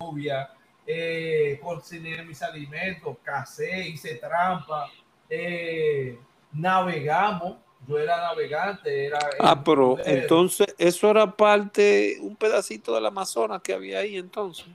lluvia, 0.00 0.50
eh, 0.86 1.60
cociné 1.62 2.22
mis 2.24 2.42
alimentos, 2.42 3.16
casé, 3.22 3.88
hice 3.88 4.16
trampa, 4.16 4.90
eh, 5.28 6.18
navegamos 6.52 7.58
yo 7.86 7.98
era 7.98 8.16
navegante, 8.18 9.06
era... 9.06 9.18
Ah, 9.38 9.62
pero 9.62 9.96
entonces 10.04 10.74
eso 10.78 11.10
era 11.10 11.30
parte, 11.30 12.18
un 12.20 12.36
pedacito 12.36 12.94
del 12.94 13.06
Amazonas 13.06 13.62
que 13.62 13.72
había 13.72 14.00
ahí 14.00 14.16
entonces. 14.16 14.66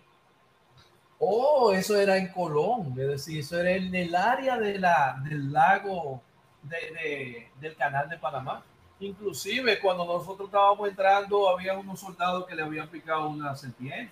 Oh, 1.19 1.71
eso 1.71 1.95
era 1.99 2.17
en 2.17 2.29
Colón, 2.29 2.95
es 2.97 3.07
decir, 3.07 3.39
eso 3.39 3.59
era 3.59 3.71
en 3.71 3.93
el 3.93 4.15
área 4.15 4.57
de 4.57 4.79
la, 4.79 5.21
del 5.23 5.51
lago 5.51 6.21
de, 6.63 7.47
del 7.59 7.75
canal 7.75 8.09
de 8.09 8.17
Panamá. 8.17 8.63
Inclusive 8.99 9.79
cuando 9.79 10.05
nosotros 10.05 10.47
estábamos 10.47 10.87
entrando, 10.89 11.49
había 11.49 11.77
unos 11.77 11.99
soldados 11.99 12.45
que 12.47 12.55
le 12.55 12.63
habían 12.63 12.87
picado 12.87 13.27
una 13.27 13.55
serpiente. 13.55 14.11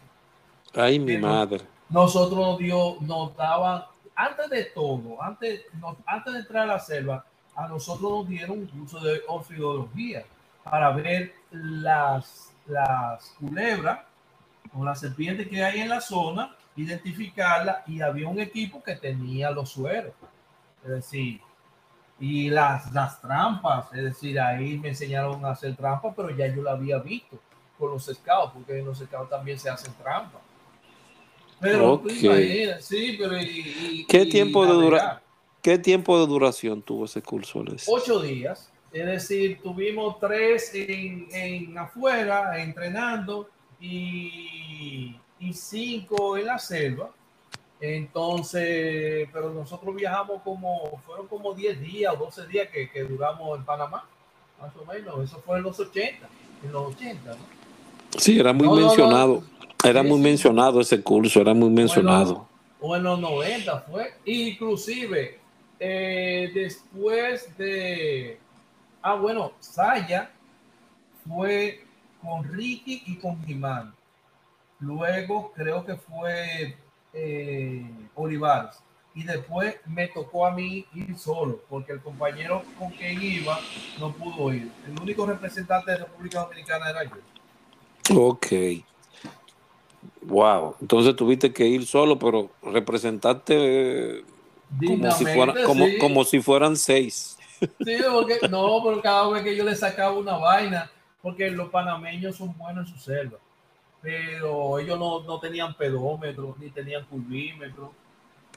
Ay, 0.74 1.00
mi 1.00 1.18
madre. 1.18 1.62
Nosotros 1.90 2.38
nos 2.40 2.58
dio, 2.60 2.98
nos 3.02 3.36
daban, 3.36 3.86
antes 4.16 4.50
de 4.50 4.66
todo, 4.66 5.22
antes, 5.22 5.62
antes 6.06 6.34
de 6.34 6.40
entrar 6.40 6.64
a 6.64 6.74
la 6.74 6.80
selva, 6.80 7.26
a 7.60 7.68
nosotros 7.68 8.10
nos 8.20 8.30
dieron 8.30 8.60
un 8.60 8.68
curso 8.68 9.00
de 9.02 9.22
orfidología 9.28 10.24
para 10.64 10.92
ver 10.92 11.34
las, 11.52 12.54
las 12.66 13.36
culebras 13.38 14.00
o 14.74 14.86
las 14.86 15.00
serpientes 15.00 15.48
que 15.48 15.62
hay 15.62 15.82
en 15.82 15.90
la 15.90 16.00
zona, 16.00 16.56
identificarla 16.78 17.84
y 17.86 18.00
había 18.00 18.30
un 18.30 18.40
equipo 18.40 18.82
que 18.82 18.96
tenía 18.96 19.52
los 19.52 19.72
sueros, 19.72 20.14
es 20.84 20.90
decir, 20.90 21.42
y 22.18 22.50
las, 22.50 22.94
las 22.94 23.20
trampas, 23.20 23.92
es 23.94 24.04
decir, 24.04 24.40
ahí 24.40 24.78
me 24.78 24.90
enseñaron 24.90 25.44
a 25.46 25.52
hacer 25.52 25.76
trampas, 25.76 26.14
pero 26.16 26.30
ya 26.30 26.48
yo 26.48 26.62
la 26.62 26.72
había 26.72 27.00
visto 27.00 27.40
con 27.78 27.92
los 27.92 28.06
scouts, 28.06 28.54
porque 28.54 28.80
en 28.80 28.86
los 28.86 29.00
scouts 29.00 29.30
también 29.30 29.60
se 29.60 29.70
hacen 29.70 29.94
trampas. 29.96 30.42
Pero 31.60 32.02
sí, 32.80 33.18
pero 33.20 33.36
¿Qué 34.08 34.26
tiempo 34.28 34.66
de 34.66 34.72
durar? 34.72 35.29
¿Qué 35.62 35.78
tiempo 35.78 36.20
de 36.20 36.28
duración 36.28 36.82
tuvo 36.82 37.06
ese 37.06 37.22
curso? 37.22 37.64
Ocho 37.88 38.22
días. 38.22 38.72
Es 38.92 39.06
decir, 39.06 39.60
tuvimos 39.62 40.20
tres 40.20 40.72
en, 40.74 41.78
afuera 41.78 42.62
entrenando 42.62 43.50
y, 43.80 45.16
cinco 45.54 46.38
en 46.38 46.46
la 46.46 46.58
selva. 46.58 47.12
Entonces, 47.82 49.30
pero 49.32 49.54
nosotros 49.54 49.96
viajamos 49.96 50.42
como, 50.44 51.00
fueron 51.06 51.28
como 51.28 51.54
10 51.54 51.80
días 51.80 52.14
o 52.14 52.26
12 52.26 52.48
días 52.48 52.68
que, 52.70 53.04
duramos 53.04 53.58
en 53.58 53.64
Panamá, 53.64 54.06
más 54.60 54.72
o 54.76 54.86
menos. 54.86 55.24
Eso 55.24 55.42
fue 55.46 55.58
en 55.58 55.64
los 55.64 55.80
80, 55.80 56.28
en 56.64 56.72
los 56.72 56.96
80, 56.96 57.30
¿no? 57.32 57.60
Sí, 58.18 58.40
era 58.40 58.52
muy 58.52 58.68
mencionado. 58.68 59.44
era 59.84 60.04
muy 60.04 60.20
mencionado 60.20 60.82
ese 60.82 61.02
curso, 61.02 61.40
era 61.40 61.54
muy 61.54 61.70
mencionado. 61.70 62.48
O 62.82 62.96
en 62.96 63.04
los 63.04 63.20
90 63.20 63.80
fue. 63.82 64.14
Inclusive, 64.26 65.40
eh, 65.80 66.52
después 66.54 67.56
de. 67.58 68.40
Ah, 69.02 69.16
bueno, 69.16 69.54
Saya 69.60 70.30
fue 71.28 71.86
con 72.22 72.44
Ricky 72.44 73.04
y 73.06 73.18
con 73.18 73.44
Jimán. 73.46 73.94
Luego 74.80 75.52
creo 75.54 75.86
que 75.86 75.96
fue 75.96 76.76
eh, 77.14 77.90
Olivares. 78.16 78.78
Y 79.16 79.24
después 79.24 79.76
me 79.86 80.08
tocó 80.08 80.46
a 80.46 80.52
mí 80.52 80.86
ir 80.94 81.18
solo, 81.18 81.62
porque 81.70 81.94
el 81.94 82.00
compañero 82.00 82.64
con 82.78 82.92
quien 82.92 83.22
iba 83.22 83.60
no 84.00 84.14
pudo 84.14 84.54
ir. 84.54 84.72
El 84.88 85.02
único 85.02 85.26
representante 85.26 85.92
de 85.92 85.98
República 85.98 86.42
Dominicana 86.42 86.90
era 86.90 87.04
yo. 87.04 88.22
Ok. 88.22 88.48
Wow. 90.22 90.76
Entonces 90.80 91.16
tuviste 91.16 91.52
que 91.52 91.68
ir 91.68 91.86
solo, 91.86 92.20
pero 92.20 92.50
representante 92.62 94.24
como 94.78 95.12
si, 95.12 95.26
como, 95.66 95.86
como 96.00 96.24
si 96.24 96.42
fueran 96.42 96.76
seis. 96.76 97.38
Sí, 97.60 97.98
porque 98.12 98.40
no, 98.50 98.82
pero 98.84 99.02
cada 99.02 99.30
vez 99.30 99.44
que 99.44 99.56
yo 99.56 99.64
le 99.64 99.76
sacaba 99.76 100.18
una 100.18 100.38
vaina, 100.38 100.90
porque 101.22 101.50
los 101.50 101.70
panameños 101.70 102.38
son 102.38 102.58
buenos 102.58 102.88
en 102.88 102.94
su 102.96 103.00
selva, 103.00 103.38
pero 104.02 104.80
ellos 104.80 104.98
no, 104.98 105.22
no 105.24 105.40
tenían 105.40 105.74
pedómetro, 105.74 106.56
ni 106.60 106.70
tenían 106.70 107.06
curvímetro, 107.06 107.92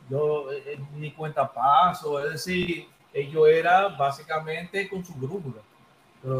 yo, 0.08 0.52
eh, 0.52 0.62
eh, 0.66 0.78
ni 0.96 1.10
cuenta 1.10 1.52
paso, 1.52 2.24
es 2.24 2.32
decir, 2.32 2.86
ellos 3.12 3.48
eran 3.48 3.96
básicamente 3.96 4.88
con 4.88 5.04
su 5.04 5.14
brújula. 5.14 5.62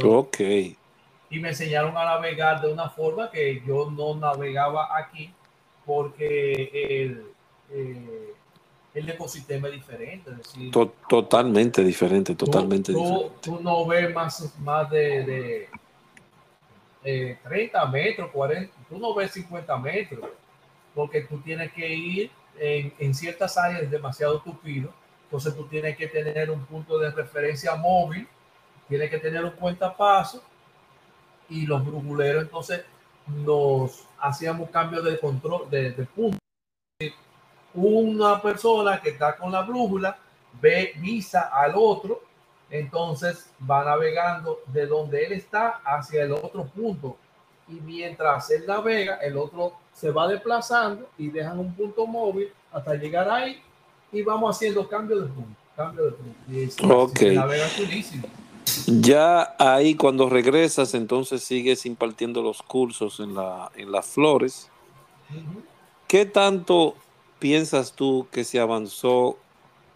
ok. 0.04 0.40
Y 1.30 1.38
me 1.38 1.48
enseñaron 1.48 1.96
a 1.96 2.04
navegar 2.04 2.60
de 2.60 2.72
una 2.72 2.90
forma 2.90 3.30
que 3.30 3.62
yo 3.66 3.90
no 3.90 4.14
navegaba 4.14 4.96
aquí, 4.96 5.32
porque 5.86 6.70
el, 6.72 7.26
eh, 7.70 8.34
el 8.94 9.08
ecosistema 9.08 9.68
es 9.68 9.74
diferente. 9.74 10.30
totalmente 11.08 11.82
diferente, 11.82 12.34
totalmente 12.34 12.92
tú, 12.92 12.98
diferente. 12.98 13.36
Tú, 13.40 13.60
no 13.60 13.86
ves 13.86 14.14
más, 14.14 14.54
más 14.58 14.90
de, 14.90 15.68
de 17.02 17.38
30 17.42 17.86
metros, 17.86 18.30
40, 18.30 18.72
tú 18.88 18.98
no 18.98 19.14
ves 19.14 19.32
50 19.32 19.76
metros, 19.78 20.20
porque 20.94 21.22
tú 21.22 21.38
tienes 21.40 21.72
que 21.72 21.88
ir 21.88 22.30
en, 22.58 22.92
en 22.98 23.14
ciertas 23.14 23.56
áreas 23.56 23.90
demasiado 23.90 24.40
tupido, 24.40 24.92
entonces 25.24 25.54
tú 25.54 25.64
tienes 25.66 25.96
que 25.96 26.06
tener 26.08 26.50
un 26.50 26.64
punto 26.66 26.98
de 26.98 27.10
referencia 27.10 27.74
móvil, 27.74 28.28
tienes 28.88 29.08
que 29.08 29.18
tener 29.18 29.42
un 29.44 29.52
cuentapaso 29.52 30.42
y 31.48 31.64
los 31.64 31.84
bruguleros 31.84 32.42
entonces 32.42 32.84
nos 33.26 34.06
hacíamos 34.18 34.68
cambios 34.68 35.04
de 35.04 35.18
control 35.18 35.70
de, 35.70 35.92
de 35.92 36.04
punto 36.04 36.41
una 37.74 38.40
persona 38.40 39.00
que 39.00 39.10
está 39.10 39.36
con 39.36 39.52
la 39.52 39.62
brújula 39.62 40.16
ve 40.60 40.92
visa 40.98 41.50
al 41.52 41.72
otro 41.76 42.20
Entonces 42.70 43.50
va 43.70 43.84
navegando 43.84 44.60
de 44.66 44.86
donde 44.86 45.24
él 45.26 45.32
está 45.32 45.80
hacia 45.84 46.22
el 46.24 46.32
otro 46.32 46.64
punto. 46.64 47.16
Y 47.68 47.74
mientras 47.74 48.50
él 48.50 48.64
navega, 48.66 49.16
el 49.16 49.36
otro 49.36 49.74
se 49.92 50.10
va 50.10 50.26
desplazando 50.26 51.06
y 51.18 51.28
dejan 51.28 51.58
un 51.58 51.74
punto 51.74 52.06
móvil 52.06 52.48
hasta 52.72 52.94
llegar 52.94 53.28
ahí 53.30 53.62
y 54.10 54.22
vamos 54.22 54.56
haciendo 54.56 54.88
cambio 54.88 55.20
de 55.20 55.28
punto, 55.28 55.56
cambio 55.76 56.04
de 56.06 56.10
punto. 56.12 56.38
Y 56.50 56.70
se, 56.70 56.86
Ok. 56.86 57.20
navega 57.34 57.68
chulísimo. 57.76 58.26
Ya 58.86 59.54
ahí 59.58 59.94
cuando 59.94 60.30
regresas, 60.30 60.94
entonces 60.94 61.42
sigues 61.44 61.84
impartiendo 61.84 62.42
los 62.42 62.62
cursos 62.62 63.20
en, 63.20 63.34
la, 63.34 63.70
en 63.74 63.92
las 63.92 64.06
flores. 64.06 64.70
¿Qué 66.08 66.24
tanto 66.26 66.94
piensas 67.42 67.94
tú 67.96 68.28
que 68.32 68.44
se 68.44 68.60
avanzó 68.60 69.38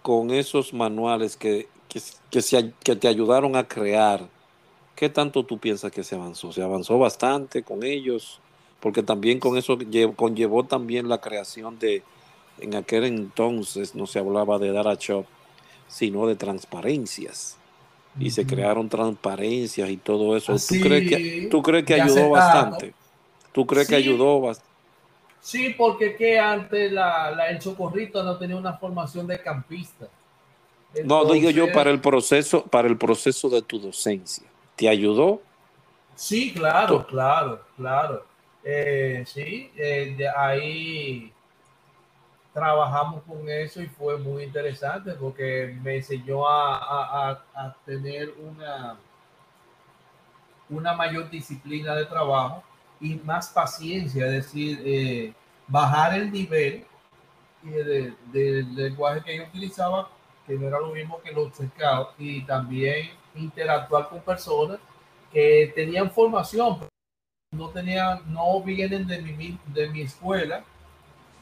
con 0.03 0.31
esos 0.33 0.75
manuales 0.75 1.37
que, 1.39 1.73
que, 1.89 2.01
que 2.31 2.43
se- 2.43 2.75
que 2.85 2.97
te 2.97 3.09
ayudaron 3.09 3.57
a 3.57 3.69
crear? 3.69 4.33
¿Qué 4.95 5.11
tanto 5.11 5.47
tú 5.47 5.61
piensas 5.61 5.93
que 5.93 6.05
se 6.05 6.17
avanzó? 6.17 6.53
¿Se 6.53 6.63
avanzó 6.63 6.99
bastante 6.99 7.65
con 7.65 7.85
ellos? 7.85 8.43
Porque 8.81 9.03
también 9.03 9.41
con 9.41 9.57
eso 9.59 9.77
lle- 9.79 10.15
conllevó 10.17 10.67
también 10.67 11.09
la 11.09 11.21
creación 11.21 11.79
de, 11.79 12.09
en 12.59 12.75
aquel 12.77 13.05
entonces 13.05 13.95
no 13.95 14.07
se 14.07 14.19
hablaba 14.21 14.59
de 14.59 14.73
data 14.73 14.97
shop, 15.01 15.31
sino 15.87 16.27
de 16.29 16.37
transparencias. 16.37 17.63
Y 18.19 18.31
se 18.33 18.47
crearon 18.47 18.89
transparencias 18.91 19.91
y 19.91 19.99
todo 19.99 20.37
eso. 20.37 20.55
Así, 20.55 20.67
¿Tú 20.67 20.79
crees 20.81 21.05
que, 21.05 21.23
tú 21.49 21.63
crees 21.63 21.85
que 21.87 21.95
ayudó 21.95 22.31
bastante? 22.31 22.97
¿Tú 23.53 23.67
crees 23.67 23.89
que 23.89 23.97
ayudó 23.97 24.41
bastante? 24.41 24.66
Sí, 25.47 25.77
porque 25.79 26.17
que 26.17 26.41
antes 26.41 26.91
la, 26.91 27.31
la- 27.31 27.49
el 27.51 27.61
Socorrito 27.63 28.21
no 28.25 28.37
tenía 28.37 28.57
una 28.57 28.73
formación 28.73 29.29
de 29.29 29.41
campista. 29.41 30.09
No, 31.05 31.25
digo 31.27 31.51
yo 31.51 31.71
para 31.73 31.91
el 31.91 32.01
proceso, 32.01 32.65
para 32.67 32.89
el 32.89 32.99
proceso 32.99 33.49
de 33.49 33.63
tu 33.63 33.79
docencia. 33.79 34.45
¿Te 34.75 34.89
ayudó? 34.89 35.41
Sí, 36.17 36.53
claro, 36.53 37.03
Tú- 37.03 37.07
claro, 37.07 37.63
claro. 37.77 38.25
Eh, 38.65 39.23
sí, 39.25 39.71
eh, 39.77 40.17
de 40.19 40.29
ahí 40.29 41.33
trabajamos 42.53 43.23
con 43.23 43.49
eso 43.49 43.81
y 43.81 43.87
fue 43.87 44.19
muy 44.19 44.43
interesante 44.43 45.13
porque 45.13 45.77
me 45.81 45.99
enseñó 45.99 46.49
a, 46.49 46.77
a- 46.79 47.31
a- 47.31 47.45
a 47.67 47.77
tener 47.87 48.35
una, 48.41 48.97
una 50.71 50.93
mayor 50.95 51.31
disciplina 51.31 51.95
de 51.95 52.07
trabajo 52.07 52.65
y 53.01 53.15
más 53.17 53.49
paciencia, 53.49 54.27
es 54.27 54.33
decir, 54.33 54.81
eh, 54.85 55.33
bajar 55.67 56.15
el 56.15 56.31
nivel 56.31 56.85
y 57.63 57.69
de- 57.71 58.15
del 58.33 58.75
lenguaje 58.75 59.23
que 59.23 59.37
yo 59.37 59.45
utilizaba, 59.45 60.09
que 60.47 60.55
no 60.55 60.69
era 60.69 60.79
lo 60.79 60.93
mismo 60.93 61.21
que 61.21 61.33
los 61.33 61.55
cercados, 61.55 62.09
y 62.19 62.43
también 62.43 63.11
interactuar 63.35 64.09
con 64.09 64.21
personas 64.21 64.79
que 65.33 65.73
tenían 65.75 66.11
formación, 66.11 66.79
no 67.53 67.69
tenían, 67.71 68.23
no 68.33 68.61
vienen 68.63 69.07
de 69.07 69.21
mi, 69.21 69.59
de 69.67 69.89
mi 69.89 70.03
escuela, 70.03 70.65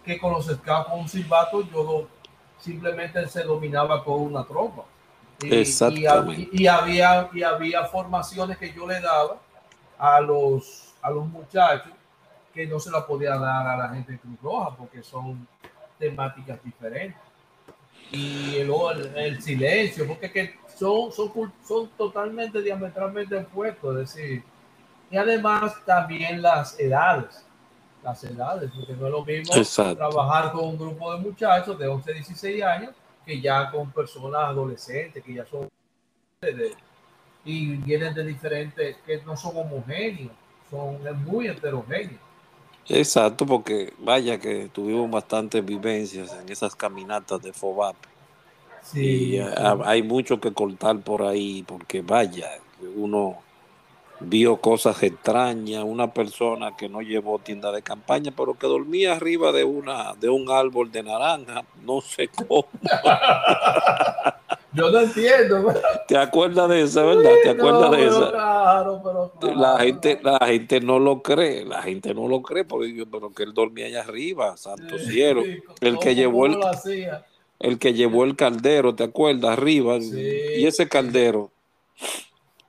que 0.05 0.18
con 0.18 0.32
los 0.32 0.46
scouts 0.46 0.88
con 0.88 1.00
un 1.00 1.09
silbato 1.09 1.62
yo 1.70 2.09
simplemente 2.59 3.26
se 3.28 3.42
dominaba 3.42 4.02
con 4.05 4.20
una 4.22 4.44
tropa. 4.44 4.84
Y, 5.42 5.48
y, 5.48 5.55
Exactamente. 5.61 6.48
y 6.52 6.66
había, 6.66 7.28
y 7.32 7.42
había 7.42 7.84
formaciones 7.84 8.57
que 8.57 8.72
yo 8.72 8.86
le 8.86 9.00
daba 9.00 9.38
a 9.98 10.20
los, 10.20 10.84
a 11.05 11.11
los 11.11 11.26
muchachos 11.26 11.92
que 12.52 12.66
no 12.66 12.80
se 12.80 12.90
la 12.90 13.07
podía 13.07 13.36
dar 13.36 13.66
a 13.66 13.76
la 13.76 13.88
gente 13.90 14.12
de 14.12 14.18
Cruz 14.18 14.40
Roja 14.42 14.74
porque 14.74 15.02
son 15.02 15.46
temáticas 15.98 16.59
diferentes. 16.64 17.20
Y 18.11 18.57
el, 18.57 18.70
el, 19.16 19.42
silencio, 19.42 20.07
porque 20.07 20.30
que 20.30 20.55
son, 20.76 21.12
son, 21.12 21.52
son 21.66 21.88
totalmente 21.90 22.62
diametralmente 22.62 23.36
opuestos, 23.36 23.92
es 23.92 24.14
decir, 24.14 24.44
y 25.11 25.16
además 25.16 25.74
también 25.84 26.40
las 26.40 26.78
edades, 26.78 27.44
las 28.02 28.24
edades, 28.24 28.70
porque 28.74 28.94
no 28.94 29.07
es 29.07 29.12
lo 29.12 29.24
mismo 29.24 29.55
Exacto. 29.57 29.96
trabajar 29.96 30.52
con 30.52 30.64
un 30.68 30.78
grupo 30.78 31.12
de 31.12 31.20
muchachos 31.20 31.78
de 31.78 31.86
11, 31.86 32.14
16 32.14 32.62
años 32.62 32.94
que 33.26 33.40
ya 33.40 33.70
con 33.70 33.90
personas 33.90 34.42
adolescentes, 34.42 35.22
que 35.22 35.34
ya 35.34 35.44
son 35.44 35.68
de- 36.40 36.74
y 37.44 37.76
vienen 37.76 38.14
de 38.14 38.24
diferentes, 38.24 38.96
que 39.05 39.20
no 39.22 39.36
son 39.36 39.57
homogéneos, 39.57 40.32
son 40.70 40.98
muy 41.24 41.48
heterogéneos. 41.48 42.20
Exacto, 42.88 43.46
porque 43.46 43.94
vaya 43.98 44.38
que 44.38 44.68
tuvimos 44.68 45.10
bastantes 45.10 45.64
vivencias 45.64 46.34
en 46.34 46.48
esas 46.50 46.74
caminatas 46.74 47.40
de 47.40 47.52
FOBAP. 47.52 47.96
Sí, 48.82 49.36
y 49.36 49.38
ah, 49.38 49.78
hay 49.84 50.02
mucho 50.02 50.38
que 50.38 50.52
cortar 50.52 51.00
por 51.00 51.22
ahí, 51.22 51.62
porque 51.66 52.02
vaya, 52.02 52.50
uno 52.96 53.43
vio 54.20 54.56
cosas 54.58 55.02
extrañas, 55.02 55.84
una 55.84 56.12
persona 56.12 56.76
que 56.76 56.88
no 56.88 57.00
llevó 57.02 57.38
tienda 57.38 57.72
de 57.72 57.82
campaña, 57.82 58.32
pero 58.36 58.54
que 58.54 58.66
dormía 58.66 59.12
arriba 59.14 59.52
de 59.52 59.64
una 59.64 60.14
de 60.14 60.28
un 60.28 60.50
árbol 60.50 60.90
de 60.92 61.02
naranja, 61.02 61.64
no 61.84 62.00
sé 62.00 62.28
cómo. 62.48 62.66
Yo 64.72 64.90
no 64.90 64.98
entiendo. 65.00 65.72
¿Te 66.08 66.16
acuerdas 66.18 66.68
de 66.68 66.82
esa, 66.82 67.02
verdad? 67.04 67.30
¿Te 67.44 67.54
No, 67.54 67.62
acuerdas 67.68 67.90
de 67.92 68.06
esa? 68.06 68.30
Claro, 68.32 69.00
pero 69.04 69.32
claro. 69.38 69.60
La 69.60 69.78
gente, 69.78 70.18
la 70.20 70.38
gente 70.46 70.80
no 70.80 70.98
lo 70.98 71.22
cree, 71.22 71.64
la 71.64 71.80
gente 71.80 72.12
no 72.12 72.26
lo 72.26 72.42
cree, 72.42 72.64
porque 72.64 72.92
yo, 72.92 73.06
pero 73.06 73.30
que 73.32 73.44
él 73.44 73.54
dormía 73.54 73.86
allá 73.86 74.00
arriba, 74.00 74.56
santo 74.56 74.98
Sí, 74.98 75.12
cielo. 75.12 75.42
sí, 75.44 75.62
El 75.80 75.98
que 76.00 76.08
¿cómo- 76.08 76.16
llevó 76.16 76.46
el, 76.46 76.56
el 77.60 77.78
que 77.78 77.94
llevó 77.94 78.24
el 78.24 78.34
caldero, 78.34 78.96
¿te 78.96 79.04
acuerdas? 79.04 79.52
Arriba. 79.52 80.00
Sí. 80.00 80.10
Y 80.56 80.66
ese 80.66 80.88
caldero. 80.88 81.52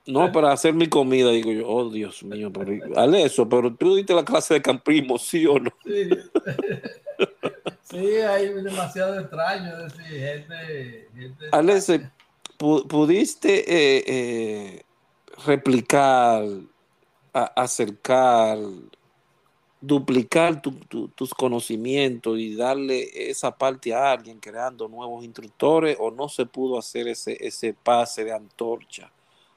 No, 0.06 0.30
para 0.30 0.52
hacer 0.52 0.72
mi 0.72 0.88
comida, 0.88 1.30
digo 1.30 1.50
yo, 1.50 1.68
oh 1.68 1.90
Dios 1.90 2.22
mío, 2.22 2.52
pero 2.52 2.72
dale 2.94 3.24
eso, 3.24 3.48
pero 3.48 3.74
tú 3.74 3.96
diste 3.96 4.14
la 4.14 4.24
clase 4.24 4.54
de 4.54 4.62
campismo, 4.62 5.18
¿sí 5.18 5.46
o 5.46 5.58
no? 5.58 5.70
Sí. 5.84 6.08
sí, 7.82 8.06
hay 8.18 8.48
demasiado 8.52 9.18
extraño, 9.18 9.72
es 9.86 9.92
decir, 9.96 10.20
gente, 10.20 11.08
gente 11.12 12.10
pu- 12.58 12.86
¿pudiste 12.86 13.58
eh, 13.66 14.04
eh, 14.06 14.82
replicar, 15.44 16.44
a- 17.32 17.52
acercar, 17.62 18.58
duplicar 19.80 20.62
tu- 20.62 20.72
tu- 20.88 21.08
tus 21.08 21.34
conocimientos 21.34 22.38
y 22.38 22.54
darle 22.54 23.08
esa 23.30 23.56
parte 23.56 23.92
a 23.92 24.12
alguien 24.12 24.38
creando 24.40 24.88
nuevos 24.88 25.24
instructores 25.24 25.96
o 26.00 26.10
no 26.10 26.28
se 26.28 26.46
pudo 26.46 26.78
hacer 26.78 27.08
ese, 27.08 27.36
ese 27.44 27.74
pase 27.74 28.24
de 28.24 28.32
antorcha 28.32 29.10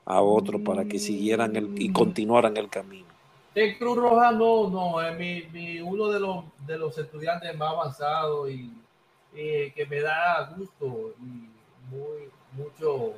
a 0.09 0.21
otro 0.21 0.59
para 0.63 0.83
que 0.85 0.97
siguieran 0.99 1.55
el, 1.55 1.81
y 1.81 1.93
continuaran 1.93 2.57
el 2.57 2.67
camino? 2.67 3.05
En 3.55 3.77
Cruz 3.77 3.97
Roja 3.97 4.31
no, 4.31 4.69
no, 4.69 5.01
es 5.01 5.17
mi, 5.17 5.43
mi- 5.53 5.81
uno 5.81 6.07
de 6.07 6.19
los, 6.19 6.45
de 6.65 6.77
los 6.77 6.97
estudiantes 6.97 7.55
más 7.57 7.69
avanzados 7.73 8.49
y, 8.49 8.71
y 9.33 9.71
que 9.71 9.85
me 9.87 10.01
da 10.01 10.51
gusto 10.57 11.13
y 11.19 11.49
muy, 11.93 12.29
mucho, 12.53 13.13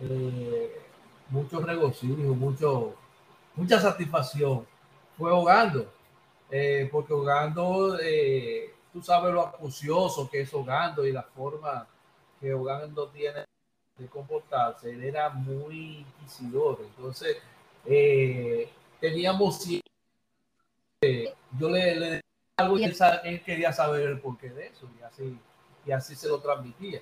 eh, 0.00 0.80
mucho 1.30 1.60
regocijo, 1.60 2.34
mucho, 2.34 2.94
mucha 3.56 3.80
satisfacción. 3.80 4.66
Fue 5.16 5.30
Hogando, 5.30 5.86
eh, 6.50 6.88
porque 6.92 7.12
Hogando, 7.14 7.98
eh, 8.00 8.74
tú 8.92 9.02
sabes 9.02 9.32
lo 9.32 9.42
acucioso 9.42 10.28
que 10.30 10.42
es 10.42 10.52
Hogando 10.52 11.06
y 11.06 11.12
la 11.12 11.22
forma 11.22 11.86
que 12.40 12.52
Hogando 12.52 13.08
tiene 13.08 13.44
de 13.96 14.06
comportarse, 14.08 14.90
él 14.90 15.04
era 15.04 15.28
muy 15.30 15.98
inquisidor, 15.98 16.78
entonces 16.80 17.36
eh, 17.84 18.70
teníamos 19.00 19.58
siempre- 19.60 19.82
yo 21.58 21.68
le, 21.68 21.96
le 21.96 22.06
decía 22.06 22.20
algo 22.58 22.78
y 22.78 22.84
él, 22.84 23.42
quería 23.44 23.72
saber 23.72 24.08
el 24.08 24.20
porqué 24.20 24.50
de 24.50 24.68
eso 24.68 24.88
y 24.98 25.02
así, 25.02 25.38
y 25.84 25.92
así 25.92 26.14
se 26.14 26.28
lo 26.28 26.40
transmitía. 26.40 27.00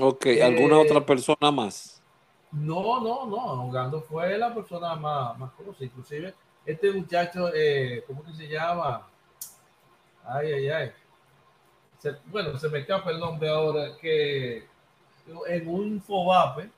Ok, 0.00 0.26
¿alguna 0.42 0.80
Eh, 0.80 0.84
otra 0.86 1.04
persona 1.04 1.50
más? 1.50 2.02
No, 2.50 3.00
no, 3.00 3.26
no, 3.26 3.64
Hogando 3.64 4.00
fue 4.00 4.38
la 4.38 4.54
persona 4.54 4.94
más, 4.96 5.38
más 5.38 5.52
conocida, 5.52 5.86
inclusive 5.86 6.34
este 6.64 6.90
muchacho, 6.92 7.50
eh, 7.54 8.02
¿cómo 8.06 8.24
que 8.24 8.32
se 8.32 8.48
llama? 8.48 9.06
Ay, 10.24 10.52
ay, 10.52 10.68
ay. 10.68 10.92
Se- 11.98 12.16
bueno, 12.26 12.56
se 12.58 12.68
me 12.68 12.80
escapa 12.80 13.10
el 13.10 13.18
nombre 13.20 13.48
ahora, 13.48 13.96
que 14.00 14.66
en 15.46 15.68
un 15.68 16.00
FOBAPE, 16.00 16.70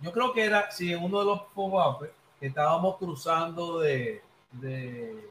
yo 0.00 0.12
creo 0.12 0.32
que 0.32 0.44
era, 0.44 0.70
sí, 0.70 0.92
en 0.92 1.02
uno 1.02 1.20
de 1.20 1.24
los 1.26 1.42
FOBAPE, 1.54 2.10
que 2.38 2.46
estábamos 2.46 2.96
cruzando 2.96 3.80
de, 3.80 4.22
de, 4.52 5.30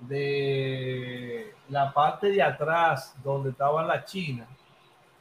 de 0.00 1.54
la 1.68 1.92
parte 1.92 2.30
de 2.30 2.42
atrás 2.42 3.14
donde 3.22 3.50
estaba 3.50 3.84
la 3.84 4.04
China 4.04 4.46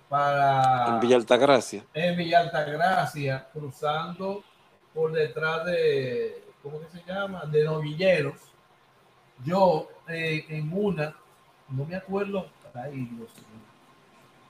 para 0.07 0.87
En 0.87 0.99
Villa 0.99 1.15
Altagracia. 1.17 1.83
en 1.93 2.15
Villa 2.17 2.39
Altagracia, 2.39 3.47
cruzando 3.51 4.43
por 4.93 5.11
detrás 5.11 5.65
de, 5.65 6.43
¿cómo 6.63 6.79
que 6.79 6.87
se 6.87 7.03
llama? 7.05 7.43
De 7.45 7.63
Novilleros. 7.65 8.39
Yo 9.43 9.89
eh, 10.07 10.45
en 10.47 10.71
una, 10.71 11.13
no 11.69 11.83
me 11.85 11.95
acuerdo, 11.97 12.47
ay 12.73 12.91
Dios 12.91 13.17
mío, 13.35 13.64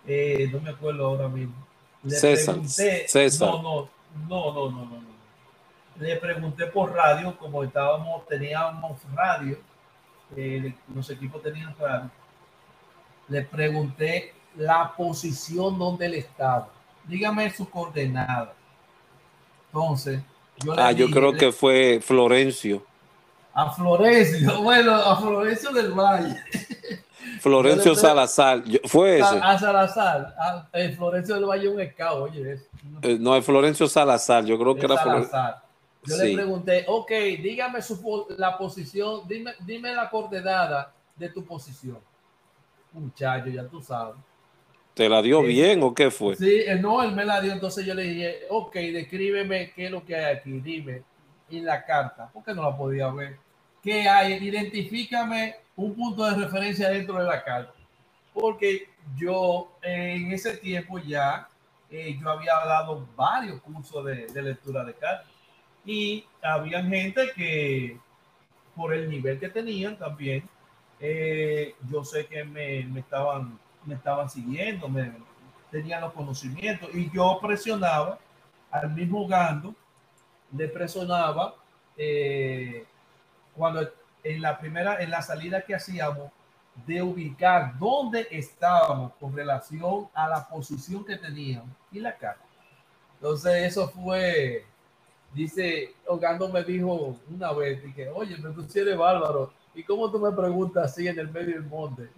Eh, 0.08 0.50
no 0.52 0.60
me 0.60 0.70
acuerdo 0.70 1.06
ahora 1.08 1.28
mismo, 1.28 1.56
Le 2.04 2.16
César, 2.16 2.56
pregunté, 2.56 3.08
César. 3.08 3.50
No, 3.50 3.62
no, 3.62 3.90
no, 4.28 4.54
no, 4.54 4.70
no, 4.72 4.86
no. 4.86 5.06
Le 5.98 6.16
pregunté 6.18 6.68
por 6.68 6.92
radio, 6.94 7.38
como 7.38 7.64
estábamos, 7.64 8.28
teníamos 8.28 9.00
radio, 9.14 9.58
eh, 10.36 10.74
los 10.94 11.10
equipos 11.10 11.42
tenían 11.42 11.74
radio. 11.80 12.12
Le 13.30 13.42
pregunté 13.44 14.34
la 14.58 14.94
posición 14.96 15.80
donde 15.80 16.06
él 16.06 16.14
estaba. 16.16 16.70
Dígame 17.06 17.50
su 17.52 17.70
coordenada. 17.70 18.54
Entonces, 19.68 20.22
yo 20.64 20.74
Ah, 20.78 20.92
yo 20.92 21.08
dije- 21.08 21.18
creo 21.20 21.32
le- 21.32 21.38
que 21.38 21.52
fue 21.52 22.00
Florencio. 22.02 22.84
a 23.54 23.72
Florencio, 23.72 24.62
bueno, 24.64 24.94
a 24.94 25.16
Florencio 25.20 25.72
del 25.72 25.92
Valle. 25.94 26.44
Florencio 27.50 27.94
Salazar. 27.94 28.64
¿Fue 28.86 29.20
ese? 29.20 29.40
A, 29.40 29.60
Salazar, 29.60 30.36
a, 30.36 30.68
eh, 30.74 30.90
Florencio 30.98 31.36
del 31.36 31.46
Valle 31.46 31.70
un 31.70 31.80
escao, 31.80 32.24
oye, 32.24 32.54
es, 32.54 32.68
Eh, 33.04 33.18
No, 33.20 33.36
es 33.36 33.46
Florencio 33.46 33.88
Salazar. 33.88 34.44
Yo 34.46 34.58
creo 34.58 34.74
que 34.76 34.86
era. 34.86 34.98
Salazar. 34.98 35.62
Yo 36.04 36.16
Sí. 36.16 36.28
le 36.30 36.34
pregunté, 36.34 36.86
ok, 36.88 37.12
dígame 37.44 37.84
su, 37.84 38.26
la 38.38 38.58
posición, 38.58 39.28
dime, 39.28 39.54
dime 39.60 39.94
la 39.94 40.10
coordenada 40.10 40.92
de 41.16 41.30
tu 41.30 41.46
posición. 41.46 42.00
Muchacho, 42.94 43.48
ya 43.50 43.64
tú 43.68 43.80
sabes. 43.80 44.16
¿Te 44.96 45.08
la 45.08 45.22
dio 45.22 45.42
Sí. 45.42 45.48
bien 45.48 45.84
o 45.84 45.94
qué 45.94 46.10
fue? 46.10 46.36
Sí, 46.36 46.50
eh, 46.66 46.80
no, 46.82 47.04
él 47.04 47.12
me 47.12 47.26
la 47.26 47.42
dio, 47.42 47.52
entonces 47.54 47.86
yo 47.86 47.94
le 47.94 48.04
dije, 48.04 48.40
ok, 48.50 48.74
descríbeme 48.74 49.72
qué 49.76 49.86
es 49.86 49.92
lo 49.92 50.04
que 50.04 50.16
hay 50.16 50.36
aquí, 50.38 50.52
dime, 50.62 51.04
en 51.52 51.66
la 51.66 51.86
carta, 51.86 52.28
porque 52.34 52.54
no 52.56 52.64
la 52.64 52.76
podía 52.76 53.08
ver. 53.10 53.38
¿Qué 53.86 54.10
hay? 54.10 54.34
Identifícame 54.34 55.58
un 55.76 55.94
punto 55.94 56.26
de 56.26 56.44
referencia 56.44 56.90
dentro 56.90 57.20
de 57.20 57.26
la 57.26 57.44
carta. 57.44 57.72
Porque 58.34 58.90
yo 59.16 59.78
en 59.84 60.32
ese 60.32 60.58
tiempo 60.58 60.98
ya, 60.98 61.48
eh, 61.92 62.18
yo 62.20 62.32
había 62.32 62.56
dado 62.66 63.08
varios 63.16 63.62
cursos 63.62 64.04
de, 64.04 64.26
de 64.26 64.42
lectura 64.42 64.84
de 64.84 64.96
cartas. 64.96 65.28
Y 65.86 66.26
había 66.42 66.84
gente 66.84 67.32
que, 67.36 68.00
por 68.76 68.92
el 68.92 69.08
nivel 69.08 69.40
que 69.40 69.50
tenían 69.50 69.96
también, 70.00 70.50
eh, 71.00 71.76
yo 71.88 72.04
sé 72.04 72.26
que 72.26 72.44
me, 72.44 72.86
me 72.86 73.02
estaban, 73.02 73.60
me 73.86 73.94
estaban 73.94 74.28
siguiendo, 74.28 74.90
me, 74.90 75.12
tenían 75.70 76.02
los 76.02 76.14
conocimientos 76.14 76.90
y 76.92 77.12
yo 77.12 77.38
presionaba 77.40 78.18
al 78.72 78.90
mismo 78.90 79.28
Gando, 79.28 79.76
le 80.58 80.70
presionaba 80.70 81.54
eh, 81.96 82.84
cuando 83.56 83.88
en 84.24 84.42
la 84.42 84.58
primera, 84.58 85.02
en 85.02 85.12
la 85.12 85.22
salida 85.22 85.62
que 85.62 85.76
hacíamos, 85.76 86.32
de 86.86 87.02
ubicar 87.02 87.78
dónde 87.80 88.28
estábamos 88.32 89.14
con 89.20 89.34
relación 89.36 90.10
a 90.14 90.28
la 90.28 90.48
posición 90.48 91.06
que 91.06 91.16
teníamos 91.16 91.70
y 91.92 92.00
la 92.00 92.16
cara. 92.18 92.38
Entonces 93.14 93.64
eso 93.64 93.88
fue, 93.88 94.66
dice, 95.34 95.94
Ogando 96.08 96.50
me 96.50 96.64
dijo 96.64 97.16
una 97.34 97.54
vez, 97.54 97.82
dije, 97.82 98.10
oye, 98.10 98.38
me 98.38 98.50
tú 98.52 98.68
bárbaro, 98.98 99.54
¿y 99.74 99.84
cómo 99.84 100.12
tú 100.12 100.20
me 100.20 100.32
preguntas 100.32 100.92
así 100.92 101.08
en 101.08 101.18
el 101.18 101.32
medio 101.32 101.54
del 101.54 101.64
monte? 101.64 102.10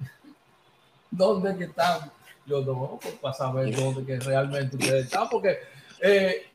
¿Dónde 1.12 1.56
que 1.56 1.66
estamos? 1.66 2.10
Yo 2.46 2.62
no, 2.62 2.98
pues 3.02 3.14
para 3.16 3.34
saber 3.34 3.76
dónde 3.76 4.06
que 4.06 4.20
realmente 4.20 4.78
ustedes 4.78 5.06
están, 5.06 5.28
porque 5.30 5.60
eh, 6.02 6.48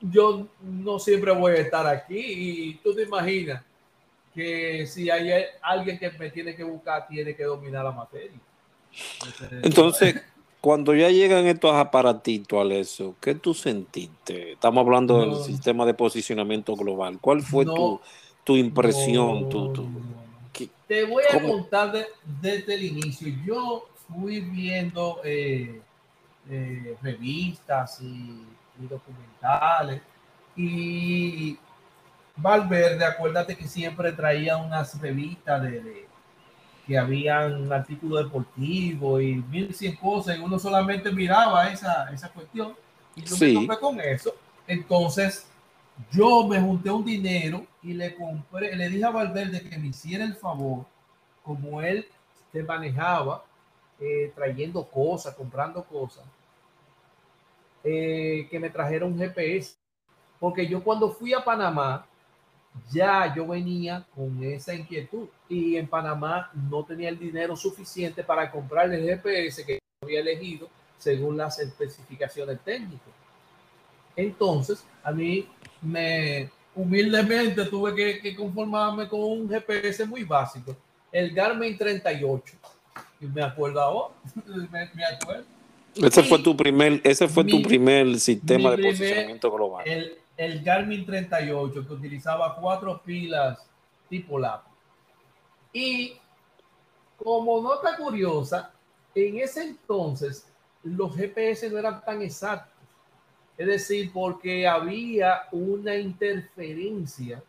yo 0.00 0.48
no 0.62 0.98
siempre 0.98 1.30
voy 1.32 1.52
a 1.52 1.60
estar 1.60 1.86
aquí 1.86 2.18
y 2.18 2.74
tú 2.78 2.94
te 2.94 3.02
imaginas 3.02 3.62
que 4.36 4.86
si 4.86 5.08
hay 5.08 5.30
alguien 5.62 5.98
que 5.98 6.10
me 6.10 6.28
tiene 6.30 6.54
que 6.54 6.62
buscar, 6.62 7.08
tiene 7.08 7.34
que 7.34 7.42
dominar 7.44 7.82
la 7.84 7.90
materia. 7.90 8.38
Entonces, 9.62 10.22
cuando 10.60 10.94
ya 10.94 11.08
llegan 11.08 11.46
estos 11.46 11.74
aparatitos, 11.74 12.60
Alessio, 12.60 13.16
¿qué 13.18 13.34
tú 13.34 13.54
sentiste? 13.54 14.52
Estamos 14.52 14.84
hablando 14.84 15.20
del 15.20 15.36
sistema 15.36 15.86
de 15.86 15.94
posicionamiento 15.94 16.76
global. 16.76 17.18
¿Cuál 17.18 17.40
fue 17.40 17.64
No. 17.64 17.74
tu, 17.74 18.00
tu 18.44 18.56
impresión? 18.56 19.42
No, 19.44 19.48
tu- 19.48 19.72
tu- 19.72 19.82
no, 19.84 19.88
no. 19.88 20.50
¿Qué- 20.52 20.68
Te 20.86 21.04
voy 21.04 21.24
a 21.30 21.32
¿Cómo? 21.32 21.52
contar 21.52 21.92
de- 21.92 22.06
desde 22.40 22.74
el 22.74 22.84
inicio. 22.84 23.32
Yo 23.44 23.88
fui 24.06 24.40
viendo 24.40 25.20
eh, 25.24 25.80
eh, 26.50 26.96
revistas 27.02 28.00
y, 28.02 28.42
y 28.80 28.86
documentales 28.88 30.02
y 30.56 31.58
Valverde, 32.36 33.04
acuérdate 33.04 33.56
que 33.56 33.66
siempre 33.66 34.12
traía 34.12 34.56
unas 34.58 35.00
revistas 35.00 35.62
de, 35.62 35.80
de- 35.80 36.06
que 36.86 36.98
habían 36.98 37.72
artículos 37.72 38.24
deportivos 38.24 39.22
y 39.22 39.36
mil 39.36 39.74
cien 39.74 39.96
cosas 39.96 40.38
y 40.38 40.40
uno 40.40 40.58
solamente 40.58 41.10
miraba 41.12 41.68
esa, 41.70 42.12
esa 42.12 42.30
cuestión 42.30 42.74
y 43.16 43.22
yo 43.24 43.36
Sí. 43.36 43.46
me 43.54 43.66
topé 43.66 43.78
con 43.80 44.00
eso. 44.00 44.34
Entonces, 44.66 45.48
yo 46.12 46.46
me 46.46 46.60
junté 46.60 46.90
un 46.90 47.04
dinero 47.04 47.66
y 47.82 47.94
le 47.94 48.14
compré, 48.16 48.76
le 48.76 48.88
dije 48.88 49.04
a 49.04 49.10
Valverde 49.10 49.62
que 49.68 49.78
me 49.78 49.88
hiciera 49.88 50.24
el 50.24 50.36
favor, 50.36 50.86
como 51.44 51.82
él 51.82 52.06
se 52.52 52.62
manejaba, 52.62 53.44
eh, 54.00 54.32
trayendo 54.34 54.84
cosas, 54.86 55.34
comprando 55.34 55.82
cosas, 55.84 56.24
eh, 57.84 58.46
que 58.50 58.58
me 58.58 58.70
trajera 58.70 59.04
un 59.06 59.18
GPS. 59.18 59.76
Porque 60.40 60.66
yo 60.66 60.82
cuando 60.84 61.10
fui 61.10 61.32
a 61.34 61.44
Panamá, 61.44 62.06
ya 62.92 63.32
yo 63.34 63.46
venía 63.46 64.04
con 64.14 64.42
esa 64.44 64.74
inquietud 64.74 65.28
y 65.48 65.76
en 65.76 65.86
Panamá 65.88 66.50
no 66.70 66.84
tenía 66.84 67.08
el 67.08 67.18
dinero 67.18 67.56
suficiente 67.56 68.22
para 68.24 68.50
comprar 68.50 68.92
el 68.92 69.02
GPS 69.04 69.64
que 69.64 69.78
había 70.02 70.20
elegido 70.20 70.68
según 70.98 71.36
las 71.36 71.58
especificaciones 71.58 72.58
técnicas. 72.64 73.12
Entonces, 74.14 74.84
a 75.02 75.12
mí 75.12 75.46
me 75.82 76.50
humildemente 76.74 77.64
tuve 77.66 77.94
que, 77.94 78.18
que 78.20 78.34
conformarme 78.34 79.08
con 79.08 79.20
un 79.22 79.48
GPS 79.48 80.04
muy 80.06 80.24
básico, 80.24 80.76
el 81.12 81.32
Garmin 81.34 81.76
38. 81.76 82.54
Y 83.20 83.26
me 83.26 83.42
acuerdo 83.42 83.80
ahora, 83.80 84.14
me, 84.46 84.90
me 84.94 85.04
acuerdo. 85.04 85.44
Ese 85.94 86.22
fue 86.22 86.38
Y 86.38 86.42
tu 86.42 86.56
primer, 86.56 87.00
ese 87.04 87.28
fue 87.28 87.44
tu 87.44 87.56
mi- 87.56 87.64
primer 87.64 88.18
sistema 88.20 88.70
de 88.70 88.76
primer- 88.76 88.92
posicionamiento 88.92 89.50
global. 89.50 89.86
El, 89.88 90.18
el 90.36 90.62
Garmin 90.62 91.06
38 91.06 91.86
que 91.86 91.92
utilizaba 91.92 92.56
cuatro 92.56 93.00
pilas 93.02 93.58
tipo 94.08 94.38
lápiz. 94.38 94.70
Y 95.72 96.16
como 97.16 97.60
nota 97.60 97.96
curiosa, 97.96 98.72
en 99.14 99.38
ese 99.38 99.62
entonces 99.62 100.46
los 100.82 101.16
GPS 101.16 101.70
no 101.70 101.78
eran 101.78 102.04
tan 102.04 102.22
exactos. 102.22 102.72
Es 103.56 103.66
decir, 103.66 104.12
porque 104.12 104.68
había 104.68 105.48
una 105.52 105.96
interferencia 105.96 107.42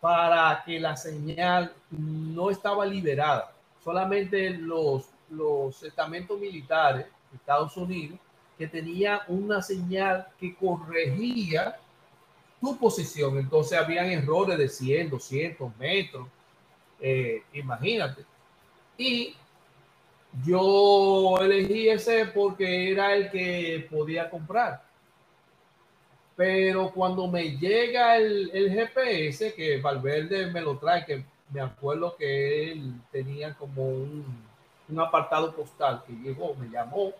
para 0.00 0.62
que 0.64 0.78
la 0.78 0.96
señal 0.96 1.72
no 1.90 2.50
estaba 2.50 2.86
liberada. 2.86 3.52
Solamente 3.82 4.50
los, 4.50 5.08
los 5.30 5.82
estamentos 5.82 6.38
militares 6.38 7.06
de 7.30 7.36
Estados 7.36 7.76
Unidos 7.76 8.18
que 8.58 8.66
tenía 8.68 9.22
una 9.28 9.62
señal 9.62 10.28
que 10.38 10.54
corregía 10.54 11.76
tu 12.60 12.76
posición. 12.76 13.38
Entonces 13.38 13.78
habían 13.78 14.06
errores 14.06 14.58
de 14.58 14.68
100, 14.68 15.10
200 15.10 15.76
metros. 15.76 16.26
Eh, 17.00 17.42
imagínate. 17.52 18.24
Y 18.96 19.34
yo 20.44 21.36
elegí 21.40 21.88
ese 21.88 22.26
porque 22.26 22.92
era 22.92 23.14
el 23.14 23.30
que 23.30 23.86
podía 23.90 24.30
comprar. 24.30 24.82
Pero 26.36 26.90
cuando 26.90 27.28
me 27.28 27.56
llega 27.56 28.16
el, 28.16 28.50
el 28.52 28.72
GPS, 28.72 29.54
que 29.54 29.80
Valverde 29.80 30.50
me 30.50 30.60
lo 30.60 30.78
trae, 30.78 31.04
que 31.04 31.24
me 31.50 31.60
acuerdo 31.60 32.16
que 32.16 32.72
él 32.72 32.94
tenía 33.12 33.54
como 33.54 33.86
un, 33.86 34.24
un 34.88 35.00
apartado 35.00 35.54
postal 35.54 36.02
que 36.04 36.12
llegó, 36.14 36.54
me 36.56 36.68
llamó, 36.68 37.12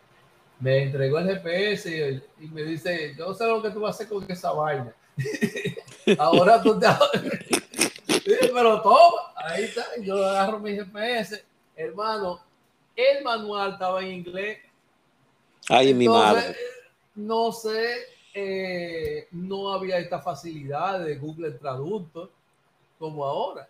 me 0.65 0.85
entregó 0.85 1.19
el 1.19 1.29
GPS 1.29 2.23
y, 2.39 2.45
y 2.45 2.49
me 2.49 2.63
dice, 2.63 3.15
yo 3.19 3.35
sé 3.35 3.47
lo 3.47 3.61
que 3.61 3.69
tú 3.69 3.81
vas 3.81 3.91
a 3.91 3.95
hacer 3.97 4.09
con 4.09 4.25
esa 4.31 4.51
vaina. 4.53 4.95
Ahora 6.19 6.63
tú 6.63 6.81
te... 6.81 6.87
Pero 8.25 8.81
toma, 8.81 9.35
ahí 9.37 9.65
está, 9.65 9.85
yo 10.01 10.27
agarro 10.27 10.59
mi 10.59 10.73
GPS, 10.75 11.45
hermano, 11.77 12.41
el 12.97 13.23
manual 13.23 13.73
estaba 13.73 14.01
en 14.01 14.13
inglés. 14.13 14.59
Ay, 15.69 15.93
mi 15.93 16.07
Entonces, 16.07 16.45
madre. 16.47 16.57
No 17.15 17.53
sé, 17.53 17.97
eh, 18.33 19.29
no 19.33 19.71
había 19.71 19.99
esta 19.99 20.19
facilidad 20.19 21.01
de 21.01 21.17
Google 21.17 21.51
Traductor 21.51 22.31
como 22.99 23.23
ahora. 23.23 23.69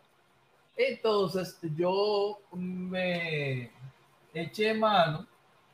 Entonces 0.77 1.59
yo 1.77 2.39
me 2.53 3.73
eché 4.33 4.75
mano 4.75 5.27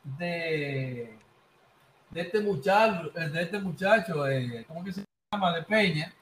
de, 0.02 1.18
de 2.10 2.20
este 2.20 2.40
muchacho, 2.40 3.10
eh, 3.16 3.28
de 3.28 3.42
este 3.42 3.58
muchacho, 3.58 4.26
eh, 4.28 4.64
¿cómo 4.66 4.84
que 4.84 4.92
se 4.92 5.04
llama? 5.32 5.54
De 5.54 5.62
Peña, 5.62 6.12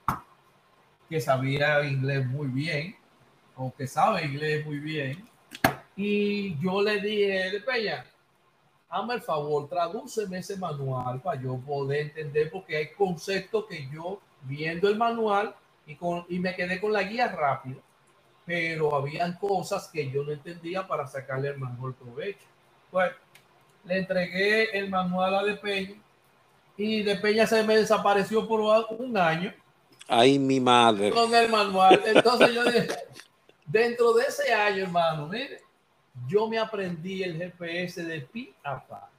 que 1.08 1.20
sabía 1.20 1.82
inglés 1.84 2.26
muy 2.26 2.48
bien, 2.48 2.96
o 3.56 3.72
que 3.74 3.86
sabe 3.86 4.24
inglés 4.24 4.64
muy 4.64 4.78
bien. 4.78 5.28
Y 5.96 6.58
yo 6.60 6.82
le 6.82 7.00
dije, 7.00 7.50
de 7.50 7.60
Peña, 7.60 8.04
hazme 8.88 9.14
el 9.14 9.22
favor, 9.22 9.68
tradúceme 9.68 10.38
ese 10.38 10.56
manual 10.56 11.20
para 11.20 11.40
yo 11.40 11.58
poder 11.58 12.02
entender, 12.08 12.50
porque 12.50 12.76
hay 12.76 12.88
conceptos 12.92 13.66
que 13.66 13.88
yo, 13.90 14.20
viendo 14.42 14.88
el 14.88 14.96
manual, 14.96 15.54
y, 15.86 15.96
con, 15.96 16.26
y 16.28 16.38
me 16.38 16.54
quedé 16.54 16.80
con 16.80 16.92
la 16.92 17.02
guía 17.02 17.28
rápida, 17.28 17.80
pero 18.44 18.94
habían 18.94 19.34
cosas 19.34 19.88
que 19.88 20.10
yo 20.10 20.22
no 20.22 20.32
entendía 20.32 20.86
para 20.86 21.06
sacarle 21.06 21.48
el 21.48 21.58
mejor 21.58 21.94
provecho. 21.94 22.46
Bueno, 22.92 23.12
le 23.84 23.98
entregué 23.98 24.76
el 24.78 24.90
manual 24.90 25.34
a 25.34 25.42
De 25.42 25.54
Peña 25.54 25.94
y 26.78 27.02
De 27.02 27.16
Peña 27.16 27.46
se 27.46 27.62
me 27.64 27.76
desapareció 27.76 28.46
por 28.46 28.60
un 28.98 29.16
año. 29.16 29.52
Ay, 30.06 30.38
mi 30.38 30.60
madre. 30.60 31.10
Con 31.10 31.34
el 31.34 31.50
manual. 31.50 32.00
Entonces 32.06 32.54
yo 32.54 32.64
dije, 32.64 32.88
dentro 33.66 34.12
de 34.14 34.24
ese 34.24 34.52
año, 34.54 34.84
hermano, 34.84 35.26
mire, 35.26 35.60
yo 36.28 36.48
me 36.48 36.58
aprendí 36.58 37.22
el 37.22 37.36
GPS 37.36 38.04
de 38.04 38.20
pi 38.20 38.54
a 38.62 38.80
pa. 38.86 39.10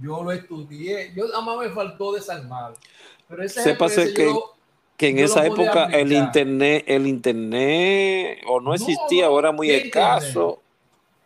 Yo 0.00 0.22
lo 0.22 0.32
estudié. 0.32 1.12
Yo 1.14 1.28
nada 1.28 1.40
más 1.40 1.58
me 1.58 1.70
faltó 1.70 2.12
desarmar. 2.12 2.74
Pero 3.28 3.42
ese 3.44 3.62
GPS 3.62 4.12
que, 4.12 4.34
que 4.96 5.08
en 5.08 5.20
esa 5.20 5.46
época 5.46 5.86
el 5.86 6.12
internet, 6.12 6.84
el 6.86 7.06
internet 7.06 8.40
o 8.48 8.60
no 8.60 8.74
existía, 8.74 9.30
o 9.30 9.38
era 9.38 9.52
muy 9.52 9.70
escaso. 9.70 10.28
Internet? 10.28 10.67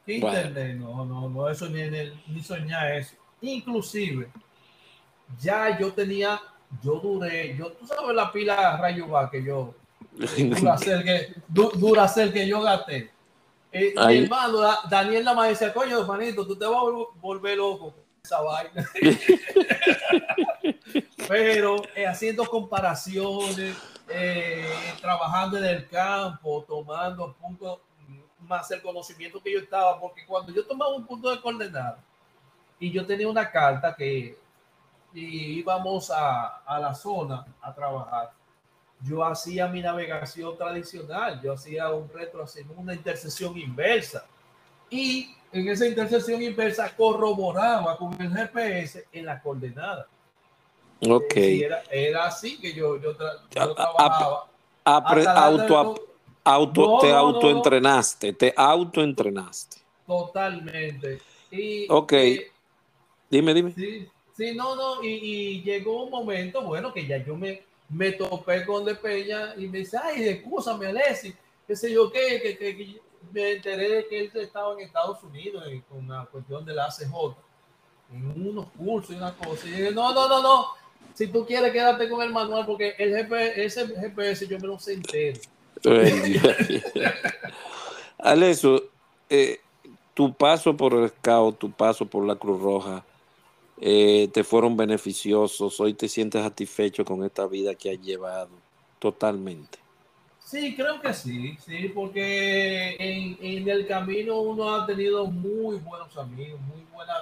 No, 0.06 1.04
no, 1.04 1.28
no, 1.28 1.48
eso 1.48 1.68
ni, 1.68 1.82
ni 2.26 2.42
soñar 2.42 2.90
eso. 2.92 3.14
Inclusive, 3.40 4.28
ya 5.40 5.78
yo 5.78 5.92
tenía, 5.92 6.40
yo 6.82 6.96
duré, 6.96 7.56
yo, 7.56 7.70
tú 7.72 7.86
sabes 7.86 8.14
la 8.14 8.32
pila 8.32 8.76
rayo 8.78 9.08
va 9.08 9.30
que 9.30 9.44
yo, 9.44 9.74
dura 10.10 10.76
ser 10.76 11.04
que, 11.04 11.34
dura 11.48 12.08
ser 12.08 12.32
que 12.32 12.46
yo 12.46 12.62
gasté. 12.62 13.10
Eh, 13.70 13.94
mi 14.06 14.18
hermano 14.18 14.58
Daniel 14.90 15.24
la 15.24 15.34
decía, 15.44 15.72
coño, 15.72 16.00
hermanito, 16.00 16.46
tú 16.46 16.56
te 16.56 16.66
vas 16.66 16.76
a 16.76 16.82
volver 17.20 17.56
loco 17.56 17.92
con 17.92 18.04
esa 18.22 18.42
vaina. 18.42 18.86
Pero 21.28 21.82
eh, 21.94 22.06
haciendo 22.06 22.44
comparaciones, 22.44 23.74
eh, 24.10 24.66
trabajando 25.00 25.56
en 25.56 25.64
el 25.64 25.88
campo, 25.88 26.62
tomando 26.68 27.34
puntos 27.40 27.78
más 28.52 28.70
el 28.70 28.82
conocimiento 28.82 29.42
que 29.42 29.52
yo 29.52 29.60
estaba, 29.60 29.98
porque 29.98 30.26
cuando 30.26 30.52
yo 30.52 30.66
tomaba 30.66 30.94
un 30.94 31.06
punto 31.06 31.30
de 31.30 31.40
coordenada 31.40 31.98
y 32.78 32.90
yo 32.90 33.06
tenía 33.06 33.28
una 33.28 33.50
carta 33.50 33.94
que 33.96 34.36
íbamos 35.14 36.10
a, 36.10 36.58
a 36.58 36.78
la 36.78 36.94
zona 36.94 37.46
a 37.60 37.74
trabajar, 37.74 38.32
yo 39.00 39.24
hacía 39.24 39.66
mi 39.68 39.80
navegación 39.80 40.56
tradicional, 40.56 41.40
yo 41.42 41.54
hacía 41.54 41.90
un 41.90 42.08
retro, 42.12 42.44
una 42.76 42.94
intersección 42.94 43.56
inversa. 43.58 44.24
Y 44.90 45.34
en 45.50 45.68
esa 45.68 45.86
intersección 45.86 46.42
inversa 46.42 46.94
corroboraba 46.94 47.96
con 47.96 48.20
el 48.20 48.30
GPS 48.30 49.06
en 49.12 49.26
la 49.26 49.40
coordenada. 49.40 50.06
Ok. 51.00 51.36
era, 51.36 51.82
era, 51.90 52.26
así 52.26 52.60
que 52.60 52.74
yo, 52.74 53.00
yo, 53.00 53.16
trabajaba. 53.16 54.46
auto, 54.84 56.11
auto, 56.44 56.98
te 57.00 57.12
autoentrenaste, 57.12 58.32
te 58.32 58.54
autoentrenaste. 58.56 59.78
Totalmente. 60.06 61.20
Y, 61.50 61.86
ok. 61.90 62.12
dime, 63.30 63.54
dime. 63.54 63.72
Sí, 63.74 64.08
sí 64.36 64.54
no, 64.54 64.74
no, 64.76 65.02
y, 65.02 65.08
y 65.08 65.62
llegó 65.62 66.04
un 66.04 66.10
momento, 66.10 66.62
bueno, 66.62 66.92
que 66.92 67.06
ya 67.06 67.18
yo 67.18 67.36
me 67.36 67.62
me 67.92 68.12
topé 68.12 68.64
con 68.64 68.84
De 68.84 68.94
Peña 68.94 69.54
y 69.56 69.68
me 69.68 69.78
dice, 69.78 69.98
ay, 70.02 70.28
excúsame, 70.28 70.86
Alessi, 70.86 71.34
qué 71.66 71.76
sé 71.76 71.92
yo 71.92 72.10
qué, 72.10 72.40
que, 72.42 72.56
que, 72.56 73.00
me 73.30 73.52
enteré 73.52 73.88
de 73.88 74.08
que 74.08 74.20
él 74.20 74.30
estaba 74.34 74.72
en 74.74 74.80
Estados 74.80 75.22
Unidos 75.22 75.64
con 75.88 76.08
la 76.08 76.24
cuestión 76.26 76.64
de 76.64 76.74
la 76.74 76.86
ACJ, 76.86 77.36
en 78.12 78.48
unos 78.48 78.66
cursos 78.76 79.14
y 79.14 79.18
una 79.18 79.34
cosa. 79.34 79.66
Y 79.66 79.70
dije, 79.70 79.90
no, 79.92 80.12
no, 80.12 80.28
no, 80.28 80.42
no, 80.42 80.66
si 81.14 81.28
tú 81.28 81.46
quieres 81.46 81.72
quédate 81.72 82.08
con 82.08 82.22
el 82.22 82.32
manual, 82.32 82.66
porque 82.66 82.94
el 82.98 83.14
GPS, 83.14 83.64
ese 83.64 83.86
GPS 83.88 84.46
yo 84.46 84.58
me 84.58 84.66
lo 84.66 84.78
sé 84.78 84.94
entero. 84.94 85.40
Aleso, 88.18 88.84
eh, 89.28 89.60
tu 90.14 90.32
paso 90.34 90.76
por 90.76 90.94
el 90.94 91.08
Scout, 91.08 91.58
tu 91.58 91.72
paso 91.72 92.06
por 92.06 92.24
la 92.24 92.36
Cruz 92.36 92.60
Roja, 92.60 93.04
eh, 93.80 94.28
te 94.32 94.44
fueron 94.44 94.76
beneficiosos, 94.76 95.80
hoy 95.80 95.94
te 95.94 96.08
sientes 96.08 96.42
satisfecho 96.42 97.04
con 97.04 97.24
esta 97.24 97.46
vida 97.46 97.74
que 97.74 97.90
has 97.90 98.00
llevado, 98.00 98.50
totalmente. 98.98 99.78
Sí, 100.38 100.76
creo 100.76 101.00
que 101.00 101.14
sí, 101.14 101.56
sí, 101.64 101.88
porque 101.88 102.96
en, 102.98 103.68
el 103.68 103.86
camino 103.86 104.40
uno 104.40 104.74
ha 104.74 104.86
tenido 104.86 105.26
muy 105.26 105.76
buenos 105.76 106.16
amigos, 106.16 106.60
muy 106.60 106.84
buena, 106.92 107.14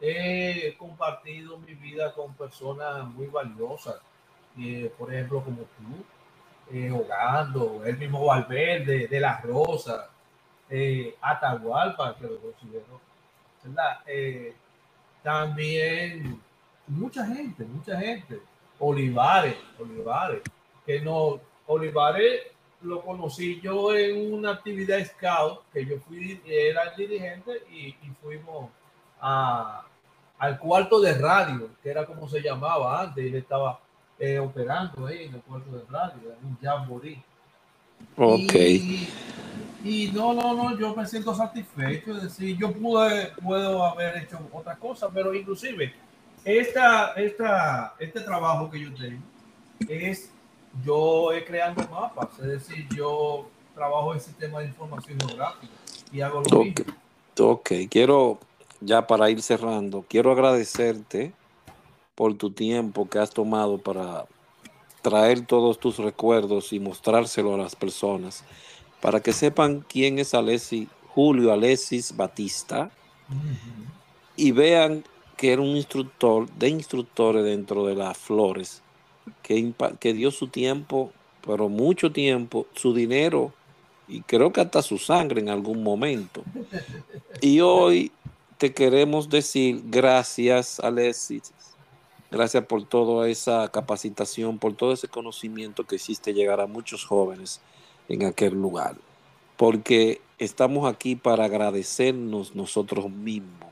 he 0.00 0.74
compartido 0.78 1.58
mi 1.58 1.74
vida 1.74 2.12
con 2.14 2.32
personas 2.34 3.06
muy 3.08 3.26
valiosas, 3.26 3.96
eh, 4.58 4.90
por 4.98 5.12
ejemplo, 5.12 5.42
como 5.42 5.58
tú, 5.58 6.04
eh, 6.72 6.90
Hogando, 6.90 7.82
el 7.84 7.96
mismo 7.96 8.26
Valverde, 8.26 9.08
de 9.08 9.20
la 9.20 9.40
Rosa, 9.40 10.10
eh, 10.68 11.14
Atahualpa, 11.20 12.16
que 12.16 12.24
lo 12.24 12.38
considero. 12.38 13.00
Eh, 14.06 14.54
también 15.22 16.40
mucha 16.86 17.26
gente, 17.26 17.64
mucha 17.64 17.98
gente. 17.98 18.40
Olivares, 18.78 19.56
Olivares, 19.78 20.42
que 20.86 21.00
no, 21.00 21.40
Olivares 21.66 22.42
lo 22.82 23.02
conocí 23.02 23.60
yo 23.60 23.94
en 23.94 24.32
una 24.32 24.52
actividad 24.52 25.04
scout, 25.04 25.62
que 25.72 25.84
yo 25.84 25.98
fui, 26.00 26.40
era 26.46 26.84
el 26.84 26.96
dirigente 26.96 27.62
y, 27.70 27.94
fuimos 28.22 28.70
a, 29.20 29.84
al 30.38 30.58
cuarto 30.58 31.00
de 31.00 31.14
radio, 31.18 31.70
que 31.82 31.90
era 31.90 32.06
como 32.06 32.28
se 32.28 32.40
llamaba 32.40 33.00
antes, 33.00 33.24
y 33.24 33.28
él 33.28 33.34
estaba 33.34 33.80
eh, 34.18 34.38
operando 34.38 35.06
ahí 35.06 35.24
en 35.24 35.34
el 35.34 35.40
cuarto 35.42 35.70
de 35.70 35.84
radio, 35.90 36.32
en 36.40 36.46
un 36.46 36.58
jamboree. 36.60 37.22
Ok. 38.16 38.54
Y 39.84 40.10
no, 40.12 40.34
no, 40.34 40.54
no, 40.54 40.78
yo 40.78 40.94
me 40.94 41.06
siento 41.06 41.34
satisfecho. 41.34 42.16
Es 42.16 42.22
decir, 42.24 42.56
yo 42.56 42.72
pude, 42.72 43.32
puedo 43.42 43.84
haber 43.84 44.24
hecho 44.24 44.38
otra 44.52 44.76
cosa, 44.76 45.08
pero 45.08 45.32
inclusive 45.34 45.94
esta, 46.44 47.12
esta, 47.12 47.94
este 47.98 48.20
trabajo 48.20 48.70
que 48.70 48.80
yo 48.80 48.94
tengo 48.94 49.22
es 49.88 50.32
yo 50.84 51.32
he 51.32 51.44
creando 51.44 51.86
mapas, 51.88 52.38
es 52.38 52.46
decir, 52.46 52.86
yo 52.94 53.48
trabajo 53.74 54.14
en 54.14 54.20
sistema 54.20 54.60
de 54.60 54.66
información 54.66 55.18
geográfica 55.20 55.72
y 56.12 56.20
hago 56.20 56.42
lo 56.42 56.64
mismo. 56.64 56.84
Ok, 57.40 57.70
quiero 57.90 58.38
ya 58.80 59.06
para 59.06 59.30
ir 59.30 59.42
cerrando, 59.42 60.04
quiero 60.08 60.32
agradecerte 60.32 61.32
por 62.18 62.34
tu 62.34 62.50
tiempo 62.50 63.08
que 63.08 63.20
has 63.20 63.30
tomado 63.30 63.78
para 63.78 64.26
traer 65.02 65.46
todos 65.46 65.78
tus 65.78 65.98
recuerdos 65.98 66.72
y 66.72 66.80
mostrárselo 66.80 67.54
a 67.54 67.58
las 67.58 67.76
personas 67.76 68.42
para 69.00 69.20
que 69.20 69.32
sepan 69.32 69.84
quién 69.88 70.18
es 70.18 70.34
Alessi, 70.34 70.88
Julio 71.14 71.52
Alessis 71.52 72.16
Batista 72.16 72.90
y 74.34 74.50
vean 74.50 75.04
que 75.36 75.52
era 75.52 75.62
un 75.62 75.76
instructor 75.76 76.50
de 76.50 76.70
instructores 76.70 77.44
dentro 77.44 77.86
de 77.86 77.94
las 77.94 78.18
flores, 78.18 78.82
que, 79.44 79.72
que 80.00 80.12
dio 80.12 80.32
su 80.32 80.48
tiempo, 80.48 81.12
pero 81.46 81.68
mucho 81.68 82.10
tiempo, 82.10 82.66
su 82.74 82.92
dinero 82.92 83.52
y 84.08 84.22
creo 84.22 84.52
que 84.52 84.60
hasta 84.60 84.82
su 84.82 84.98
sangre 84.98 85.40
en 85.40 85.50
algún 85.50 85.84
momento. 85.84 86.42
Y 87.40 87.60
hoy 87.60 88.10
te 88.56 88.74
queremos 88.74 89.28
decir 89.28 89.82
gracias, 89.84 90.80
Alessis. 90.80 91.52
Gracias 92.30 92.64
por 92.66 92.84
toda 92.84 93.28
esa 93.28 93.68
capacitación, 93.68 94.58
por 94.58 94.74
todo 94.74 94.92
ese 94.92 95.08
conocimiento 95.08 95.84
que 95.84 95.96
hiciste 95.96 96.34
llegar 96.34 96.60
a 96.60 96.66
muchos 96.66 97.04
jóvenes 97.04 97.60
en 98.08 98.26
aquel 98.26 98.54
lugar, 98.54 98.96
porque 99.56 100.20
estamos 100.38 100.90
aquí 100.90 101.16
para 101.16 101.44
agradecernos 101.44 102.54
nosotros 102.54 103.10
mismos 103.10 103.70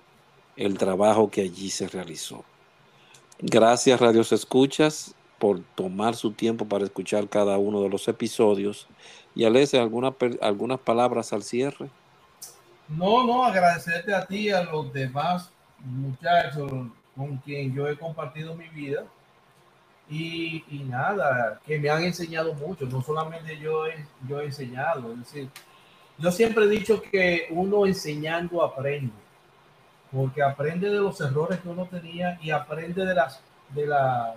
el 0.57 0.79
trabajo 0.79 1.31
que 1.31 1.43
allí 1.43 1.69
se 1.71 1.87
realizó. 1.87 2.45
Gracias, 3.39 4.01
Radios 4.01 4.33
Escuchas, 4.33 5.15
por 5.39 5.61
tomar 5.75 6.17
su 6.17 6.33
tiempo 6.33 6.65
para 6.67 6.85
escuchar 6.85 7.29
cada 7.29 7.59
uno 7.59 7.83
de 7.83 7.91
los 7.91 8.09
episodios. 8.09 8.89
Y 9.35 9.45
Alessia, 9.45 9.83
¿alguna, 9.83 10.15
algunas 10.41 10.81
palabras 10.81 11.35
al 11.35 11.43
cierre? 11.43 11.91
No, 12.89 13.27
no, 13.27 13.45
agradecerte 13.45 14.15
a 14.15 14.25
ti, 14.25 14.49
a 14.49 14.63
los 14.63 14.91
demás 14.95 15.51
muchachos 15.85 16.71
con 17.17 17.39
quien 17.39 17.75
yo 17.75 17.89
he 17.89 17.97
compartido 17.97 18.55
mi 18.55 18.69
vida 18.69 19.05
y, 20.09 20.63
nada, 20.87 21.61
que 21.67 21.79
me 21.79 21.91
han 21.91 22.05
enseñado 22.05 22.55
mucho, 22.55 22.87
no 22.87 23.03
solamente 23.03 23.59
yo 23.59 23.87
he, 23.87 24.07
yo 24.29 24.41
he 24.41 24.45
enseñado, 24.45 25.13
es 25.13 25.19
decir, 25.19 25.51
yo 26.19 26.31
siempre 26.31 26.65
he 26.65 26.69
dicho 26.69 27.03
que 27.03 27.49
uno 27.51 27.87
enseñando 27.87 28.63
aprende, 28.63 29.13
porque 30.13 30.43
aprende 30.43 30.89
de 30.89 30.97
los 30.97 31.21
errores 31.21 31.61
que 31.61 31.69
uno 31.69 31.87
tenía 31.87 32.39
y 32.41 32.51
aprende 32.51 33.05
de 33.05 33.15
las, 33.15 33.41
de 33.71 33.87
las 33.87 34.37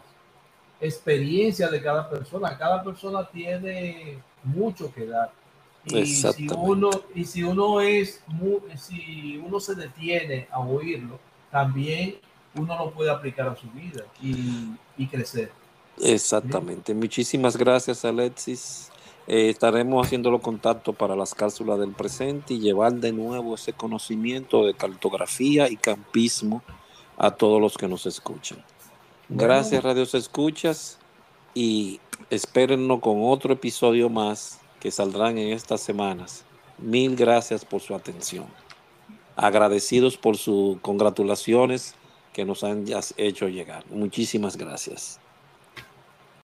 experiencias 0.82 1.72
de 1.72 1.82
cada 1.82 2.10
persona. 2.10 2.58
Cada 2.58 2.84
persona 2.84 3.26
tiene 3.28 4.20
mucho 4.44 4.92
que 4.94 5.06
dar. 5.06 5.32
Y 5.86 6.06
si 6.06 6.48
uno, 6.50 6.90
y 7.16 7.24
si 7.24 7.44
uno 7.44 7.80
es 7.80 8.22
si 8.76 9.38
uno 9.38 9.60
se 9.60 9.76
detiene 9.76 10.48
a 10.52 10.60
oírlo, 10.60 11.20
también 11.50 12.18
uno 12.60 12.78
lo 12.78 12.92
puede 12.92 13.10
aplicar 13.10 13.48
a 13.48 13.56
su 13.56 13.70
vida 13.72 14.06
y, 14.22 14.72
y 14.98 15.08
crecer. 15.08 15.52
Exactamente. 16.02 16.94
Muchísimas 16.94 17.58
gracias, 17.58 18.06
Alexis. 18.06 18.92
Eh, 19.28 19.50
estaremos 19.50 20.06
haciendo 20.06 20.32
los 20.32 20.42
contactos 20.42 20.96
para 20.96 21.16
las 21.16 21.36
cápsulas 21.36 21.80
del 21.80 21.92
presente 21.92 22.56
y 22.56 22.60
llevar 22.60 22.94
de 22.94 23.12
nuevo 23.12 23.54
ese 23.54 23.74
conocimiento 23.74 24.66
de 24.66 24.74
cartografía 24.74 25.70
y 25.70 25.76
campismo 25.76 26.64
a 27.16 27.32
todos 27.32 27.62
los 27.62 27.78
que 27.78 27.88
nos 27.88 28.08
escuchan. 28.08 28.64
Gracias, 29.28 29.84
Radios 29.84 30.16
Escuchas, 30.16 30.98
y 31.54 32.00
espérennos 32.32 33.02
con 33.02 33.18
otro 33.22 33.54
episodio 33.54 34.10
más 34.10 34.60
que 34.80 34.90
saldrán 34.90 35.38
en 35.38 35.54
estas 35.54 35.82
semanas. 35.82 36.44
Mil 36.80 37.16
gracias 37.16 37.64
por 37.64 37.82
su 37.82 37.94
atención. 37.94 38.48
Agradecidos 39.36 40.18
por 40.18 40.38
sus 40.38 40.80
congratulaciones 40.80 41.94
que 42.40 42.46
nos 42.46 42.64
han 42.64 42.86
hecho 43.18 43.50
llegar. 43.50 43.84
Muchísimas 43.90 44.56
gracias. 44.56 45.20